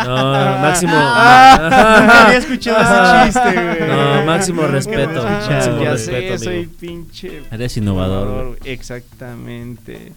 [0.05, 0.15] no,
[0.59, 0.91] máximo.
[0.95, 3.89] Ah, Nunca había escuchado ese chiste, güey.
[3.89, 5.25] No, máximo respeto.
[5.25, 6.71] Ah, máximo ya respeto, sé, soy amigo.
[6.79, 8.47] pinche Eres innovador.
[8.59, 8.59] güey.
[8.73, 10.11] Exactamente.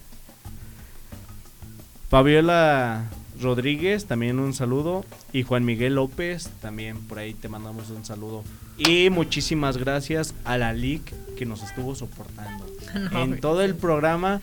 [2.09, 3.03] Fabiola
[3.41, 5.05] Rodríguez, también un saludo.
[5.33, 8.43] Y Juan Miguel López, también por ahí te mandamos un saludo.
[8.77, 12.65] Y muchísimas gracias a la LIC que nos estuvo soportando
[13.11, 14.41] No, en todo el programa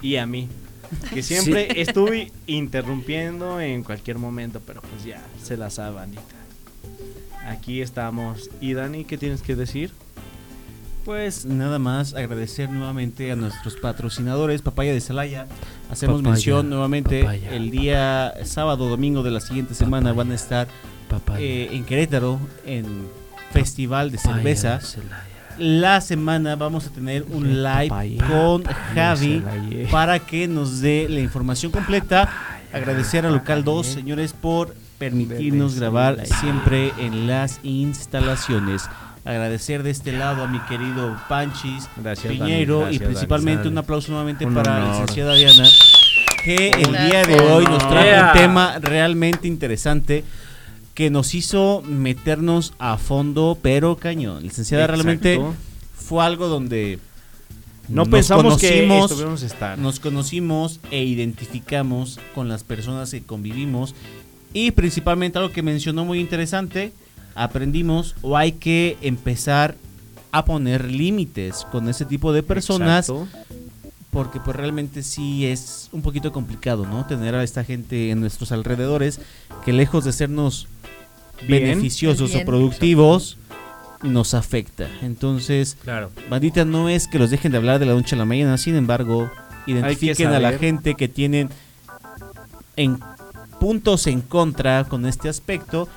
[0.00, 0.48] y a mí.
[1.12, 6.22] Que siempre estuve interrumpiendo en cualquier momento, pero pues ya se la sabe, bandita.
[7.46, 8.50] Aquí estamos.
[8.60, 9.92] ¿Y Dani, qué tienes que decir?
[11.04, 15.46] Pues nada más agradecer nuevamente a nuestros patrocinadores, Papaya de Celaya.
[15.90, 17.54] Hacemos Papaya, mención nuevamente papaya.
[17.54, 20.66] el día sábado, domingo de la siguiente semana van a estar
[21.36, 22.86] eh, en Querétaro en
[23.52, 24.80] Festival de Cerveza.
[25.58, 29.44] La semana vamos a tener un live Papaya, con papaya, Javi
[29.90, 32.30] para que nos dé la información completa.
[32.72, 38.88] Agradecer a Local 2, señores, por permitirnos grabar siempre en las instalaciones.
[39.24, 43.70] Agradecer de este lado a mi querido Panchis Gracias, Dani, Piñeiro y principalmente Dani.
[43.72, 45.00] un aplauso nuevamente Un para la honor.
[45.00, 45.68] licenciada Diana,
[46.44, 48.26] que el día de hoy nos trajo Yeah.
[48.34, 50.24] un tema realmente interesante
[50.92, 54.42] que nos hizo meternos a fondo, pero cañón.
[54.42, 55.54] Licenciada, realmente Exacto.
[55.96, 56.98] fue algo donde
[57.88, 58.86] No nos pensamos que
[59.42, 59.78] estar.
[59.78, 63.94] nos conocimos e identificamos con las personas que convivimos
[64.52, 66.92] y principalmente algo que mencionó muy interesante,
[67.34, 69.76] aprendimos o hay que empezar
[70.32, 73.28] a poner límites con ese tipo de personas Exacto.
[74.10, 77.06] porque pues realmente sí es un poquito complicado, ¿no?
[77.06, 79.20] Tener a esta gente en nuestros alrededores
[79.64, 80.66] que lejos de sernos
[81.46, 81.62] Bien.
[81.64, 82.42] beneficiosos Bien.
[82.42, 83.38] o productivos
[84.02, 84.88] nos afecta.
[85.02, 86.10] Entonces, Claro.
[86.28, 88.76] bandita no es que los dejen de hablar de la noche a la mañana, sin
[88.76, 89.30] embargo,
[89.66, 91.48] identifiquen a la gente que tienen
[92.76, 92.98] en
[93.60, 95.88] puntos en contra con este aspecto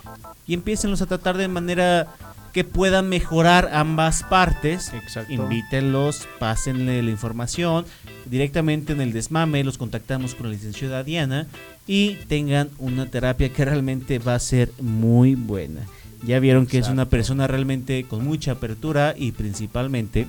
[0.48, 2.16] y empiecenlos a tratar de manera
[2.53, 4.92] que puedan mejorar ambas partes.
[4.93, 5.32] Exacto.
[5.32, 7.85] Invítenlos, pásenle la información.
[8.26, 11.48] Directamente en el desmame los contactamos con la licenciada Diana
[11.85, 15.82] y tengan una terapia que realmente va a ser muy buena.
[16.26, 20.27] Ya vieron que es una persona realmente con mucha apertura y principalmente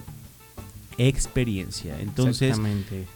[0.99, 1.99] experiencia.
[2.01, 2.59] Entonces,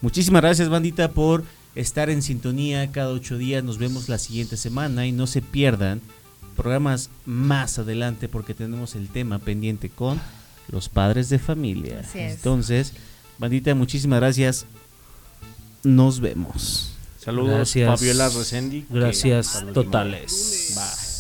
[0.01, 3.63] muchísimas gracias bandita por estar en sintonía cada ocho días.
[3.63, 6.01] Nos vemos la siguiente semana y no se pierdan
[6.63, 10.21] programas más adelante porque tenemos el tema pendiente con
[10.69, 12.01] los padres de familia.
[12.01, 12.35] Así es.
[12.35, 12.93] Entonces,
[13.39, 14.67] bandita, muchísimas gracias.
[15.83, 16.95] Nos vemos.
[17.19, 18.01] Saludos, Gracias.
[18.01, 18.87] Fabiola Resendi.
[18.89, 21.12] Gracias totales.